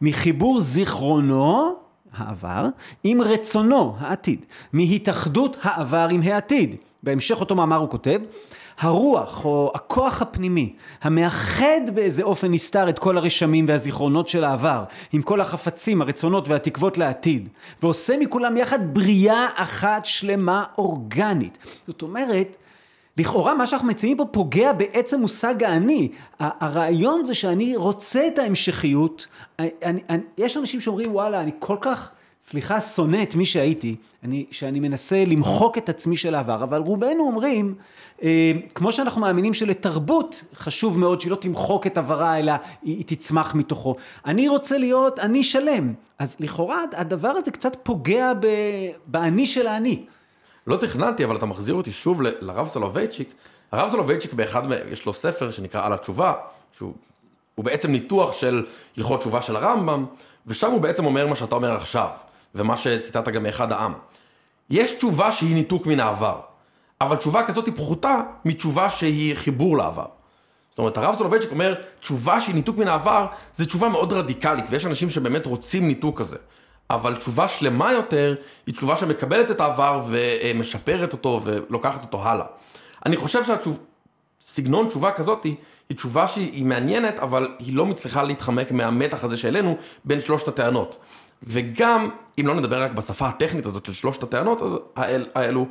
מחיבור 0.00 0.60
זיכרונו, 0.60 1.74
העבר, 2.12 2.68
עם 3.04 3.20
רצונו, 3.20 3.96
העתיד, 3.98 4.46
מהתאחדות 4.72 5.56
העבר 5.62 6.08
עם 6.10 6.20
העתיד. 6.22 6.76
בהמשך 7.02 7.40
אותו 7.40 7.54
מאמר 7.54 7.76
הוא 7.76 7.90
כותב, 7.90 8.20
הרוח 8.78 9.44
או 9.44 9.72
הכוח 9.74 10.22
הפנימי 10.22 10.72
המאחד 11.02 11.80
באיזה 11.94 12.22
אופן 12.22 12.50
נסתר 12.50 12.88
את 12.88 12.98
כל 12.98 13.18
הרשמים 13.18 13.68
והזיכרונות 13.68 14.28
של 14.28 14.44
העבר 14.44 14.84
עם 15.12 15.22
כל 15.22 15.40
החפצים, 15.40 16.02
הרצונות 16.02 16.48
והתקוות 16.48 16.98
לעתיד 16.98 17.48
ועושה 17.82 18.16
מכולם 18.16 18.56
יחד 18.56 18.94
בריאה 18.94 19.46
אחת 19.54 20.06
שלמה 20.06 20.64
אורגנית. 20.78 21.58
זאת 21.86 22.02
אומרת, 22.02 22.56
לכאורה 23.18 23.54
מה 23.54 23.66
שאנחנו 23.66 23.88
מציעים 23.88 24.16
פה 24.16 24.24
פוגע 24.24 24.72
בעצם 24.72 25.20
מושג 25.20 25.62
האני. 25.62 26.08
הרעיון 26.38 27.24
זה 27.24 27.34
שאני 27.34 27.76
רוצה 27.76 28.26
את 28.26 28.38
ההמשכיות, 28.38 29.26
אני, 29.58 30.00
אני, 30.10 30.22
יש 30.38 30.56
אנשים 30.56 30.80
שאומרים 30.80 31.14
וואלה 31.14 31.40
אני 31.40 31.50
כל 31.58 31.76
כך 31.80 32.10
סליחה, 32.40 32.80
שונא 32.80 33.22
את 33.22 33.34
מי 33.34 33.46
שהייתי, 33.46 33.96
אני, 34.24 34.46
שאני 34.50 34.80
מנסה 34.80 35.24
למחוק 35.24 35.78
את 35.78 35.88
עצמי 35.88 36.16
של 36.16 36.34
העבר, 36.34 36.62
אבל 36.62 36.80
רובנו 36.80 37.26
אומרים, 37.26 37.74
כמו 38.74 38.92
שאנחנו 38.92 39.20
מאמינים 39.20 39.54
שלתרבות 39.54 40.44
חשוב 40.54 40.98
מאוד 40.98 41.20
שהיא 41.20 41.30
לא 41.30 41.36
תמחוק 41.36 41.86
את 41.86 41.98
עברה, 41.98 42.38
אלא 42.38 42.52
היא, 42.82 42.96
היא 42.96 43.04
תצמח 43.06 43.54
מתוכו. 43.54 43.96
אני 44.26 44.48
רוצה 44.48 44.78
להיות 44.78 45.18
אני 45.18 45.42
שלם. 45.42 45.94
אז 46.18 46.36
לכאורה 46.40 46.82
הדבר 46.92 47.28
הזה 47.28 47.50
קצת 47.50 47.76
פוגע 47.82 48.32
באני 49.06 49.46
של 49.46 49.66
האני. 49.66 50.04
לא 50.66 50.76
תכננתי, 50.76 51.24
אבל 51.24 51.36
אתה 51.36 51.46
מחזיר 51.46 51.74
אותי 51.74 51.92
שוב 51.92 52.22
ל- 52.22 52.32
לרב 52.40 52.68
סולובייצ'יק. 52.68 53.34
הרב 53.72 53.90
סולובייצ'יק 53.90 54.32
באחד, 54.32 54.62
יש 54.92 55.06
לו 55.06 55.12
ספר 55.12 55.50
שנקרא 55.50 55.86
על 55.86 55.92
התשובה, 55.92 56.32
שהוא 56.72 56.92
הוא 57.54 57.64
בעצם 57.64 57.92
ניתוח 57.92 58.32
של 58.32 58.64
הלכות 58.96 59.20
תשובה 59.20 59.42
של 59.42 59.56
הרמב"ם, 59.56 60.06
ושם 60.46 60.70
הוא 60.70 60.80
בעצם 60.80 61.04
אומר 61.04 61.26
מה 61.26 61.36
שאתה 61.36 61.54
אומר 61.54 61.76
עכשיו, 61.76 62.08
ומה 62.54 62.76
שציטטת 62.76 63.28
גם 63.28 63.42
מאחד 63.42 63.72
העם. 63.72 63.92
יש 64.70 64.92
תשובה 64.92 65.32
שהיא 65.32 65.54
ניתוק 65.54 65.86
מן 65.86 66.00
העבר, 66.00 66.40
אבל 67.00 67.16
תשובה 67.16 67.42
כזאת 67.42 67.66
היא 67.66 67.74
פחותה 67.74 68.20
מתשובה 68.44 68.90
שהיא 68.90 69.34
חיבור 69.34 69.76
לעבר. 69.76 70.06
זאת 70.70 70.78
אומרת, 70.78 70.98
הרב 70.98 71.14
סולובייצ'יק 71.14 71.50
אומר, 71.50 71.74
תשובה 72.00 72.40
שהיא 72.40 72.54
ניתוק 72.54 72.76
מן 72.76 72.88
העבר, 72.88 73.26
זו 73.54 73.64
תשובה 73.64 73.88
מאוד 73.88 74.12
רדיקלית, 74.12 74.64
ויש 74.70 74.86
אנשים 74.86 75.10
שבאמת 75.10 75.46
רוצים 75.46 75.86
ניתוק 75.86 76.18
כזה. 76.18 76.36
אבל 76.90 77.16
תשובה 77.16 77.48
שלמה 77.48 77.92
יותר, 77.92 78.34
היא 78.66 78.74
תשובה 78.74 78.96
שמקבלת 78.96 79.50
את 79.50 79.60
העבר 79.60 80.02
ומשפרת 80.08 81.12
אותו 81.12 81.40
ולוקחת 81.44 82.02
אותו 82.02 82.22
הלאה. 82.22 82.46
אני 83.06 83.16
חושב 83.16 83.42
שסגנון 84.42 84.88
תשובה 84.88 85.12
כזאת 85.12 85.44
היא 85.44 85.56
תשובה 85.94 86.26
שהיא 86.26 86.64
מעניינת, 86.64 87.18
אבל 87.18 87.48
היא 87.58 87.76
לא 87.76 87.86
מצליחה 87.86 88.22
להתחמק 88.22 88.72
מהמתח 88.72 89.24
הזה 89.24 89.36
שהעלינו 89.36 89.76
בין 90.04 90.20
שלושת 90.20 90.48
הטענות. 90.48 90.96
וגם, 91.42 92.10
אם 92.40 92.46
לא 92.46 92.54
נדבר 92.54 92.82
רק 92.82 92.90
בשפה 92.90 93.28
הטכנית 93.28 93.66
הזאת 93.66 93.86
של 93.86 93.92
שלושת 93.92 94.22
הטענות 94.22 94.62
האל, 94.96 95.26
האלו, 95.34 95.66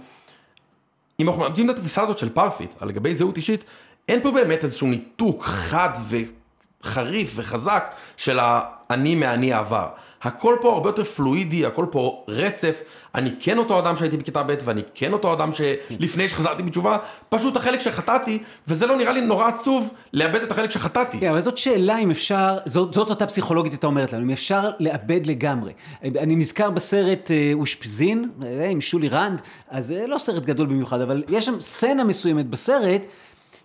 אם 1.19 1.27
אנחנו 1.27 1.41
מאבדים 1.41 1.69
את 1.69 1.75
התפיסה 1.75 2.01
הזאת 2.01 2.17
של 2.17 2.29
פרפיט, 2.29 2.81
על 2.81 2.87
לגבי 2.87 3.13
זהות 3.13 3.37
אישית, 3.37 3.63
אין 4.09 4.21
פה 4.21 4.31
באמת 4.31 4.63
איזשהו 4.63 4.87
ניתוק 4.87 5.43
חד 5.43 5.89
וחריף 6.09 7.31
וחזק 7.35 7.95
של 8.17 8.39
האני 8.41 9.15
מהאני 9.15 9.53
העבר. 9.53 9.87
הכל 10.25 10.55
פה 10.61 10.73
הרבה 10.73 10.89
יותר 10.89 11.03
פלואידי, 11.03 11.65
הכל 11.65 11.85
פה 11.91 12.23
רצף. 12.27 12.81
אני 13.15 13.29
כן 13.39 13.57
אותו 13.57 13.79
אדם 13.79 13.95
שהייתי 13.95 14.17
בכיתה 14.17 14.43
ב' 14.43 14.55
ואני 14.63 14.81
כן 14.93 15.13
אותו 15.13 15.33
אדם 15.33 15.49
שלפני 15.53 16.29
שחזרתי 16.29 16.63
בתשובה, 16.63 16.97
פשוט 17.29 17.57
החלק 17.57 17.79
שחטאתי, 17.79 18.39
וזה 18.67 18.87
לא 18.87 18.95
נראה 18.95 19.13
לי 19.13 19.21
נורא 19.21 19.47
עצוב 19.47 19.93
לאבד 20.13 20.41
את 20.41 20.51
החלק 20.51 20.71
שחטאתי. 20.71 21.19
כן, 21.19 21.29
אבל 21.29 21.41
זאת 21.41 21.57
שאלה 21.57 21.97
אם 21.97 22.11
אפשר, 22.11 22.57
זאת, 22.65 22.93
זאת 22.93 23.09
אותה 23.09 23.27
פסיכולוגית 23.27 23.71
הייתה 23.71 23.87
אומרת 23.87 24.13
לנו, 24.13 24.23
אם 24.23 24.29
אפשר 24.29 24.69
לאבד 24.79 25.25
לגמרי. 25.25 25.73
אני 26.03 26.35
נזכר 26.35 26.69
בסרט 26.69 27.31
אה, 27.31 27.51
אושפיזין, 27.53 28.29
אה, 28.43 28.69
עם 28.69 28.81
שולי 28.81 29.09
רנד, 29.09 29.41
אז 29.69 29.87
זה 29.87 30.05
לא 30.07 30.17
סרט 30.17 30.43
גדול 30.43 30.67
במיוחד, 30.67 31.01
אבל 31.01 31.23
יש 31.29 31.45
שם 31.45 31.61
סצנה 31.61 32.03
מסוימת 32.03 32.49
בסרט, 32.49 33.05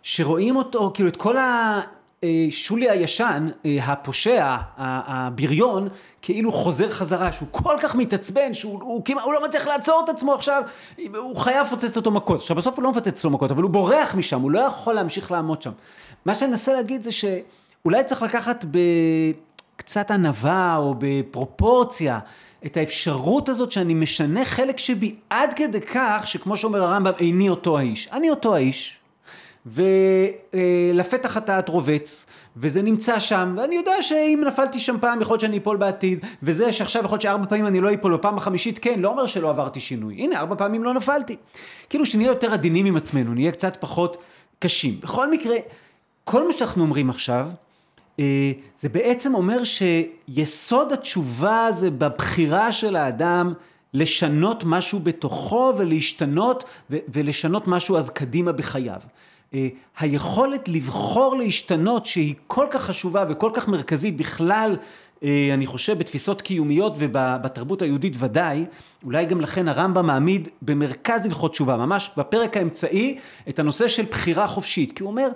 שרואים 0.03 0.57
אותו, 0.57 0.91
כאילו 0.95 1.09
את 1.09 1.17
כל 1.17 1.37
ה... 1.37 1.81
אה, 2.25 2.47
שולי 2.51 2.91
הישן, 2.91 3.49
אה, 3.67 3.79
הפושע, 3.85 4.57
הבריון, 4.77 5.89
כאילו 6.23 6.53
חוזר 6.53 6.91
חזרה, 6.91 7.33
שהוא 7.33 7.49
כל 7.51 7.77
כך 7.81 7.95
מתעצבן, 7.95 8.55
שהוא 8.55 8.83
הוא, 8.83 9.03
הוא, 9.25 9.33
לא 9.33 9.45
מצליח 9.45 9.67
לעצור 9.67 10.03
את 10.05 10.09
עצמו 10.09 10.35
עכשיו, 10.35 10.63
הוא 11.17 11.37
חייב 11.37 11.67
לפוצץ 11.67 11.97
אותו 11.97 12.11
מכות. 12.11 12.41
עכשיו 12.41 12.57
בסוף 12.57 12.77
הוא 12.77 12.83
לא 12.83 12.91
מפוצץ 12.91 13.25
לו 13.25 13.31
מכות, 13.31 13.51
אבל 13.51 13.63
הוא 13.63 13.71
בורח 13.71 14.15
משם, 14.15 14.41
הוא 14.41 14.51
לא 14.51 14.59
יכול 14.59 14.95
להמשיך 14.95 15.31
לעמוד 15.31 15.63
שם. 15.63 15.73
מה 16.25 16.35
שאני 16.35 16.51
מנסה 16.51 16.73
להגיד 16.73 17.03
זה 17.03 17.11
שאולי 17.13 18.05
צריך 18.05 18.23
לקחת 18.23 18.65
בקצת 19.77 20.11
ענווה 20.11 20.77
או 20.77 20.95
בפרופורציה 20.99 22.19
את 22.67 22.77
האפשרות 22.77 23.49
הזאת 23.49 23.73
שאני 23.73 23.95
משנה 23.95 24.45
חלק 24.45 24.79
שבי 24.79 25.15
עד 25.31 25.55
כדי 25.55 25.81
כך 25.81 26.23
שכמו 26.25 26.57
שאומר 26.57 26.83
הרמב"ם, 26.83 27.13
איני 27.19 27.49
אותו 27.49 27.79
האיש. 27.79 28.09
אני 28.13 28.31
אותו 28.31 28.55
האיש, 28.55 29.00
ולפתח 29.67 31.37
הטעת 31.37 31.69
רובץ, 31.69 32.27
וזה 32.57 32.83
נמצא 32.83 33.19
שם, 33.19 33.55
ואני 33.59 33.75
יודע 33.75 34.03
שאם 34.03 34.43
נפלתי 34.47 34.79
שם 34.79 34.97
פעם 35.01 35.21
יכול 35.21 35.35
להיות 35.35 35.41
שאני 35.41 35.59
אפול 35.59 35.77
בעתיד, 35.77 36.25
וזה 36.43 36.73
שעכשיו 36.73 37.05
יכול 37.05 37.15
להיות 37.15 37.23
שארבע 37.23 37.47
פעמים 37.47 37.67
אני 37.67 37.81
לא 37.81 37.95
אפול, 37.95 38.17
בפעם 38.17 38.37
החמישית 38.37 38.79
כן, 38.79 39.01
לא 39.01 39.09
אומר 39.09 39.27
שלא 39.27 39.51
עברתי 39.51 39.81
שינוי, 39.81 40.15
הנה 40.15 40.41
ארבע 40.41 40.57
פעמים 40.57 40.85
לא 40.85 40.95
נפלתי. 40.95 41.37
כאילו 41.89 42.07
שנהיה 42.07 42.29
יותר 42.29 42.53
עדינים 42.53 42.87
עם 42.87 42.97
עצמנו, 42.97 43.35
נהיה 43.35 43.53
קצת 43.53 43.77
פחות 43.81 44.17
קשים. 44.59 45.01
בכל 45.01 45.31
מקרה, 45.31 45.57
כל 46.25 46.47
מה 46.47 46.53
שאנחנו 46.53 46.83
אומרים 46.83 47.11
עכשיו, 47.11 47.49
אה, 48.21 48.53
זה 48.79 48.89
בעצם 48.89 49.35
אומר 49.35 49.63
שיסוד 49.65 50.93
התשובה 50.93 51.69
זה 51.73 51.91
בבחירה 51.91 52.73
של 52.73 52.97
האדם 52.97 53.55
לשנות 53.95 54.65
משהו 54.67 55.01
בתוכו 55.01 55.73
ולהשתנות 55.77 56.65
ולשנות 56.91 57.69
משהו 57.69 57.97
אז 57.97 58.11
קדימה 58.11 58.53
בחייו. 58.53 59.01
אה, 59.55 59.69
היכולת 59.99 60.69
לבחור 60.69 61.37
להשתנות 61.37 62.07
שהיא 62.07 62.35
כל 62.47 62.67
כך 62.71 62.83
חשובה 62.83 63.25
וכל 63.29 63.51
כך 63.55 63.69
מרכזית 63.69 64.17
בכלל 64.17 64.77
אה, 65.23 65.51
אני 65.55 65.67
חושב 65.67 65.99
בתפיסות 65.99 66.43
קיומיות 66.43 66.93
ובתרבות 66.99 67.83
היהודית 67.83 68.15
ודאי, 68.19 68.65
אולי 69.05 69.27
גם 69.27 69.41
לכן 69.41 69.69
הרמב"ם 69.69 70.07
מעמיד 70.07 70.49
במרכז 70.63 71.27
הלכות 71.27 71.53
תשובה, 71.53 71.77
ממש 71.77 72.11
בפרק 72.17 72.57
האמצעי, 72.57 73.19
את 73.49 73.59
הנושא 73.59 73.89
של 73.89 74.03
בחירה 74.03 74.47
חופשית, 74.49 74.93
כי 74.93 75.03
הוא 75.03 75.11
אומר, 75.11 75.29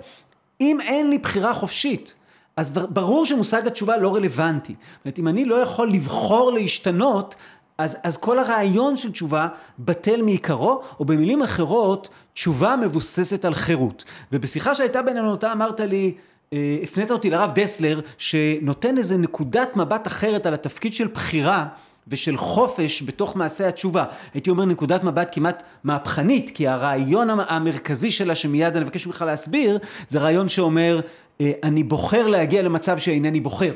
אם 0.61 0.81
אין 0.81 1.09
לי 1.09 1.17
בחירה 1.17 1.53
חופשית, 1.53 2.15
אז 2.57 2.69
ברור 2.69 3.25
שמושג 3.25 3.67
התשובה 3.67 3.97
לא 3.97 4.15
רלוונטי. 4.15 4.73
זאת 4.73 5.05
אומרת, 5.05 5.19
אם 5.19 5.27
אני 5.27 5.45
לא 5.45 5.55
יכול 5.55 5.91
לבחור 5.91 6.51
להשתנות, 6.51 7.35
אז, 7.77 7.97
אז 8.03 8.17
כל 8.17 8.39
הרעיון 8.39 8.97
של 8.97 9.11
תשובה 9.11 9.47
בטל 9.79 10.21
מעיקרו, 10.21 10.81
או 10.99 11.05
במילים 11.05 11.41
אחרות, 11.41 12.09
תשובה 12.33 12.75
מבוססת 12.75 13.45
על 13.45 13.53
חירות. 13.53 14.03
ובשיחה 14.31 14.75
שהייתה 14.75 15.01
בינינו, 15.01 15.33
אתה 15.33 15.51
אמרת 15.51 15.79
לי, 15.79 16.13
אה, 16.53 16.77
הפנית 16.83 17.11
אותי 17.11 17.29
לרב 17.29 17.51
דסלר, 17.55 17.99
שנותן 18.17 18.97
איזה 18.97 19.17
נקודת 19.17 19.75
מבט 19.75 20.07
אחרת 20.07 20.45
על 20.45 20.53
התפקיד 20.53 20.93
של 20.93 21.07
בחירה. 21.07 21.65
ושל 22.07 22.37
חופש 22.37 23.03
בתוך 23.03 23.35
מעשה 23.35 23.67
התשובה. 23.67 24.05
הייתי 24.33 24.49
אומר 24.49 24.65
נקודת 24.65 25.03
מבט 25.03 25.29
כמעט 25.31 25.63
מהפכנית, 25.83 26.51
כי 26.53 26.67
הרעיון 26.67 27.29
המרכזי 27.29 28.11
שלה, 28.11 28.35
שמיד 28.35 28.75
אני 28.75 28.85
מבקש 28.85 29.07
ממך 29.07 29.23
להסביר, 29.27 29.79
זה 30.09 30.19
רעיון 30.19 30.49
שאומר, 30.49 30.99
אה, 31.41 31.51
אני 31.63 31.83
בוחר 31.83 32.27
להגיע 32.27 32.61
למצב 32.61 32.97
שאינני 32.97 33.41
בוחר. 33.41 33.73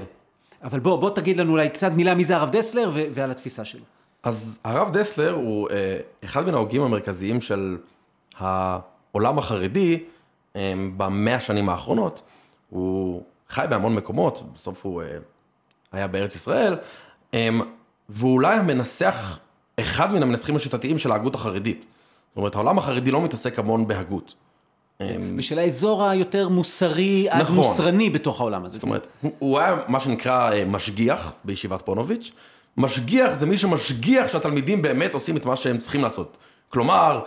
אבל 0.63 0.79
בוא, 0.79 0.99
בוא 0.99 1.09
תגיד 1.09 1.37
לנו 1.37 1.51
אולי 1.51 1.69
קצת 1.69 1.91
מילה 1.91 2.15
מי 2.15 2.23
זה 2.23 2.35
הרב 2.35 2.51
דסלר 2.51 2.89
ו- 2.93 3.05
ועל 3.11 3.31
התפיסה 3.31 3.65
שלו. 3.65 3.83
אז 4.23 4.59
הרב 4.63 4.97
דסלר 4.97 5.31
הוא 5.31 5.69
אה, 5.69 5.99
אחד 6.23 6.45
מן 6.45 6.53
ההוגים 6.53 6.81
המרכזיים 6.81 7.41
של 7.41 7.77
העולם 8.37 9.37
החרדי 9.37 10.03
אה, 10.55 10.73
במאה 10.97 11.35
השנים 11.35 11.69
האחרונות. 11.69 12.21
הוא 12.69 13.23
חי 13.49 13.65
בהמון 13.69 13.95
מקומות, 13.95 14.43
בסוף 14.53 14.85
הוא 14.85 15.01
אה, 15.01 15.17
היה 15.91 16.07
בארץ 16.07 16.35
ישראל, 16.35 16.75
אה, 17.33 17.49
והוא 18.09 18.33
אולי 18.33 18.57
המנסח, 18.57 19.39
אחד 19.79 20.13
מן 20.13 20.23
המנסחים 20.23 20.55
השיטתיים 20.55 20.97
של 20.97 21.11
ההגות 21.11 21.35
החרדית. 21.35 21.85
זאת 22.29 22.37
אומרת, 22.37 22.55
העולם 22.55 22.77
החרדי 22.77 23.11
לא 23.11 23.21
מתעסק 23.21 23.59
המון 23.59 23.87
בהגות. 23.87 24.35
בשל 25.35 25.59
האזור 25.59 26.05
היותר 26.05 26.49
מוסרי, 26.49 27.27
נכון. 27.39 27.55
מוסרני 27.55 28.09
בתוך 28.09 28.39
העולם 28.39 28.65
הזה. 28.65 28.73
זאת 28.73 28.83
אומרת, 28.83 29.07
הוא, 29.39 29.59
היה 29.59 29.77
מה 29.87 29.99
שנקרא 29.99 30.51
אה, 30.51 30.65
משגיח 30.65 31.33
בישיבת 31.43 31.81
פונוביץ'. 31.81 32.31
משגיח 32.77 33.33
זה 33.33 33.45
מי 33.45 33.57
שמשגיח 33.57 34.31
שהתלמידים 34.31 34.81
באמת 34.81 35.13
עושים 35.13 35.37
את 35.37 35.45
מה 35.45 35.55
שהם 35.55 35.77
צריכים 35.77 36.01
לעשות. 36.01 36.37
כלומר, 36.69 37.21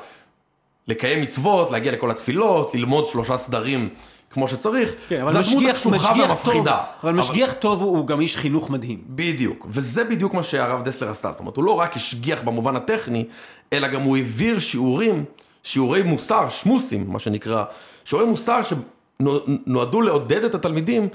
לקיים 0.89 1.23
מצוות, 1.23 1.71
להגיע 1.71 1.93
לכל 1.93 2.11
התפילות, 2.11 2.75
ללמוד 2.75 3.07
שלושה 3.07 3.37
סדרים 3.37 3.89
כמו 4.31 4.49
שצריך. 4.49 4.95
כן, 5.09 5.21
אבל 5.23 5.41
משגיח, 5.41 5.87
משגיח 5.87 6.45
טוב, 6.45 6.69
אבל, 6.69 6.77
אבל 7.03 7.13
משגיח 7.13 7.53
טוב 7.53 7.83
הוא, 7.83 7.99
הוא 7.99 8.07
גם 8.07 8.21
איש 8.21 8.37
חינוך 8.37 8.71
מדהים. 8.71 9.03
בדיוק, 9.07 9.67
וזה 9.69 10.05
בדיוק 10.05 10.35
מה 10.35 10.43
שהרב 10.43 10.83
דסלר 10.83 11.11
עשה. 11.11 11.31
זאת 11.31 11.41
אומרת, 11.41 11.57
הוא 11.57 11.65
לא 11.65 11.73
רק 11.73 11.97
השגיח 11.97 12.43
במובן 12.43 12.77
הטכני, 12.77 13.25
אלא 13.73 13.89
גם 13.89 14.03
הוא 14.03 14.17
העביר 14.17 14.59
שיעורים 14.59 15.25
שיעורי 15.63 16.03
מוסר, 16.03 16.49
שמוסים, 16.49 17.05
מה 17.09 17.19
שנקרא, 17.19 17.65
שיעורי 18.05 18.27
מוסר 18.29 18.61
שנועדו 18.63 20.01
לעודד 20.01 20.45
את 20.45 20.55
התלמידים 20.55 21.09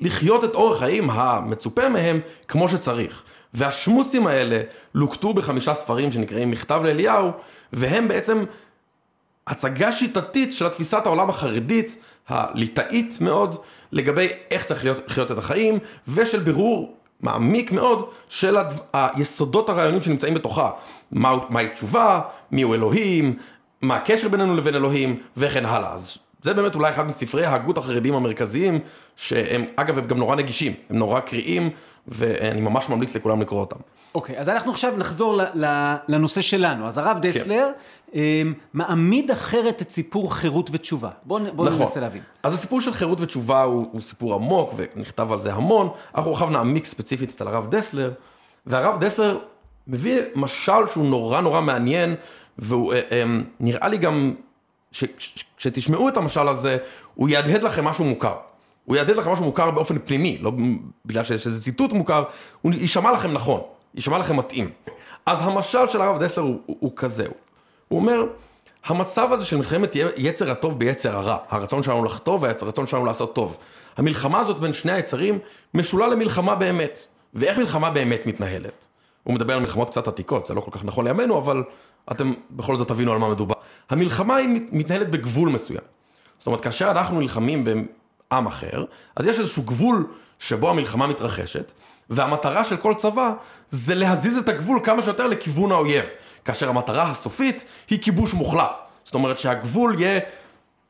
לחיות 0.00 0.44
את 0.44 0.54
אורח 0.54 0.78
חיים 0.78 1.10
המצופה 1.10 1.88
מהם 1.88 2.20
כמו 2.48 2.68
שצריך. 2.68 3.22
והשמוסים 3.54 4.26
האלה 4.26 4.60
לוקטו 4.94 5.34
בחמישה 5.34 5.74
ספרים 5.74 6.12
שנקראים 6.12 6.50
מכתב 6.50 6.80
לאליהו, 6.84 7.30
והם 7.72 8.08
בעצם 8.08 8.44
הצגה 9.46 9.92
שיטתית 9.92 10.52
של 10.52 10.68
תפיסת 10.68 11.06
העולם 11.06 11.30
החרדית, 11.30 11.98
הליטאית 12.28 13.18
מאוד, 13.20 13.56
לגבי 13.92 14.28
איך 14.50 14.64
צריך 14.64 14.84
להיות, 14.84 15.06
לחיות 15.06 15.30
את 15.30 15.38
החיים, 15.38 15.78
ושל 16.08 16.38
בירור 16.40 16.94
מעמיק 17.20 17.72
מאוד 17.72 18.10
של 18.28 18.56
הדו, 18.56 18.74
היסודות 18.92 19.68
הרעיונים 19.68 20.00
שנמצאים 20.00 20.34
בתוכה. 20.34 20.70
מה, 21.12 21.36
מהי 21.48 21.68
תשובה, 21.68 22.20
מיהו 22.50 22.74
אלוהים, 22.74 23.36
מה 23.82 23.96
הקשר 23.96 24.28
בינינו 24.28 24.56
לבין 24.56 24.74
אלוהים, 24.74 25.20
וכן 25.36 25.66
הלאה. 25.66 25.92
אז 25.92 26.18
זה 26.42 26.54
באמת 26.54 26.74
אולי 26.74 26.90
אחד 26.90 27.06
מספרי 27.06 27.44
ההגות 27.44 27.78
החרדים 27.78 28.14
המרכזיים, 28.14 28.78
שהם, 29.16 29.64
אגב, 29.76 29.98
הם 29.98 30.06
גם 30.06 30.18
נורא 30.18 30.36
נגישים, 30.36 30.72
הם 30.90 30.96
נורא 30.96 31.20
קריאים, 31.20 31.70
ואני 32.08 32.60
ממש 32.60 32.88
ממליץ 32.88 33.16
לכולם 33.16 33.40
לקרוא 33.40 33.60
אותם. 33.60 33.76
אוקיי, 34.14 34.36
okay, 34.36 34.40
אז 34.40 34.48
אנחנו 34.48 34.70
עכשיו 34.70 34.96
נחזור 34.96 35.40
לנושא 36.08 36.40
שלנו. 36.40 36.88
אז 36.88 36.98
הרב 36.98 37.18
דסלר 37.20 37.70
כן. 38.12 38.18
מעמיד 38.74 39.30
אחרת 39.30 39.82
את 39.82 39.90
סיפור 39.90 40.34
חירות 40.34 40.70
ותשובה. 40.72 41.08
בואו 41.24 41.40
בוא 41.54 41.66
נכון. 41.66 41.78
ננסה 41.78 42.00
להבין. 42.00 42.22
אז 42.42 42.54
הסיפור 42.54 42.80
של 42.80 42.92
חירות 42.92 43.20
ותשובה 43.20 43.62
הוא, 43.62 43.88
הוא 43.92 44.00
סיפור 44.00 44.34
עמוק, 44.34 44.74
ונכתב 44.76 45.32
על 45.32 45.40
זה 45.40 45.54
המון. 45.54 45.88
אנחנו 46.14 46.32
עכשיו 46.32 46.50
נעמיק 46.50 46.84
ספציפית 46.84 47.30
אצל 47.30 47.48
הרב 47.48 47.70
דסלר, 47.70 48.12
והרב 48.66 49.04
דסלר 49.04 49.38
מביא 49.88 50.20
משל 50.34 50.86
שהוא 50.92 51.06
נורא 51.06 51.40
נורא 51.40 51.60
מעניין, 51.60 52.14
והוא 52.58 52.92
אה, 52.92 53.00
אה, 53.12 53.24
נראה 53.60 53.88
לי 53.88 53.98
גם, 53.98 54.34
כשתשמעו 55.56 56.08
את 56.08 56.16
המשל 56.16 56.48
הזה, 56.48 56.78
הוא 57.14 57.28
יהדהד 57.28 57.62
לכם 57.62 57.84
משהו 57.84 58.04
מוכר. 58.04 58.34
הוא 58.84 58.96
יהדהד 58.96 59.16
לכם 59.16 59.30
משהו 59.30 59.44
מוכר 59.44 59.70
באופן 59.70 59.98
פנימי, 60.04 60.38
לא 60.40 60.52
בגלל 61.06 61.24
שיש 61.24 61.46
איזה 61.46 61.62
ציטוט 61.62 61.92
מוכר, 61.92 62.24
הוא 62.62 62.72
יישמע 62.72 63.12
לכם 63.12 63.32
נכון, 63.32 63.60
יישמע 63.94 64.18
לכם 64.18 64.36
מתאים. 64.36 64.70
אז 65.26 65.38
המשל 65.40 65.88
של 65.88 66.00
הרב 66.00 66.24
דסלר 66.24 66.44
הוא, 66.44 66.58
הוא, 66.66 66.76
הוא 66.80 66.92
כזה, 66.96 67.26
הוא 67.88 68.00
אומר, 68.00 68.24
המצב 68.84 69.32
הזה 69.32 69.44
של 69.44 69.56
מלחמת 69.56 69.96
יצר 70.16 70.50
הטוב 70.50 70.78
ביצר 70.78 71.16
הרע, 71.16 71.36
הרצון 71.48 71.82
שלנו 71.82 72.04
לחטוא 72.04 72.38
והרצון 72.40 72.86
שלנו 72.86 73.04
לעשות 73.04 73.34
טוב. 73.34 73.58
המלחמה 73.96 74.40
הזאת 74.40 74.60
בין 74.60 74.72
שני 74.72 74.92
היצרים 74.92 75.38
משולה 75.74 76.06
למלחמה 76.06 76.54
באמת. 76.54 77.06
ואיך 77.34 77.58
מלחמה 77.58 77.90
באמת 77.90 78.26
מתנהלת? 78.26 78.86
הוא 79.28 79.34
מדבר 79.34 79.54
על 79.54 79.60
מלחמות 79.60 79.90
קצת 79.90 80.08
עתיקות, 80.08 80.46
זה 80.46 80.54
לא 80.54 80.60
כל 80.60 80.70
כך 80.70 80.84
נכון 80.84 81.04
לימינו, 81.04 81.38
אבל 81.38 81.62
אתם 82.12 82.32
בכל 82.50 82.76
זאת 82.76 82.88
תבינו 82.88 83.12
על 83.12 83.18
מה 83.18 83.28
מדובר. 83.28 83.54
המלחמה 83.90 84.36
היא 84.36 84.48
מתנהלת 84.70 85.10
בגבול 85.10 85.48
מסוים. 85.48 85.80
זאת 86.38 86.46
אומרת, 86.46 86.60
כאשר 86.60 86.90
אנחנו 86.90 87.20
נלחמים 87.20 87.64
בעם 87.64 88.46
אחר, 88.46 88.84
אז 89.16 89.26
יש 89.26 89.38
איזשהו 89.38 89.62
גבול 89.62 90.06
שבו 90.38 90.70
המלחמה 90.70 91.06
מתרחשת, 91.06 91.72
והמטרה 92.10 92.64
של 92.64 92.76
כל 92.76 92.94
צבא 92.94 93.32
זה 93.70 93.94
להזיז 93.94 94.38
את 94.38 94.48
הגבול 94.48 94.80
כמה 94.84 95.02
שיותר 95.02 95.26
לכיוון 95.26 95.72
האויב. 95.72 96.04
כאשר 96.44 96.68
המטרה 96.68 97.10
הסופית 97.10 97.64
היא 97.90 98.02
כיבוש 98.02 98.34
מוחלט. 98.34 98.80
זאת 99.04 99.14
אומרת 99.14 99.38
שהגבול 99.38 100.00
יהיה 100.00 100.20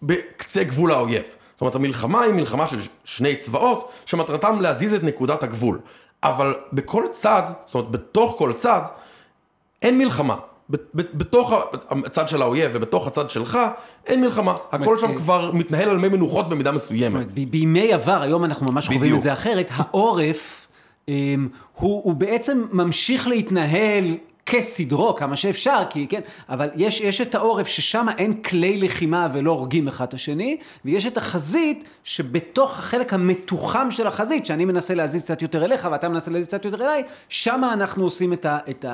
בקצה 0.03 0.65
גבול 0.65 0.93
האויב. 0.93 1.23
זאת 1.51 1.61
אומרת, 1.61 1.75
המלחמה 1.75 2.23
היא 2.23 2.35
מלחמה 2.35 2.67
של 2.67 2.81
שני 3.05 3.37
צבאות, 3.37 3.93
שמטרתם 4.07 4.61
להזיז 4.61 4.95
את 4.95 5.03
נקודת 5.03 5.43
הגבול. 5.43 5.81
אבל 6.25 6.55
בכל 6.73 7.05
צד, 7.11 7.43
זאת 7.67 7.75
אומרת, 7.75 7.91
בתוך 7.91 8.35
כל 8.39 8.53
צד, 8.53 8.83
אין 9.83 9.99
מלחמה. 9.99 10.37
בתוך 10.95 11.53
הצד 11.91 12.29
של 12.29 12.43
האויב 12.43 12.71
ובתוך 12.75 13.07
הצד 13.07 13.31
שלך, 13.31 13.59
אין 14.07 14.21
מלחמה. 14.21 14.57
הכל 14.73 14.99
שם 14.99 15.15
כבר 15.15 15.53
מתנהל 15.53 15.89
על 15.89 15.97
מי 15.99 16.09
מנוחות 16.09 16.49
במידה 16.49 16.73
מסוימת. 16.73 17.33
בימי 17.51 17.93
עבר, 17.93 18.23
היום 18.23 18.45
אנחנו 18.45 18.73
ממש 18.73 18.89
חווים 18.89 19.17
את 19.17 19.23
זה 19.23 19.33
אחרת, 19.33 19.71
העורף 19.75 20.67
אמ, 21.09 21.49
הוא 21.75 22.15
בעצם 22.15 22.65
ממשיך 22.73 23.29
להתנהל 23.29 24.05
כסדרו, 24.49 25.15
כמה 25.17 25.37
שאפשר, 25.37 25.83
כי 25.91 26.07
כן, 26.07 26.21
אבל 26.49 26.71
יש, 26.75 27.01
יש 27.01 27.21
את 27.21 27.35
העורף 27.35 27.67
ששם 27.67 28.07
אין 28.19 28.43
כלי 28.43 28.81
לחימה 28.81 29.29
ולא 29.33 29.51
הורגים 29.51 29.89
אחד 29.89 30.05
את 30.05 30.15
השני, 30.15 30.57
ויש 30.85 31.07
את 31.07 31.17
החזית 31.17 31.85
שבתוך 32.05 32.79
החלק 32.79 33.15
המתוחם 33.15 33.91
של 33.91 34.07
החזית, 34.07 34.47
שאני 34.47 34.65
מנסה 34.65 34.95
להזיז 34.95 35.23
קצת 35.23 35.43
יותר 35.43 35.65
אליך 35.65 35.89
ואתה 35.93 36.09
מנסה 36.09 36.31
להזיז 36.31 36.47
קצת 36.47 36.65
יותר 36.65 36.85
אליי, 36.85 37.03
שם 37.29 37.63
אנחנו 37.73 38.05
עושים 38.05 38.33
את, 38.33 38.47
ה, 38.47 38.59
את. 38.71 38.85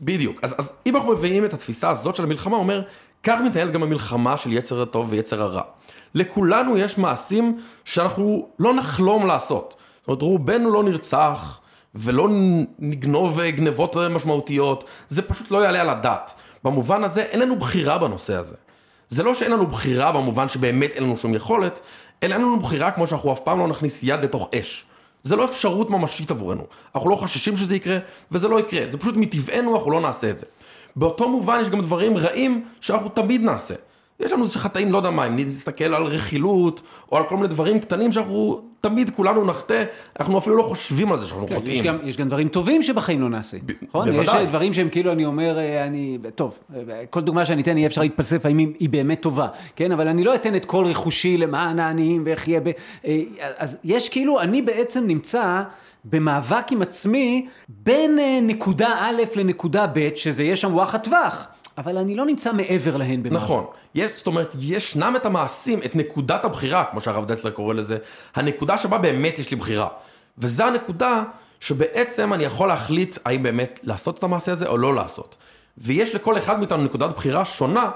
בדיוק. 0.00 0.40
אז, 0.42 0.54
אז 0.58 0.72
אם 0.86 0.96
אנחנו 0.96 1.12
מביאים 1.12 1.44
את 1.44 1.52
התפיסה 1.52 1.90
הזאת 1.90 2.16
של 2.16 2.22
המלחמה, 2.22 2.56
אומר, 2.56 2.82
כך 3.22 3.38
מתנהלת 3.44 3.72
גם 3.72 3.82
המלחמה 3.82 4.36
של 4.36 4.52
יצר 4.52 4.82
הטוב 4.82 5.06
ויצר 5.10 5.42
הרע. 5.42 5.62
לכולנו 6.14 6.76
יש 6.76 6.98
מעשים 6.98 7.58
שאנחנו 7.84 8.48
לא 8.58 8.74
נחלום 8.74 9.26
לעשות. 9.26 9.76
זאת 10.00 10.08
אומרת, 10.08 10.22
רובנו 10.22 10.70
לא 10.70 10.82
נרצח, 10.82 11.58
ולא 11.94 12.28
נגנוב 12.78 13.40
גנבות 13.40 13.96
משמעותיות, 13.96 14.84
זה 15.08 15.22
פשוט 15.22 15.50
לא 15.50 15.64
יעלה 15.64 15.80
על 15.80 15.88
הדעת. 15.88 16.34
במובן 16.64 17.04
הזה 17.04 17.22
אין 17.22 17.40
לנו 17.40 17.56
בחירה 17.56 17.98
בנושא 17.98 18.34
הזה. 18.34 18.56
זה 19.08 19.22
לא 19.22 19.34
שאין 19.34 19.52
לנו 19.52 19.66
בחירה 19.66 20.12
במובן 20.12 20.48
שבאמת 20.48 20.90
אין 20.90 21.02
לנו 21.02 21.16
שום 21.16 21.34
יכולת, 21.34 21.80
אלא 22.22 22.34
אין 22.34 22.42
לנו 22.42 22.58
בחירה 22.58 22.90
כמו 22.90 23.06
שאנחנו 23.06 23.32
אף 23.32 23.40
פעם 23.40 23.58
לא 23.58 23.68
נכניס 23.68 24.02
יד 24.02 24.20
לתוך 24.20 24.48
אש. 24.54 24.84
זה 25.22 25.36
לא 25.36 25.44
אפשרות 25.44 25.90
ממשית 25.90 26.30
עבורנו. 26.30 26.64
אנחנו 26.94 27.10
לא 27.10 27.16
חששים 27.16 27.56
שזה 27.56 27.76
יקרה, 27.76 27.98
וזה 28.32 28.48
לא 28.48 28.60
יקרה. 28.60 28.90
זה 28.90 28.98
פשוט 28.98 29.16
מטבענו, 29.16 29.76
אנחנו 29.76 29.90
לא 29.90 30.00
נעשה 30.00 30.30
את 30.30 30.38
זה. 30.38 30.46
באותו 30.96 31.28
מובן 31.28 31.58
יש 31.62 31.68
גם 31.68 31.80
דברים 31.80 32.16
רעים 32.16 32.64
שאנחנו 32.80 33.08
תמיד 33.08 33.40
נעשה. 33.40 33.74
יש 34.20 34.32
לנו 34.32 34.42
איזה 34.42 34.58
חטאים, 34.58 34.92
לא 34.92 34.96
יודע 34.96 35.10
מה, 35.10 35.26
אם 35.26 35.36
נסתכל 35.36 35.84
על 35.94 36.02
רכילות, 36.02 36.82
או 37.12 37.16
על 37.16 37.24
כל 37.28 37.36
מיני 37.36 37.48
דברים 37.48 37.78
קטנים 37.78 38.12
שאנחנו 38.12 38.60
תמיד 38.80 39.10
כולנו 39.10 39.44
נחטא, 39.44 39.84
אנחנו 40.20 40.38
אפילו 40.38 40.56
לא 40.56 40.62
חושבים 40.62 41.12
על 41.12 41.18
זה 41.18 41.26
שאנחנו 41.26 41.46
כן, 41.46 41.54
חוטאים. 41.54 41.76
יש 41.76 41.82
גם, 41.82 41.98
יש 42.02 42.16
גם 42.16 42.28
דברים 42.28 42.48
טובים 42.48 42.82
שבחיים 42.82 43.20
לא 43.20 43.28
נעשה, 43.28 43.56
נכון? 43.82 44.10
בוודאי. 44.10 44.42
יש 44.42 44.48
דברים 44.48 44.72
שהם 44.72 44.88
כאילו, 44.88 45.12
אני 45.12 45.24
אומר, 45.24 45.58
אה, 45.58 45.86
אני, 45.86 46.18
טוב, 46.34 46.58
כל 47.10 47.20
דוגמה 47.20 47.44
שאני 47.44 47.62
אתן, 47.62 47.78
יהיה 47.78 47.86
אפשר 47.86 48.00
להתפלסף 48.00 48.46
האם 48.46 48.58
היא, 48.58 48.68
היא 48.80 48.88
באמת 48.88 49.20
טובה, 49.20 49.48
כן? 49.76 49.92
אבל 49.92 50.08
אני 50.08 50.24
לא 50.24 50.34
אתן 50.34 50.56
את 50.56 50.64
כל 50.64 50.84
רכושי 50.84 51.36
למען 51.36 51.78
העניים 51.78 52.22
ואיך 52.26 52.48
יהיה, 52.48 52.60
ב... 52.60 52.70
אה, 53.06 53.20
אז 53.56 53.78
יש 53.84 54.08
כאילו, 54.08 54.40
אני 54.40 54.62
בעצם 54.62 55.06
נמצא... 55.06 55.62
במאבק 56.04 56.72
עם 56.72 56.82
עצמי 56.82 57.46
בין 57.68 58.18
אה, 58.18 58.38
נקודה 58.42 58.94
א' 58.98 59.22
לנקודה 59.36 59.86
ב', 59.92 60.08
שזה 60.14 60.42
יהיה 60.42 60.56
שם 60.56 60.74
וואחד 60.74 60.98
טווח. 60.98 61.48
אבל 61.78 61.98
אני 61.98 62.14
לא 62.14 62.26
נמצא 62.26 62.52
מעבר 62.52 62.96
להן 62.96 63.22
במאבק. 63.22 63.42
נכון. 63.42 63.64
יש, 63.94 64.12
זאת 64.16 64.26
אומרת, 64.26 64.54
ישנם 64.58 65.16
את 65.16 65.26
המעשים, 65.26 65.80
את 65.84 65.96
נקודת 65.96 66.44
הבחירה, 66.44 66.84
כמו 66.84 67.00
שהרב 67.00 67.26
דסלר 67.26 67.50
קורא 67.50 67.74
לזה, 67.74 67.98
הנקודה 68.34 68.78
שבה 68.78 68.98
באמת 68.98 69.38
יש 69.38 69.50
לי 69.50 69.56
בחירה. 69.56 69.88
וזו 70.38 70.64
הנקודה 70.64 71.22
שבעצם 71.60 72.32
אני 72.32 72.44
יכול 72.44 72.68
להחליט 72.68 73.18
האם 73.24 73.42
באמת 73.42 73.80
לעשות 73.82 74.18
את 74.18 74.22
המעשה 74.22 74.52
הזה 74.52 74.66
או 74.66 74.78
לא 74.78 74.94
לעשות. 74.94 75.36
ויש 75.78 76.14
לכל 76.14 76.38
אחד 76.38 76.58
מאיתנו 76.58 76.84
נקודת 76.84 77.10
בחירה 77.10 77.44
שונה, 77.44 77.90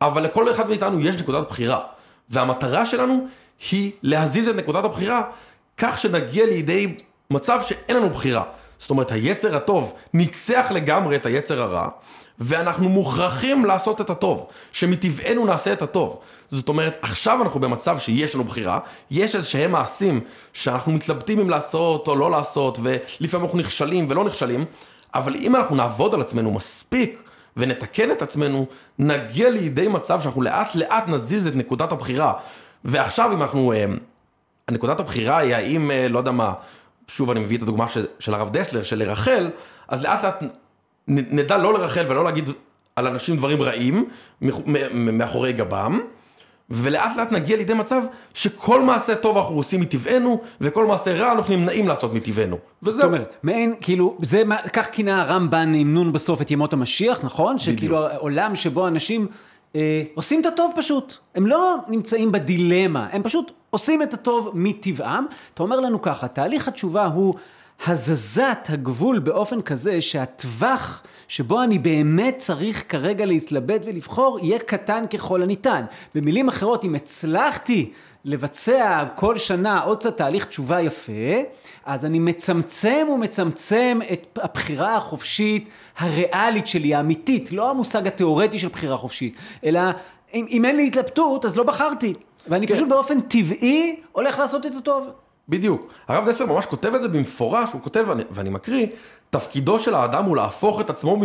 אבל 0.00 0.22
לכל 0.22 0.50
אחד 0.50 0.68
מאיתנו 0.68 1.00
יש 1.00 1.16
נקודת 1.16 1.48
בחירה. 1.48 1.80
והמטרה 2.30 2.86
שלנו 2.86 3.26
היא 3.70 3.92
להזיז 4.02 4.48
את 4.48 4.56
נקודת 4.56 4.84
הבחירה 4.84 5.22
כך 5.76 5.98
שנגיע 5.98 6.46
לידי 6.46 6.94
מצב 7.30 7.60
שאין 7.62 7.96
לנו 7.96 8.10
בחירה. 8.10 8.42
זאת 8.78 8.90
אומרת, 8.90 9.12
היצר 9.12 9.56
הטוב 9.56 9.94
ניצח 10.14 10.66
לגמרי 10.70 11.16
את 11.16 11.26
היצר 11.26 11.62
הרע, 11.62 11.88
ואנחנו 12.38 12.88
מוכרחים 12.88 13.64
לעשות 13.64 14.00
את 14.00 14.10
הטוב, 14.10 14.46
שמטבענו 14.72 15.46
נעשה 15.46 15.72
את 15.72 15.82
הטוב. 15.82 16.18
זאת 16.50 16.68
אומרת, 16.68 16.98
עכשיו 17.02 17.42
אנחנו 17.42 17.60
במצב 17.60 17.98
שיש 17.98 18.34
לנו 18.34 18.44
בחירה, 18.44 18.78
יש 19.10 19.34
איזה 19.34 19.46
שהם 19.46 19.72
מעשים 19.72 20.20
שאנחנו 20.52 20.92
מתלבטים 20.92 21.40
אם 21.40 21.50
לעשות 21.50 22.08
או 22.08 22.16
לא 22.16 22.30
לעשות, 22.30 22.78
ולפעמים 22.82 23.46
אנחנו 23.46 23.58
נכשלים 23.58 24.06
ולא 24.10 24.24
נכשלים, 24.24 24.64
אבל 25.14 25.34
אם 25.34 25.56
אנחנו 25.56 25.76
נעבוד 25.76 26.14
על 26.14 26.20
עצמנו 26.20 26.52
מספיק, 26.52 27.22
ונתקן 27.56 28.12
את 28.12 28.22
עצמנו, 28.22 28.66
נגיע 28.98 29.50
לידי 29.50 29.88
מצב 29.88 30.20
שאנחנו 30.20 30.42
לאט 30.42 30.74
לאט 30.74 31.08
נזיז 31.08 31.46
את 31.46 31.56
נקודת 31.56 31.92
הבחירה. 31.92 32.32
ועכשיו 32.84 33.32
אם 33.32 33.42
אנחנו, 33.42 33.72
אה, 33.72 33.84
נקודת 34.70 35.00
הבחירה 35.00 35.38
היא 35.38 35.54
האם, 35.54 35.90
אה, 35.90 36.08
לא 36.08 36.18
יודע 36.18 36.30
מה, 36.30 36.52
שוב 37.08 37.30
אני 37.30 37.40
מביא 37.40 37.56
את 37.56 37.62
הדוגמה 37.62 37.88
של, 37.88 38.06
של 38.18 38.34
הרב 38.34 38.50
דסלר, 38.52 38.82
של 38.82 38.98
לרחל, 38.98 39.50
אז 39.88 40.02
לאט 40.02 40.24
לאט 40.24 40.42
נדע 41.08 41.58
לא 41.58 41.72
לרחל 41.72 42.04
ולא 42.08 42.24
להגיד 42.24 42.50
על 42.96 43.06
אנשים 43.06 43.36
דברים 43.36 43.62
רעים 43.62 44.08
מאחורי 44.92 45.52
גבם, 45.52 46.00
ולאט 46.70 47.16
לאט 47.16 47.32
נגיע 47.32 47.56
לידי 47.56 47.74
מצב 47.74 48.02
שכל 48.34 48.82
מעשה 48.82 49.14
טוב 49.14 49.36
אנחנו 49.36 49.56
עושים 49.56 49.80
מטבענו, 49.80 50.40
וכל 50.60 50.86
מעשה 50.86 51.16
רע 51.16 51.32
אנחנו 51.32 51.56
נמנעים 51.56 51.88
לעשות 51.88 52.14
מטבענו. 52.14 52.58
וזהו. 52.82 52.96
זאת 52.96 53.04
אומרת, 53.04 53.36
מעין, 53.42 53.74
כאילו, 53.80 54.16
זה, 54.22 54.42
כך 54.72 54.90
כינה 54.90 55.20
הרמב"ן 55.20 55.74
עם 55.74 55.94
נון 55.94 56.12
בסוף 56.12 56.40
את 56.42 56.50
ימות 56.50 56.72
המשיח, 56.72 57.24
נכון? 57.24 57.56
בדיוק. 57.56 57.76
שכאילו 57.76 58.08
עולם 58.16 58.56
שבו 58.56 58.86
אנשים 58.86 59.26
אה, 59.76 60.02
עושים 60.14 60.40
את 60.40 60.46
הטוב 60.46 60.72
פשוט. 60.76 61.14
הם 61.34 61.46
לא 61.46 61.76
נמצאים 61.88 62.32
בדילמה, 62.32 63.06
הם 63.12 63.22
פשוט 63.22 63.52
עושים 63.70 64.02
את 64.02 64.14
הטוב 64.14 64.50
מטבעם. 64.54 65.26
אתה 65.54 65.62
אומר 65.62 65.80
לנו 65.80 66.02
ככה, 66.02 66.28
תהליך 66.28 66.68
התשובה 66.68 67.06
הוא 67.06 67.34
הזזת 67.86 68.68
הגבול 68.68 69.18
באופן 69.18 69.62
כזה 69.62 70.00
שהטווח 70.00 71.02
שבו 71.28 71.62
אני 71.62 71.78
באמת 71.78 72.34
צריך 72.38 72.84
כרגע 72.88 73.24
להתלבט 73.24 73.80
ולבחור 73.84 74.38
יהיה 74.42 74.58
קטן 74.58 75.04
ככל 75.06 75.42
הניתן. 75.42 75.84
במילים 76.14 76.48
אחרות, 76.48 76.84
אם 76.84 76.94
הצלחתי 76.94 77.90
לבצע 78.24 79.04
כל 79.14 79.38
שנה 79.38 79.80
עוד 79.80 79.98
קצת 79.98 80.16
תהליך 80.16 80.44
תשובה 80.44 80.80
יפה, 80.80 81.12
אז 81.86 82.04
אני 82.04 82.18
מצמצם 82.18 83.06
ומצמצם 83.12 83.98
את 84.12 84.38
הבחירה 84.42 84.96
החופשית 84.96 85.68
הריאלית 85.98 86.66
שלי, 86.66 86.94
האמיתית, 86.94 87.52
לא 87.52 87.70
המושג 87.70 88.06
התיאורטי 88.06 88.58
של 88.58 88.68
בחירה 88.68 88.96
חופשית, 88.96 89.36
אלא 89.64 89.80
אם, 90.34 90.46
אם 90.50 90.64
אין 90.64 90.76
לי 90.76 90.86
התלבטות, 90.86 91.44
אז 91.44 91.56
לא 91.56 91.62
בחרתי. 91.62 92.14
ואני 92.48 92.66
כן. 92.66 92.74
פשוט 92.74 92.88
באופן 92.88 93.20
טבעי 93.20 94.00
הולך 94.12 94.38
לעשות 94.38 94.66
את 94.66 94.74
הטוב. 94.74 95.08
בדיוק. 95.48 95.92
הרב 96.08 96.28
דסלר 96.28 96.46
ממש 96.46 96.66
כותב 96.66 96.94
את 96.94 97.00
זה 97.00 97.08
במפורש, 97.08 97.72
הוא 97.72 97.82
כותב, 97.82 98.04
ואני, 98.08 98.22
ואני 98.30 98.50
מקריא, 98.50 98.86
תפקידו 99.30 99.78
של 99.78 99.94
האדם 99.94 100.24
הוא 100.24 100.36
להפוך 100.36 100.80
את 100.80 100.90
עצמו 100.90 101.16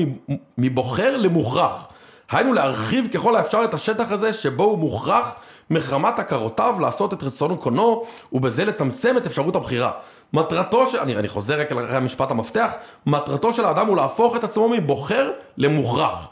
מבוחר 0.58 1.18
למוכרח. 1.18 1.88
היינו 2.32 2.54
להרחיב 2.54 3.08
ככל 3.14 3.36
האפשר 3.36 3.64
את 3.64 3.74
השטח 3.74 4.12
הזה 4.12 4.34
שבו 4.34 4.64
הוא 4.64 4.78
מוכרח 4.78 5.28
מחמת 5.70 6.20
הכרותיו 6.20 6.76
לעשות 6.80 7.14
את 7.14 7.24
רצון 7.24 7.58
קונו 7.58 8.04
ובזה 8.34 8.66
לצמצם 8.66 9.18
את 9.18 9.26
אפשרות 9.26 9.56
הבחירה. 9.56 9.92
מטרתו 10.34 10.88
של, 10.88 10.98
אני, 10.98 11.16
אני 11.16 11.28
חוזר 11.28 11.60
רק 11.60 11.72
על 11.72 11.96
המשפט 11.96 12.32
המפתח, 12.32 12.72
מטרתו 13.06 13.54
של 13.54 13.66
האדם 13.66 13.88
הוא 13.88 13.98
להפוך 13.98 14.36
את 14.36 14.44
עצמו 14.44 14.70
מבוחר 14.70 15.32
למוכרח. 15.58 16.28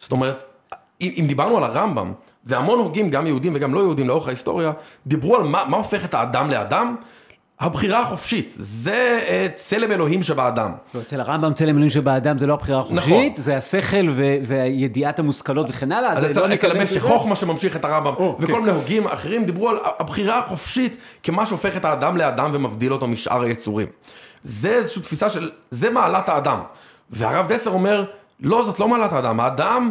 זאת 0.00 0.12
אומרת, 0.12 0.44
אם, 1.00 1.24
דיברנו 1.28 1.56
על 1.56 1.64
הרמב"ם, 1.64 2.12
והמון 2.44 2.78
הוגים, 2.78 3.10
גם 3.10 3.26
יהודים 3.26 3.52
וגם 3.54 3.74
לא 3.74 3.80
יהודים 3.80 4.08
לאורך 4.08 4.26
ההיסטוריה, 4.26 4.72
דיברו 5.06 5.36
על 5.36 5.42
מה, 5.42 5.64
מה 5.68 5.76
הופך 5.76 6.04
את 6.04 6.14
האדם 6.14 6.50
לאדם, 6.50 6.96
הבחירה 7.60 8.00
החופשית, 8.00 8.54
זה 8.56 9.20
uh, 9.26 9.52
צלם 9.54 9.92
אלוהים 9.92 10.22
שבאדם. 10.22 10.72
לא, 10.94 11.00
אצל 11.00 11.20
הרמב"ם 11.20 11.54
צלם 11.54 11.74
אלוהים 11.74 11.90
שבאדם 11.90 12.38
זה 12.38 12.46
לא 12.46 12.54
הבחירה 12.54 12.80
החופשית, 12.80 13.32
נכון. 13.32 13.44
זה 13.44 13.56
השכל 13.56 14.10
ו- 14.16 14.36
וידיעת 14.46 15.18
המושכלות 15.18 15.66
וכן 15.70 15.92
הלאה, 15.92 16.12
אז 16.12 16.34
זה 16.34 16.40
לא. 16.40 16.54
אצל 16.54 17.00
חוכמה 17.00 17.36
שממשיך 17.36 17.76
את 17.76 17.84
הרמב"ם, 17.84 18.14
oh, 18.14 18.20
וכל 18.20 18.46
כן. 18.46 18.52
מיני 18.52 18.70
הוגים 18.70 19.06
אחרים 19.06 19.44
דיברו 19.44 19.68
על 19.68 19.76
הבחירה 19.98 20.38
החופשית 20.38 20.96
כמה 21.22 21.46
שהופך 21.46 21.76
את 21.76 21.84
האדם 21.84 22.16
לאדם 22.16 22.50
ומבדיל 22.52 22.92
אותו 22.92 23.06
משאר 23.06 23.42
היצורים. 23.42 23.86
זה 24.42 24.68
איזושהי 24.68 25.02
תפיסה 25.02 25.30
של, 25.30 25.50
זה 25.70 25.90
מעלת 25.90 26.28
האדם. 26.28 26.60
והרב 27.10 27.48
דסלר 27.48 27.72
אומר, 27.72 28.04
לא, 28.40 28.64
זאת 28.64 28.80
לא 28.80 28.88
מעלת 28.88 29.12
האדם, 29.12 29.40
האדם, 29.40 29.90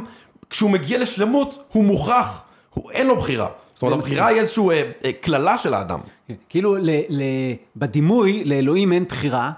כשהוא 0.49 0.69
מגיע 0.69 0.99
לשלמות, 0.99 1.63
הוא 1.71 1.83
מוכרח, 1.83 2.41
הוא 2.73 2.91
אין 2.91 3.07
לו 3.07 3.15
בחירה. 3.15 3.49
זאת 3.73 3.81
אומרת, 3.81 3.99
הבחירה 3.99 4.27
היא 4.27 4.39
איזושהי 4.39 4.69
אה, 4.69 4.91
אה, 5.05 5.11
קללה 5.11 5.57
של 5.57 5.73
האדם. 5.73 5.99
כן, 6.27 6.33
כאילו, 6.49 6.77
בדימוי, 7.75 8.43
לאלוהים 8.43 8.91
אין 8.93 9.03
בחירה, 9.03 9.51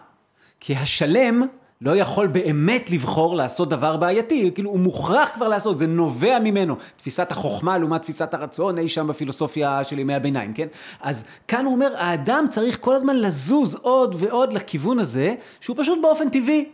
כי 0.59 0.75
השלם 0.75 1.41
לא 1.81 1.95
יכול 1.95 2.27
באמת 2.27 2.89
לבחור 2.89 3.35
לעשות 3.35 3.69
דבר 3.69 3.97
בעייתי, 3.97 4.51
כאילו 4.55 4.69
הוא 4.69 4.79
מוכרח 4.79 5.29
כבר 5.33 5.47
לעשות, 5.47 5.77
זה 5.77 5.87
נובע 5.87 6.39
ממנו. 6.39 6.75
תפיסת 6.95 7.31
החוכמה 7.31 7.77
לעומת 7.77 8.01
תפיסת 8.01 8.33
הרצון 8.33 8.77
אי 8.77 8.89
שם 8.89 9.07
בפילוסופיה 9.07 9.83
של 9.83 9.99
ימי 9.99 10.13
הביניים, 10.13 10.53
כן? 10.53 10.67
אז 11.01 11.23
כאן 11.47 11.65
הוא 11.65 11.73
אומר, 11.73 11.93
האדם 11.97 12.45
צריך 12.49 12.77
כל 12.81 12.95
הזמן 12.95 13.15
לזוז 13.15 13.77
עוד 13.81 14.15
ועוד 14.19 14.53
לכיוון 14.53 14.99
הזה, 14.99 15.35
שהוא 15.61 15.75
פשוט 15.79 15.99
באופן 16.01 16.29
טבעי 16.29 16.65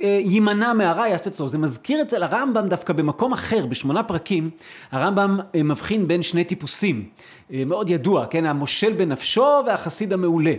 יימנע 0.00 0.72
מהרע, 0.72 1.08
יעשה 1.08 1.30
אצלו. 1.30 1.48
זה 1.48 1.58
מזכיר 1.58 2.02
אצל 2.02 2.22
הרמב"ם 2.22 2.68
דווקא 2.68 2.92
במקום 2.92 3.32
אחר, 3.32 3.66
בשמונה 3.66 4.02
פרקים, 4.02 4.50
הרמב"ם 4.92 5.38
אה, 5.54 5.62
מבחין 5.62 6.08
בין 6.08 6.22
שני 6.22 6.44
טיפוסים. 6.44 7.08
אה, 7.52 7.64
מאוד 7.64 7.90
ידוע, 7.90 8.26
כן? 8.26 8.46
המושל 8.46 8.92
בנפשו 8.92 9.62
והחסיד 9.66 10.12
המעולה. 10.12 10.54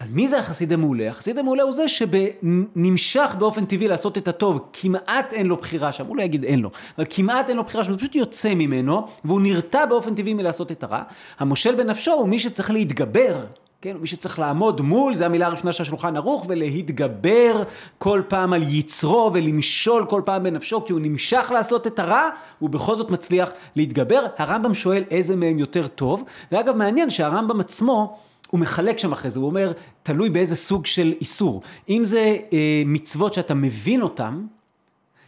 אז 0.00 0.10
מי 0.10 0.28
זה 0.28 0.38
החסיד 0.38 0.72
המעולה? 0.72 1.08
החסיד 1.08 1.38
המעולה 1.38 1.62
הוא 1.62 1.72
זה 1.72 1.88
שנמשך 1.88 3.34
באופן 3.38 3.64
טבעי 3.64 3.88
לעשות 3.88 4.18
את 4.18 4.28
הטוב, 4.28 4.68
כמעט 4.72 5.32
אין 5.32 5.46
לו 5.46 5.56
בחירה 5.56 5.92
שם, 5.92 6.06
הוא 6.06 6.16
לא 6.16 6.22
יגיד 6.22 6.44
אין 6.44 6.60
לו, 6.60 6.70
אבל 6.98 7.06
כמעט 7.10 7.48
אין 7.48 7.56
לו 7.56 7.64
בחירה 7.64 7.84
שם, 7.84 7.90
הוא 7.90 7.98
פשוט 7.98 8.14
יוצא 8.14 8.54
ממנו, 8.54 9.06
והוא 9.24 9.40
נרתע 9.40 9.86
באופן 9.86 10.14
טבעי 10.14 10.34
מלעשות 10.34 10.72
את 10.72 10.82
הרע. 10.82 11.02
המושל 11.38 11.74
בנפשו 11.74 12.12
הוא 12.12 12.28
מי 12.28 12.38
שצריך 12.38 12.70
להתגבר 12.70 13.44
כן, 13.82 13.96
מי 14.00 14.06
שצריך 14.06 14.38
לעמוד 14.38 14.80
מול, 14.80 15.14
זו 15.14 15.24
המילה 15.24 15.46
הראשונה 15.46 15.72
של 15.72 15.82
השולחן 15.82 16.16
ערוך, 16.16 16.46
ולהתגבר 16.48 17.62
כל 17.98 18.22
פעם 18.28 18.52
על 18.52 18.62
יצרו 18.62 19.30
ולמשול 19.34 20.06
כל 20.06 20.22
פעם 20.24 20.42
בנפשו, 20.42 20.84
כי 20.84 20.92
הוא 20.92 21.00
נמשך 21.00 21.50
לעשות 21.54 21.86
את 21.86 21.98
הרע, 21.98 22.28
הוא 22.58 22.70
בכל 22.70 22.96
זאת 22.96 23.10
מצליח 23.10 23.52
להתגבר. 23.76 24.26
הרמב"ם 24.38 24.74
שואל 24.74 25.04
איזה 25.10 25.36
מהם 25.36 25.58
יותר 25.58 25.86
טוב, 25.86 26.24
ואגב 26.52 26.76
מעניין 26.76 27.10
שהרמב"ם 27.10 27.60
עצמו, 27.60 28.18
הוא 28.50 28.60
מחלק 28.60 28.98
שם 28.98 29.12
אחרי 29.12 29.30
זה, 29.30 29.40
הוא 29.40 29.46
אומר, 29.46 29.72
תלוי 30.02 30.30
באיזה 30.30 30.56
סוג 30.56 30.86
של 30.86 31.14
איסור. 31.20 31.62
אם 31.88 32.04
זה 32.04 32.36
אה, 32.52 32.82
מצוות 32.86 33.32
שאתה 33.32 33.54
מבין 33.54 34.02
אותן, 34.02 34.40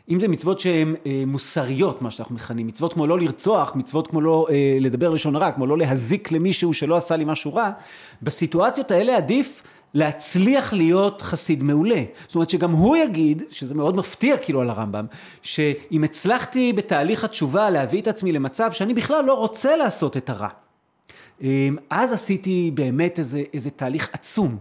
אם 0.09 0.21
זה 0.21 0.29
מצוות 0.29 0.61
שהן 0.61 0.95
אה, 1.07 1.23
מוסריות, 1.27 2.03
מה 2.03 2.11
שאנחנו 2.11 2.35
מכנים, 2.35 2.67
מצוות 2.67 2.93
כמו 2.93 3.07
לא 3.07 3.19
לרצוח, 3.19 3.77
מצוות 3.77 4.07
כמו 4.07 4.21
לא 4.21 4.47
אה, 4.51 4.77
לדבר 4.81 5.11
לשון 5.11 5.37
הרע, 5.37 5.51
כמו 5.51 5.67
לא 5.67 5.79
להזיק 5.79 6.33
למישהו 6.33 6.75
שלא 6.75 6.97
עשה 6.97 7.17
לי 7.17 7.25
משהו 7.25 7.55
רע, 7.55 7.71
בסיטואציות 8.23 8.91
האלה 8.91 9.17
עדיף 9.17 9.63
להצליח 9.95 10.73
להיות 10.73 11.23
חסיד 11.23 11.63
מעולה. 11.63 12.03
זאת 12.27 12.35
אומרת 12.35 12.51
שגם 12.51 12.73
הוא 12.73 12.97
יגיד, 12.97 13.43
שזה 13.51 13.75
מאוד 13.75 13.97
מפתיע 13.97 14.37
כאילו 14.37 14.61
על 14.61 14.71
הרמב"ם, 14.71 15.07
שאם 15.43 16.05
הצלחתי 16.05 16.73
בתהליך 16.73 17.25
התשובה 17.25 17.71
להביא 17.71 18.03
את 18.03 18.09
עצמי 18.09 18.33
למצב 18.33 18.73
שאני 18.73 18.95
בכלל 18.95 19.25
לא 19.25 19.35
רוצה 19.35 19.77
לעשות 19.77 20.17
את 20.17 20.31
הרע. 20.31 20.49
אה, 21.43 21.69
אז 21.91 22.13
עשיתי 22.13 22.71
באמת 22.75 23.19
איזה, 23.19 23.43
איזה 23.55 23.71
תהליך 23.71 24.11
עצום. 24.13 24.59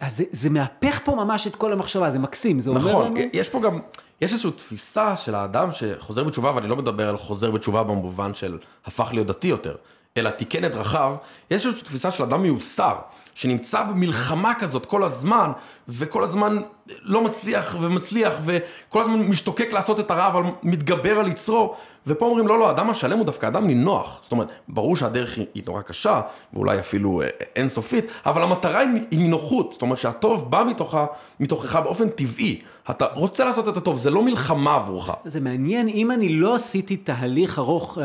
אז 0.00 0.16
זה, 0.16 0.24
זה 0.30 0.50
מהפך 0.50 1.00
פה 1.04 1.14
ממש 1.14 1.46
את 1.46 1.56
כל 1.56 1.72
המחשבה, 1.72 2.10
זה 2.10 2.18
מקסים, 2.18 2.60
זה 2.60 2.70
נכון, 2.70 2.90
אומר 2.90 3.04
לנו... 3.04 3.14
נכון, 3.14 3.28
יש 3.32 3.48
פה 3.48 3.60
גם, 3.60 3.78
יש 4.20 4.32
איזושהי 4.32 4.50
תפיסה 4.50 5.16
של 5.16 5.34
האדם 5.34 5.72
שחוזר 5.72 6.24
בתשובה, 6.24 6.52
ואני 6.54 6.68
לא 6.68 6.76
מדבר 6.76 7.08
על 7.08 7.16
חוזר 7.16 7.50
בתשובה 7.50 7.82
במובן 7.82 8.34
של 8.34 8.58
הפך 8.86 9.08
להיות 9.12 9.26
דתי 9.26 9.46
יותר, 9.46 9.74
אלא 10.16 10.30
תיקן 10.30 10.64
את 10.64 10.72
דרכיו, 10.72 11.16
יש 11.50 11.66
איזושהי 11.66 11.84
תפיסה 11.84 12.10
של 12.10 12.22
אדם 12.22 12.42
מיוסר, 12.42 12.94
שנמצא 13.34 13.82
במלחמה 13.82 14.54
כזאת 14.54 14.86
כל 14.86 15.04
הזמן, 15.04 15.52
וכל 15.88 16.24
הזמן 16.24 16.58
לא 17.02 17.24
מצליח 17.24 17.76
ומצליח, 17.80 18.32
וכל 18.44 19.00
הזמן 19.00 19.18
משתוקק 19.18 19.72
לעשות 19.72 20.00
את 20.00 20.10
הרע, 20.10 20.26
אבל 20.26 20.42
מתגבר 20.62 21.20
על 21.20 21.28
יצרו, 21.28 21.76
ופה 22.06 22.26
אומרים, 22.26 22.48
לא, 22.48 22.58
לא, 22.58 22.68
האדם 22.68 22.90
השלם 22.90 23.18
הוא 23.18 23.26
דווקא 23.26 23.46
אדם 23.46 23.66
נינוח. 23.66 24.20
זאת 24.22 24.32
אומרת, 24.32 24.48
ברור 24.68 24.96
שהדרך 24.96 25.38
היא, 25.38 25.46
היא 25.54 25.62
נורא 25.66 25.82
קשה, 25.82 26.20
ואולי 26.52 26.78
אפילו 26.78 27.22
אה, 27.22 27.28
אינסופית, 27.56 28.04
אבל 28.26 28.42
המטרה 28.42 28.80
היא, 28.80 29.02
היא 29.10 29.28
נוחות. 29.28 29.72
זאת 29.72 29.82
אומרת 29.82 29.98
שהטוב 29.98 30.50
בא 30.50 30.64
מתוכה, 30.68 31.06
מתוכך 31.40 31.76
באופן 31.76 32.08
טבעי. 32.08 32.60
אתה 32.90 33.06
רוצה 33.14 33.44
לעשות 33.44 33.68
את 33.68 33.76
הטוב, 33.76 33.98
זה 33.98 34.10
לא 34.10 34.22
מלחמה 34.22 34.74
עבורך. 34.74 35.10
זה 35.24 35.40
מעניין, 35.40 35.88
אם 35.88 36.10
אני 36.10 36.28
לא 36.28 36.54
עשיתי 36.54 36.96
תהליך 36.96 37.58
ארוך, 37.58 37.98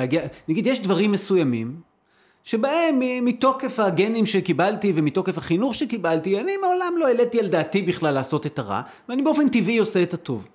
נגיד, 0.47 0.67
יש 0.67 0.79
דברים 0.79 1.11
מסוימים, 1.11 1.75
שבהם 2.43 2.99
מתוקף 3.21 3.79
הגנים 3.79 4.25
שקיבלתי 4.25 4.93
ומתוקף 4.95 5.37
החינוך 5.37 5.75
שקיבלתי, 5.75 6.39
אני 6.39 6.57
מעולם 6.57 6.93
לא 6.97 7.07
העליתי 7.07 7.39
על 7.39 7.47
דעתי 7.47 7.81
בכלל 7.81 8.13
לעשות 8.13 8.45
את 8.45 8.59
הרע, 8.59 8.81
ואני 9.09 9.21
באופן 9.21 9.49
טבעי 9.49 9.77
עושה 9.77 10.03
את 10.03 10.13
הטוב. 10.13 10.45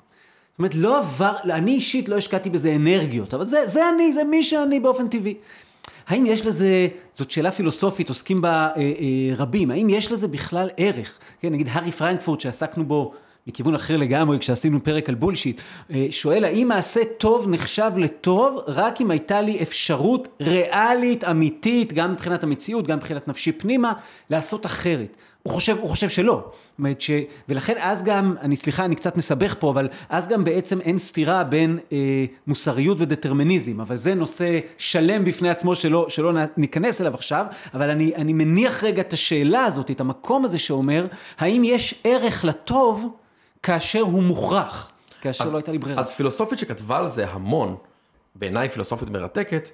זאת 0.54 0.58
אומרת, 0.58 0.74
לא 0.74 0.98
עבר, 0.98 1.34
אני 1.44 1.72
אישית 1.72 2.08
לא 2.08 2.16
השקעתי 2.16 2.50
בזה 2.50 2.74
אנרגיות, 2.76 3.34
אבל 3.34 3.44
זה, 3.44 3.66
זה 3.66 3.88
אני, 3.88 4.12
זה 4.12 4.24
מי 4.24 4.42
שאני 4.42 4.80
באופן 4.80 5.08
טבעי. 5.08 5.34
האם 6.06 6.26
יש 6.26 6.46
לזה, 6.46 6.88
זאת 7.12 7.30
שאלה 7.30 7.50
פילוסופית, 7.50 8.08
עוסקים 8.08 8.40
בה 8.40 8.68
אה, 8.76 8.82
אה, 8.82 9.36
רבים, 9.36 9.70
האם 9.70 9.90
יש 9.90 10.12
לזה 10.12 10.28
בכלל 10.28 10.70
ערך? 10.76 11.18
כן, 11.40 11.52
נגיד 11.52 11.68
הארי 11.70 11.92
פרנקפורט 11.92 12.40
שעסקנו 12.40 12.84
בו 12.84 13.14
מכיוון 13.46 13.74
אחר 13.74 13.96
לגמרי, 13.96 14.38
כשעשינו 14.38 14.84
פרק 14.84 15.08
על 15.08 15.14
בולשיט, 15.14 15.60
אה, 15.90 16.06
שואל 16.10 16.44
האם 16.44 16.68
מעשה 16.68 17.00
טוב 17.18 17.48
נחשב 17.48 17.90
לטוב 17.96 18.58
רק 18.66 19.00
אם 19.00 19.10
הייתה 19.10 19.40
לי 19.40 19.62
אפשרות 19.62 20.28
ריאלית, 20.40 21.24
אמיתית, 21.24 21.92
גם 21.92 22.12
מבחינת 22.12 22.44
המציאות, 22.44 22.86
גם 22.86 22.98
מבחינת 22.98 23.28
נפשי 23.28 23.52
פנימה, 23.52 23.92
לעשות 24.30 24.66
אחרת. 24.66 25.16
הוא 25.44 25.52
חושב, 25.52 25.76
הוא 25.80 25.88
חושב 25.88 26.08
שלא. 26.08 26.32
זאת 26.32 26.78
אומרת 26.78 27.00
ש... 27.00 27.10
ולכן 27.48 27.74
אז 27.80 28.02
גם, 28.02 28.34
אני 28.40 28.56
סליחה, 28.56 28.84
אני 28.84 28.96
קצת 28.96 29.16
מסבך 29.16 29.54
פה, 29.58 29.70
אבל 29.70 29.88
אז 30.08 30.28
גם 30.28 30.44
בעצם 30.44 30.80
אין 30.80 30.98
סתירה 30.98 31.44
בין 31.44 31.78
אה, 31.92 32.24
מוסריות 32.46 33.00
ודטרמיניזם, 33.00 33.80
אבל 33.80 33.96
זה 33.96 34.14
נושא 34.14 34.58
שלם 34.78 35.24
בפני 35.24 35.50
עצמו 35.50 35.76
שלא, 35.76 36.06
שלא 36.08 36.32
ניכנס 36.56 37.00
אליו 37.00 37.14
עכשיו, 37.14 37.46
אבל 37.74 37.90
אני, 37.90 38.14
אני 38.14 38.32
מניח 38.32 38.84
רגע 38.84 39.02
את 39.02 39.12
השאלה 39.12 39.64
הזאת, 39.64 39.90
את 39.90 40.00
המקום 40.00 40.44
הזה 40.44 40.58
שאומר, 40.58 41.06
האם 41.38 41.64
יש 41.64 42.00
ערך 42.04 42.44
לטוב 42.44 43.06
כאשר 43.62 44.00
הוא 44.00 44.22
מוכרח, 44.22 44.90
כאשר 45.20 45.44
אז, 45.44 45.52
לא 45.52 45.58
הייתה 45.58 45.72
לי 45.72 45.78
ברירה. 45.78 46.00
אז 46.00 46.12
פילוסופית 46.12 46.58
שכתבה 46.58 46.98
על 46.98 47.08
זה 47.08 47.28
המון, 47.30 47.76
בעיניי 48.34 48.68
פילוסופית 48.68 49.10
מרתקת, 49.10 49.70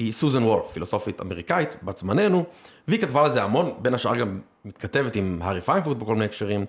היא 0.00 0.12
סוזן 0.12 0.42
וורף, 0.42 0.72
פילוסופית 0.72 1.20
אמריקאית, 1.20 1.76
בת 1.82 1.96
זמננו, 1.96 2.44
והיא 2.88 3.00
כתבה 3.00 3.24
על 3.24 3.32
זה 3.32 3.42
המון, 3.42 3.74
בין 3.78 3.94
השאר 3.94 4.16
גם 4.16 4.40
מתכתבת 4.64 5.16
עם 5.16 5.38
הארי 5.42 5.60
פיינפורט 5.60 5.96
בכל 5.96 6.12
מיני 6.12 6.24
הקשרים, 6.24 6.64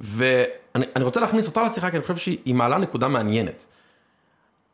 ואני 0.00 1.04
רוצה 1.04 1.20
להכניס 1.20 1.46
אותה 1.46 1.62
לשיחה, 1.62 1.90
כי 1.90 1.96
אני 1.96 2.02
חושב 2.02 2.16
שהיא 2.16 2.54
מעלה 2.54 2.78
נקודה 2.78 3.08
מעניינת. 3.08 3.66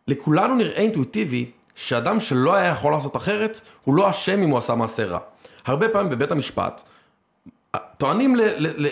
לכולנו 0.08 0.54
נראה 0.54 0.76
אינטואיטיבי 0.76 1.50
שאדם 1.74 2.20
שלא 2.20 2.54
היה 2.54 2.72
יכול 2.72 2.92
לעשות 2.92 3.16
אחרת, 3.16 3.60
הוא 3.84 3.94
לא 3.94 4.10
אשם 4.10 4.42
אם 4.42 4.48
הוא 4.48 4.58
עשה 4.58 4.74
מעשה 4.74 5.04
רע. 5.04 5.18
הרבה 5.66 5.88
פעמים 5.88 6.10
בבית 6.10 6.32
המשפט, 6.32 6.82
טוענים 7.98 8.36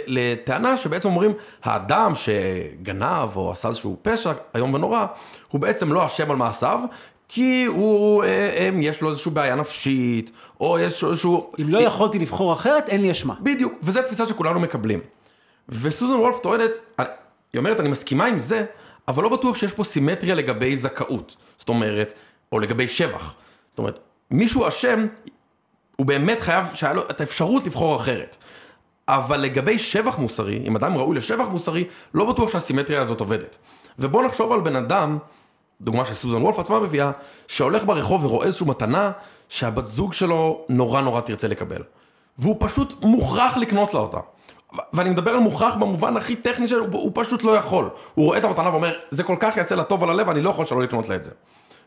לטענה 0.06 0.76
שבעצם 0.76 1.08
אומרים, 1.08 1.32
האדם 1.62 2.12
שגנב 2.14 3.36
או 3.36 3.52
עשה 3.52 3.68
איזשהו 3.68 3.96
פשע 4.02 4.32
איום 4.54 4.74
ונורא, 4.74 5.06
הוא 5.48 5.60
בעצם 5.60 5.92
לא 5.92 6.06
אשם 6.06 6.30
על 6.30 6.36
מעשיו, 6.36 6.80
כי 7.28 7.64
הוא, 7.64 8.24
אה, 8.24 8.28
אה, 8.28 8.70
יש 8.80 9.00
לו 9.00 9.10
איזושהי 9.10 9.30
בעיה 9.30 9.54
נפשית, 9.54 10.30
או 10.60 10.78
יש 10.78 11.04
איזשהו... 11.04 11.52
אם 11.60 11.68
לא 11.68 11.78
יכולתי 11.78 12.18
לבחור 12.18 12.52
אחרת, 12.52 12.88
אין 12.88 13.02
לי 13.02 13.10
אשמה. 13.10 13.34
בדיוק, 13.40 13.72
וזו 13.82 14.02
תפיסה 14.02 14.26
שכולנו 14.26 14.60
מקבלים. 14.60 15.00
וסוזן 15.68 16.14
וולף 16.14 16.38
טוענת, 16.38 16.70
היא 17.52 17.58
אומרת, 17.58 17.80
אני 17.80 17.88
מסכימה 17.88 18.26
עם 18.26 18.38
זה, 18.38 18.64
אבל 19.08 19.22
לא 19.22 19.28
בטוח 19.28 19.56
שיש 19.56 19.72
פה 19.72 19.84
סימטריה 19.84 20.34
לגבי 20.34 20.76
זכאות. 20.76 21.36
זאת 21.58 21.68
אומרת, 21.68 22.12
או 22.52 22.60
לגבי 22.60 22.88
שבח. 22.88 23.34
זאת 23.70 23.78
אומרת, 23.78 23.98
מישהו 24.30 24.68
אשם, 24.68 25.06
הוא 25.96 26.06
באמת 26.06 26.40
חייב 26.40 26.66
שהיה 26.74 26.92
לו 26.92 27.02
את 27.10 27.20
האפשרות 27.20 27.66
לבחור 27.66 27.96
אחרת. 27.96 28.36
אבל 29.08 29.40
לגבי 29.40 29.78
שבח 29.78 30.18
מוסרי, 30.18 30.62
אם 30.66 30.76
אדם 30.76 30.96
ראוי 30.96 31.16
לשבח 31.16 31.46
מוסרי, 31.50 31.84
לא 32.14 32.24
בטוח 32.24 32.52
שהסימטריה 32.52 33.00
הזאת 33.00 33.20
עובדת. 33.20 33.58
ובואו 33.98 34.26
נחשוב 34.26 34.52
על 34.52 34.60
בן 34.60 34.76
אדם, 34.76 35.18
דוגמה 35.80 36.04
שסוזן 36.04 36.42
וולף 36.42 36.58
עצמה 36.58 36.80
מביאה, 36.80 37.10
שהולך 37.48 37.84
ברחוב 37.84 38.24
ורואה 38.24 38.46
איזושהי 38.46 38.66
מתנה 38.66 39.10
שהבת 39.48 39.86
זוג 39.86 40.12
שלו 40.12 40.64
נורא 40.68 41.00
נורא 41.00 41.20
תרצה 41.20 41.48
לקבל. 41.48 41.82
והוא 42.38 42.56
פשוט 42.58 42.94
מוכרח 43.02 43.56
לקנות 43.56 43.94
לה 43.94 44.00
אותה. 44.00 44.18
ואני 44.92 45.10
מדבר 45.10 45.30
על 45.30 45.38
מוכרח 45.38 45.74
במובן 45.74 46.16
הכי 46.16 46.36
טכני 46.36 46.66
שלו, 46.66 46.86
הוא 46.92 47.10
פשוט 47.14 47.44
לא 47.44 47.56
יכול. 47.56 47.88
הוא 48.14 48.24
רואה 48.24 48.38
את 48.38 48.44
המתנה 48.44 48.70
ואומר, 48.70 48.94
זה 49.10 49.22
כל 49.22 49.36
כך 49.40 49.56
יעשה 49.56 49.74
לה 49.74 49.84
טוב 49.84 50.02
על 50.02 50.10
הלב, 50.10 50.28
אני 50.28 50.42
לא 50.42 50.50
יכול 50.50 50.66
שלא 50.66 50.82
לקנות 50.82 51.08
לה 51.08 51.14
את 51.14 51.24
זה. 51.24 51.30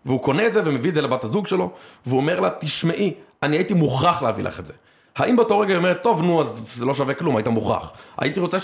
והוא 0.05 0.19
קונה 0.19 0.47
את 0.47 0.53
זה 0.53 0.61
ומביא 0.65 0.89
את 0.89 0.95
זה 0.95 1.01
לבת 1.01 1.23
הזוג 1.23 1.47
שלו, 1.47 1.71
והוא 2.05 2.19
אומר 2.19 2.39
לה, 2.39 2.49
תשמעי, 2.59 3.13
אני 3.43 3.57
הייתי 3.57 3.73
מוכרח 3.73 4.21
להביא 4.21 4.43
לך 4.43 4.59
את 4.59 4.65
זה. 4.65 4.73
האם 5.15 5.35
באותו 5.35 5.59
רגע 5.59 5.73
היא 5.73 5.77
אומרת, 5.77 6.03
טוב, 6.03 6.21
נו, 6.21 6.41
אז 6.41 6.61
זה 6.75 6.85
לא 6.85 6.93
שווה 6.93 7.13
כלום, 7.13 7.35
היית 7.37 7.47
מוכרח. 7.47 7.91
הייתי 8.17 8.39
רוצה 8.39 8.57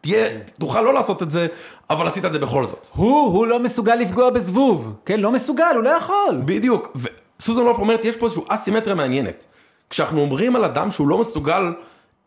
שתהיה, 0.00 0.28
תוכל 0.58 0.80
לא 0.80 0.94
לעשות 0.94 1.22
את 1.22 1.30
זה, 1.30 1.46
אבל 1.90 2.06
עשית 2.06 2.24
את 2.24 2.32
זה 2.32 2.38
בכל 2.38 2.66
זאת. 2.66 2.88
הוא, 2.94 3.32
הוא 3.32 3.46
לא 3.46 3.60
מסוגל 3.60 3.94
לפגוע 3.94 4.30
בזבוב. 4.30 4.92
כן, 5.04 5.20
לא 5.20 5.32
מסוגל, 5.32 5.72
הוא 5.74 5.82
לא 5.82 5.90
יכול. 5.90 6.42
בדיוק, 6.44 6.96
וסוזן 6.96 7.62
וולף 7.62 7.78
אומרת, 7.78 8.04
יש 8.04 8.16
פה 8.16 8.26
איזושהי 8.26 8.44
אסימטריה 8.48 8.94
מעניינת. 8.94 9.46
כשאנחנו 9.90 10.20
אומרים 10.20 10.56
על 10.56 10.64
אדם 10.64 10.90
שהוא 10.90 11.08
לא 11.08 11.18
מסוגל 11.18 11.72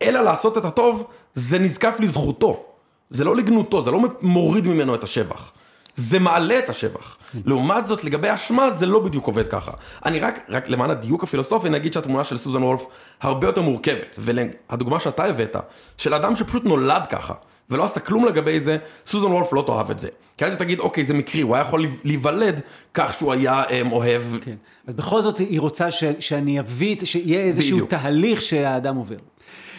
אלא 0.02 0.22
לעשות 0.22 0.58
את 0.58 0.66
הטוב, 0.66 1.08
זה 1.34 1.60
נזקף 1.60 1.96
לזכותו. 2.00 2.64
זה 3.10 3.24
לא 3.24 3.36
לגנותו, 3.36 3.82
זה 3.82 3.92
לא 3.92 4.00
מוריד 4.22 4.68
ממנו 4.68 4.96
את 4.96 5.04
השבח. 5.04 5.52
זה 5.96 6.20
מעלה 6.20 6.60
את 6.60 6.70
השבח. 6.70 7.18
לעומת 7.46 7.86
זאת, 7.86 8.04
לגבי 8.04 8.34
אשמה, 8.34 8.70
זה 8.70 8.86
לא 8.86 9.00
בדיוק 9.00 9.26
עובד 9.26 9.48
ככה. 9.48 9.72
אני 10.06 10.20
רק, 10.20 10.40
רק 10.50 10.70
למען 10.70 10.90
הדיוק 10.90 11.24
הפילוסופי, 11.24 11.70
נגיד 11.70 11.94
שהתמונה 11.94 12.24
של 12.24 12.38
סוזן 12.38 12.64
וולף 12.64 12.86
הרבה 13.22 13.48
יותר 13.48 13.62
מורכבת. 13.62 14.16
והדוגמה 14.20 15.00
שאתה 15.00 15.26
הבאת, 15.26 15.56
של 15.98 16.14
אדם 16.14 16.36
שפשוט 16.36 16.66
נולד 16.66 17.08
ככה, 17.10 17.34
ולא 17.70 17.84
עשה 17.84 18.00
כלום 18.00 18.26
לגבי 18.26 18.60
זה, 18.60 18.78
סוזן 19.06 19.28
וולף 19.28 19.54
לא 19.54 19.64
תאהב 19.68 19.92
את 19.92 20.00
זה. 20.00 20.08
כי 20.38 20.46
אז 20.46 20.52
היא 20.52 20.60
תגיד, 20.60 20.80
אוקיי, 20.80 21.04
זה 21.06 21.14
מקרי, 21.14 21.42
הוא 21.42 21.56
היה 21.56 21.62
יכול 21.62 21.86
להיוולד 22.04 22.62
כך 22.94 23.14
שהוא 23.14 23.34
היה 23.34 23.64
אה, 23.70 23.82
אוהב. 23.92 24.24
כן. 24.42 24.56
אז 24.88 24.94
בכל 24.94 25.22
זאת 25.22 25.38
היא 25.38 25.60
רוצה 25.60 25.92
ש, 25.92 26.04
שאני 26.20 26.60
אביא, 26.60 26.96
שיהיה 27.04 27.40
איזשהו 27.40 27.78
בדיוק. 27.78 27.90
תהליך 27.90 28.42
שהאדם 28.42 28.96
עובר. 28.96 29.16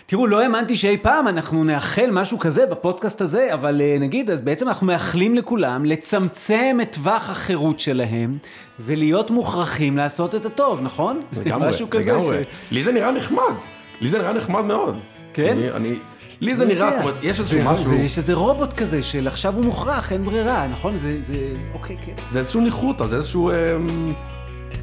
תראו, 0.07 0.27
לא 0.27 0.43
האמנתי 0.43 0.77
שאי 0.77 0.97
פעם 0.97 1.29
אנחנו 1.29 1.65
נאחל 1.65 2.11
משהו 2.13 2.39
כזה 2.39 2.67
בפודקאסט 2.67 3.21
הזה, 3.21 3.55
אבל 3.55 3.81
אה, 3.81 3.97
נגיד, 4.01 4.31
אז 4.31 4.41
בעצם 4.41 4.69
אנחנו 4.69 4.87
מאחלים 4.87 5.35
לכולם 5.35 5.85
לצמצם 5.85 6.79
את 6.83 6.93
טווח 6.93 7.31
החירות 7.31 7.81
שלהם, 7.81 8.39
ולהיות 8.81 9.31
מוכרחים 9.31 9.97
לעשות 9.97 10.35
את 10.35 10.47
הטוב, 10.47 10.81
נכון? 10.81 11.21
לגמרי, 11.45 11.69
משהו 11.69 11.91
כזה 11.91 12.03
לגמרי. 12.13 12.45
ש- 12.45 12.73
לי 12.73 12.83
זה 12.83 12.93
נראה 12.93 13.11
נחמד. 13.13 13.55
לי 14.01 14.09
זה 14.09 14.19
נראה 14.19 14.33
נחמד 14.33 14.65
מאוד. 14.65 14.97
כן? 15.35 15.49
אני, 15.53 15.71
אני, 15.71 15.95
לי 16.41 16.57
זה 16.57 16.65
לא 16.65 16.75
נראה. 16.75 16.91
זאת 16.91 17.01
אומרת, 17.01 17.15
יש 17.23 17.41
איזשהו 17.41 17.65
משהו, 17.65 17.95
יש 17.95 18.19
איזה 18.19 18.35
רובוט 18.35 18.73
כזה 18.73 19.03
של 19.03 19.29
עכשיו 19.29 19.55
הוא 19.55 19.65
מוכרח, 19.65 20.13
אין 20.13 20.25
ברירה, 20.25 20.69
נכון? 20.69 20.99
זה, 20.99 21.17
זה, 21.21 21.35
אוקיי, 21.75 21.97
כן. 22.07 22.13
זה 22.31 22.39
איזשהו 22.39 22.61
ניחותא, 22.61 23.07
זה 23.07 23.17
איזשהו... 23.17 23.51
אמ, 23.51 24.13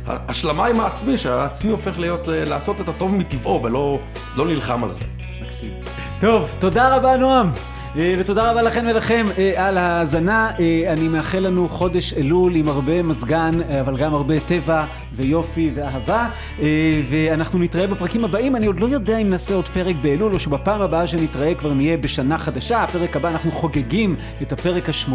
השלמה 0.08 0.68
עם 0.68 0.80
העצמי, 0.80 1.18
שהעצמי 1.18 1.72
הופך 1.72 1.99
להיות, 1.99 2.30
אה, 2.30 2.45
לעשות 2.45 2.82
את 2.82 2.88
הטוב 2.89 3.16
מטבעו 3.16 3.64
ולא 3.64 3.99
לא 4.36 4.45
נלחם 4.45 4.84
על 4.84 4.91
זה. 4.93 5.01
מקסים. 5.41 5.72
טוב, 6.20 6.47
תודה 6.60 6.95
רבה 6.95 7.18
נועם. 7.18 7.51
אה, 7.98 8.16
ותודה 8.20 8.52
רבה 8.52 8.62
לכן 8.62 8.86
ולכם 8.88 9.26
אה, 9.38 9.68
על 9.68 9.78
ההאזנה. 9.78 10.52
אה, 10.60 10.93
אני 10.93 11.08
מאחל 11.08 11.39
לנו 11.39 11.70
חודש 11.70 12.14
אלול 12.14 12.56
עם 12.56 12.68
הרבה 12.68 13.04
מזגן, 13.04 13.52
אבל 13.82 13.98
גם 13.98 14.14
הרבה 14.14 14.39
טבע 14.39 14.86
ויופי 15.14 15.72
ואהבה. 15.76 16.30
אה, 16.62 17.02
ואנחנו 17.10 17.60
נתראה 17.60 17.88
בפרקים 17.88 18.26
הבאים. 18.26 18.56
אני 18.56 18.68
עוד 18.68 18.80
לא 18.80 18.86
יודע 18.86 19.18
אם 19.18 19.30
נעשה 19.30 19.56
עוד 19.56 19.68
פרק 19.68 19.95
באלול, 20.02 20.34
או 20.34 20.39
שבפעם 20.39 20.82
הבאה 20.82 21.08
שנתראה 21.08 21.56
כבר 21.56 21.74
נהיה 21.74 21.98
בשנה 21.98 22.38
חדשה. 22.38 22.84
הפרק 22.84 23.16
הבא 23.16 23.30
אנחנו 23.30 23.52
חוגגים 23.52 24.16
את 24.41 24.52
הפרק 24.52 24.89
ה-80. 24.89 25.12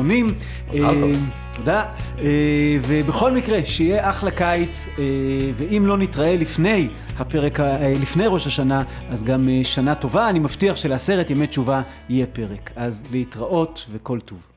מזל 0.73 1.01
טוב. 1.01 1.17
תודה. 1.57 1.85
אה, 2.19 2.79
ובכל 2.83 3.33
מקרה, 3.33 3.59
שיהיה 3.65 4.11
אחלה 4.11 4.31
קיץ, 4.31 4.89
אה, 4.99 5.05
ואם 5.57 5.83
לא 5.87 5.99
נתראה 5.99 6.37
לפני 6.37 6.89
הפרק, 7.19 7.61
אה, 7.61 7.93
לפני 8.03 8.25
ראש 8.27 8.47
השנה, 8.47 8.83
אז 9.11 9.25
גם 9.25 9.49
שנה 9.63 9.95
טובה. 9.95 10.29
אני 10.29 10.39
מבטיח 10.39 10.77
שלעשרת 10.77 11.31
ימי 11.31 11.47
תשובה 11.47 11.83
יהיה 12.09 12.27
פרק. 12.27 12.71
אז 12.77 13.03
להתראות 13.13 13.87
וכל 13.93 14.21
טוב. 14.21 14.52